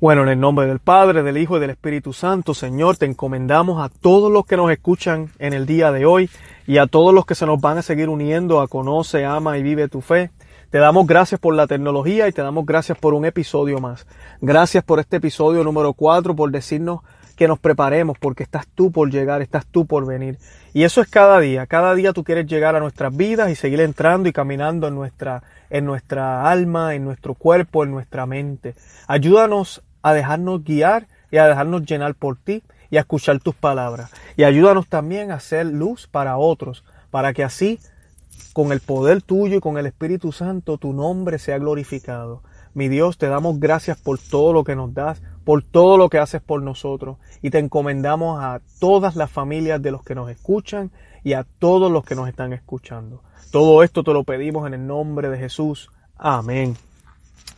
Bueno, 0.00 0.22
en 0.22 0.28
el 0.28 0.38
nombre 0.38 0.68
del 0.68 0.78
Padre, 0.78 1.24
del 1.24 1.38
Hijo 1.38 1.56
y 1.56 1.60
del 1.60 1.70
Espíritu 1.70 2.12
Santo, 2.12 2.54
Señor, 2.54 2.96
te 2.98 3.06
encomendamos 3.06 3.82
a 3.82 3.88
todos 3.88 4.30
los 4.30 4.46
que 4.46 4.56
nos 4.56 4.70
escuchan 4.70 5.32
en 5.40 5.54
el 5.54 5.66
día 5.66 5.90
de 5.90 6.06
hoy 6.06 6.30
y 6.68 6.78
a 6.78 6.86
todos 6.86 7.12
los 7.12 7.26
que 7.26 7.34
se 7.34 7.46
nos 7.46 7.60
van 7.60 7.78
a 7.78 7.82
seguir 7.82 8.08
uniendo 8.08 8.60
a 8.60 8.68
Conoce, 8.68 9.24
Ama 9.24 9.58
y 9.58 9.64
Vive 9.64 9.88
tu 9.88 10.00
Fe. 10.00 10.30
Te 10.70 10.78
damos 10.78 11.04
gracias 11.04 11.40
por 11.40 11.52
la 11.56 11.66
tecnología 11.66 12.28
y 12.28 12.32
te 12.32 12.42
damos 12.42 12.64
gracias 12.64 12.96
por 12.96 13.12
un 13.12 13.24
episodio 13.24 13.80
más. 13.80 14.06
Gracias 14.40 14.84
por 14.84 15.00
este 15.00 15.16
episodio 15.16 15.64
número 15.64 15.92
4, 15.94 16.36
por 16.36 16.52
decirnos 16.52 17.00
que 17.34 17.48
nos 17.48 17.58
preparemos, 17.58 18.18
porque 18.20 18.44
estás 18.44 18.68
tú 18.68 18.92
por 18.92 19.10
llegar, 19.10 19.42
estás 19.42 19.66
tú 19.66 19.84
por 19.84 20.06
venir. 20.06 20.38
Y 20.74 20.84
eso 20.84 21.00
es 21.00 21.08
cada 21.08 21.40
día. 21.40 21.66
Cada 21.66 21.94
día 21.96 22.12
tú 22.12 22.22
quieres 22.22 22.46
llegar 22.46 22.76
a 22.76 22.80
nuestras 22.80 23.16
vidas 23.16 23.50
y 23.50 23.56
seguir 23.56 23.80
entrando 23.80 24.28
y 24.28 24.32
caminando 24.32 24.86
en 24.86 24.94
nuestra, 24.94 25.42
en 25.70 25.84
nuestra 25.84 26.48
alma, 26.48 26.94
en 26.94 27.04
nuestro 27.04 27.34
cuerpo, 27.34 27.82
en 27.82 27.90
nuestra 27.90 28.26
mente. 28.26 28.74
Ayúdanos 29.08 29.82
a 30.02 30.12
dejarnos 30.12 30.64
guiar 30.64 31.06
y 31.30 31.38
a 31.38 31.46
dejarnos 31.46 31.84
llenar 31.84 32.14
por 32.14 32.36
ti 32.36 32.62
y 32.90 32.96
a 32.96 33.00
escuchar 33.00 33.40
tus 33.40 33.54
palabras. 33.54 34.10
Y 34.36 34.44
ayúdanos 34.44 34.86
también 34.88 35.30
a 35.30 35.36
hacer 35.36 35.66
luz 35.66 36.06
para 36.06 36.36
otros, 36.36 36.84
para 37.10 37.32
que 37.32 37.44
así, 37.44 37.78
con 38.52 38.72
el 38.72 38.80
poder 38.80 39.22
tuyo 39.22 39.56
y 39.56 39.60
con 39.60 39.78
el 39.78 39.86
Espíritu 39.86 40.32
Santo, 40.32 40.78
tu 40.78 40.92
nombre 40.92 41.38
sea 41.38 41.58
glorificado. 41.58 42.42
Mi 42.74 42.88
Dios, 42.88 43.18
te 43.18 43.28
damos 43.28 43.58
gracias 43.58 43.98
por 43.98 44.18
todo 44.18 44.52
lo 44.52 44.62
que 44.62 44.76
nos 44.76 44.94
das, 44.94 45.20
por 45.44 45.62
todo 45.62 45.96
lo 45.96 46.08
que 46.08 46.18
haces 46.18 46.40
por 46.40 46.62
nosotros. 46.62 47.16
Y 47.42 47.50
te 47.50 47.58
encomendamos 47.58 48.42
a 48.42 48.60
todas 48.78 49.16
las 49.16 49.30
familias 49.30 49.82
de 49.82 49.90
los 49.90 50.04
que 50.04 50.14
nos 50.14 50.30
escuchan 50.30 50.90
y 51.24 51.32
a 51.32 51.44
todos 51.58 51.90
los 51.90 52.04
que 52.04 52.14
nos 52.14 52.28
están 52.28 52.52
escuchando. 52.52 53.22
Todo 53.50 53.82
esto 53.82 54.04
te 54.04 54.12
lo 54.12 54.24
pedimos 54.24 54.66
en 54.66 54.74
el 54.74 54.86
nombre 54.86 55.28
de 55.30 55.38
Jesús. 55.38 55.90
Amén. 56.16 56.76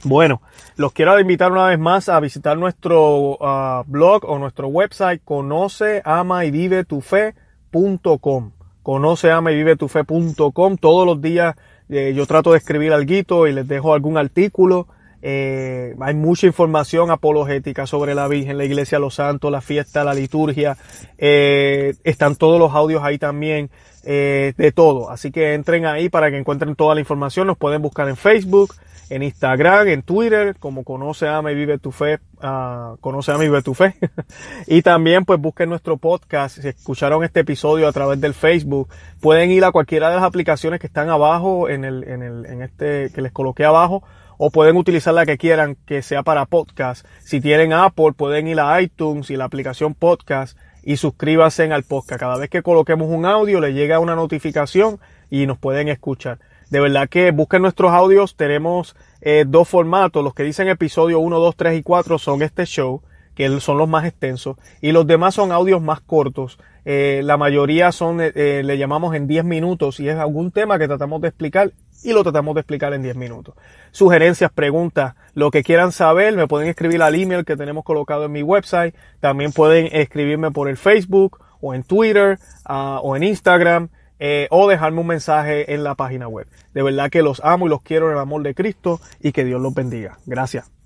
Bueno, 0.04 0.40
los 0.76 0.92
quiero 0.92 1.18
invitar 1.20 1.52
una 1.52 1.66
vez 1.66 1.78
más 1.78 2.08
a 2.08 2.18
visitar 2.20 2.56
nuestro 2.56 3.36
ah, 3.40 3.84
blog 3.86 4.24
o 4.24 4.38
nuestro 4.38 4.68
website 4.68 5.22
conoce, 5.24 6.02
ama 6.04 6.44
y 6.44 6.50
vive 6.50 6.84
tu 6.84 7.00
fe.com. 7.00 8.52
conoce, 8.82 9.30
ama 9.30 9.52
y 9.52 9.56
vive 9.56 9.76
tu 9.76 9.88
fe.com. 9.88 10.76
Todos 10.76 11.06
los 11.06 11.20
días 11.20 11.54
eh, 11.90 12.14
yo 12.14 12.24
trato 12.26 12.52
de 12.52 12.58
escribir 12.58 12.92
algo 12.92 13.46
y 13.46 13.52
les 13.52 13.66
dejo 13.66 13.92
algún 13.92 14.16
artículo. 14.16 14.86
Eh, 15.22 15.94
hay 16.00 16.14
mucha 16.14 16.46
información 16.46 17.10
apologética 17.10 17.86
sobre 17.86 18.14
la 18.14 18.26
Virgen, 18.26 18.56
la 18.56 18.64
Iglesia 18.64 18.98
los 18.98 19.16
Santos, 19.16 19.50
la 19.50 19.60
fiesta, 19.60 20.04
la 20.04 20.14
liturgia. 20.14 20.76
Eh, 21.18 21.94
están 22.04 22.36
todos 22.36 22.58
los 22.58 22.72
audios 22.72 23.02
ahí 23.02 23.18
también, 23.18 23.70
de 24.02 24.72
todo. 24.74 25.10
Así 25.10 25.30
que 25.30 25.54
entren 25.54 25.86
ahí 25.86 26.08
para 26.08 26.30
que 26.30 26.38
encuentren 26.38 26.74
toda 26.74 26.94
la 26.94 27.00
información. 27.00 27.46
Nos 27.46 27.58
pueden 27.58 27.82
buscar 27.82 28.08
en 28.08 28.16
Facebook, 28.16 28.74
en 29.10 29.24
Instagram, 29.24 29.88
en 29.88 30.02
Twitter, 30.02 30.56
como 30.58 30.84
Conoce, 30.84 31.26
Ama 31.28 31.50
y 31.50 31.56
Vive 31.56 31.78
tu 31.78 31.90
Fe, 31.90 32.20
uh, 32.42 32.96
Conoce, 33.00 33.32
Ama 33.32 33.44
y 33.44 33.48
Vive 33.48 33.62
tu 33.62 33.74
Fe. 33.74 33.96
y 34.68 34.82
también 34.82 35.24
pues 35.24 35.40
busquen 35.40 35.68
nuestro 35.68 35.96
podcast, 35.96 36.60
si 36.60 36.68
escucharon 36.68 37.24
este 37.24 37.40
episodio 37.40 37.88
a 37.88 37.92
través 37.92 38.20
del 38.20 38.34
Facebook, 38.34 38.88
pueden 39.20 39.50
ir 39.50 39.64
a 39.64 39.72
cualquiera 39.72 40.08
de 40.08 40.14
las 40.14 40.24
aplicaciones 40.24 40.78
que 40.78 40.86
están 40.86 41.10
abajo, 41.10 41.68
en 41.68 41.84
el, 41.84 42.04
en 42.04 42.22
el, 42.22 42.46
en 42.46 42.62
este, 42.62 43.10
que 43.12 43.20
les 43.20 43.32
coloqué 43.32 43.64
abajo, 43.64 44.04
o 44.38 44.50
pueden 44.50 44.76
utilizar 44.76 45.12
la 45.12 45.26
que 45.26 45.36
quieran 45.36 45.76
que 45.86 46.02
sea 46.02 46.22
para 46.22 46.46
podcast. 46.46 47.04
Si 47.18 47.40
tienen 47.40 47.72
Apple, 47.72 48.12
pueden 48.16 48.46
ir 48.46 48.60
a 48.60 48.80
iTunes 48.80 49.28
y 49.30 49.36
la 49.36 49.44
aplicación 49.44 49.94
podcast 49.94 50.56
y 50.84 50.96
suscríbanse 50.96 51.72
al 51.72 51.82
podcast. 51.84 52.20
Cada 52.20 52.38
vez 52.38 52.50
que 52.50 52.62
coloquemos 52.62 53.08
un 53.10 53.26
audio, 53.26 53.60
les 53.60 53.74
llega 53.74 53.98
una 53.98 54.14
notificación 54.14 54.98
y 55.30 55.46
nos 55.46 55.58
pueden 55.58 55.88
escuchar. 55.88 56.38
De 56.70 56.80
verdad 56.80 57.08
que 57.08 57.32
busquen 57.32 57.62
nuestros 57.62 57.90
audios. 57.90 58.36
Tenemos 58.36 58.94
eh, 59.20 59.44
dos 59.46 59.68
formatos. 59.68 60.22
Los 60.22 60.34
que 60.34 60.44
dicen 60.44 60.68
episodio 60.68 61.18
1, 61.18 61.38
2, 61.38 61.56
3 61.56 61.78
y 61.78 61.82
4 61.82 62.18
son 62.18 62.42
este 62.42 62.64
show, 62.64 63.02
que 63.34 63.60
son 63.60 63.76
los 63.76 63.88
más 63.88 64.04
extensos. 64.04 64.56
Y 64.80 64.92
los 64.92 65.06
demás 65.06 65.34
son 65.34 65.50
audios 65.50 65.82
más 65.82 66.00
cortos. 66.00 66.58
Eh, 66.84 67.22
la 67.24 67.36
mayoría 67.36 67.90
son, 67.92 68.18
eh, 68.20 68.62
le 68.64 68.78
llamamos 68.78 69.14
en 69.14 69.26
10 69.26 69.44
minutos 69.44 70.00
y 70.00 70.08
es 70.08 70.16
algún 70.16 70.52
tema 70.52 70.78
que 70.78 70.86
tratamos 70.86 71.20
de 71.20 71.28
explicar 71.28 71.72
y 72.02 72.12
lo 72.12 72.22
tratamos 72.22 72.54
de 72.54 72.60
explicar 72.60 72.92
en 72.94 73.02
10 73.02 73.16
minutos. 73.16 73.54
Sugerencias, 73.90 74.50
preguntas, 74.52 75.14
lo 75.34 75.50
que 75.50 75.62
quieran 75.62 75.92
saber, 75.92 76.36
me 76.36 76.46
pueden 76.46 76.68
escribir 76.68 77.02
al 77.02 77.14
email 77.14 77.44
que 77.44 77.56
tenemos 77.56 77.84
colocado 77.84 78.24
en 78.24 78.32
mi 78.32 78.42
website. 78.42 78.94
También 79.20 79.52
pueden 79.52 79.88
escribirme 79.92 80.50
por 80.50 80.68
el 80.68 80.76
Facebook 80.76 81.38
o 81.60 81.74
en 81.74 81.82
Twitter 81.82 82.38
uh, 82.68 82.98
o 83.02 83.16
en 83.16 83.22
Instagram. 83.22 83.88
Eh, 84.22 84.48
o 84.50 84.68
dejarme 84.68 85.00
un 85.00 85.06
mensaje 85.06 85.72
en 85.72 85.82
la 85.82 85.94
página 85.94 86.28
web. 86.28 86.46
De 86.74 86.82
verdad 86.82 87.08
que 87.08 87.22
los 87.22 87.40
amo 87.42 87.66
y 87.66 87.70
los 87.70 87.80
quiero 87.80 88.08
en 88.08 88.12
el 88.12 88.18
amor 88.18 88.42
de 88.42 88.54
Cristo 88.54 89.00
y 89.18 89.32
que 89.32 89.46
Dios 89.46 89.62
los 89.62 89.72
bendiga. 89.72 90.18
Gracias. 90.26 90.79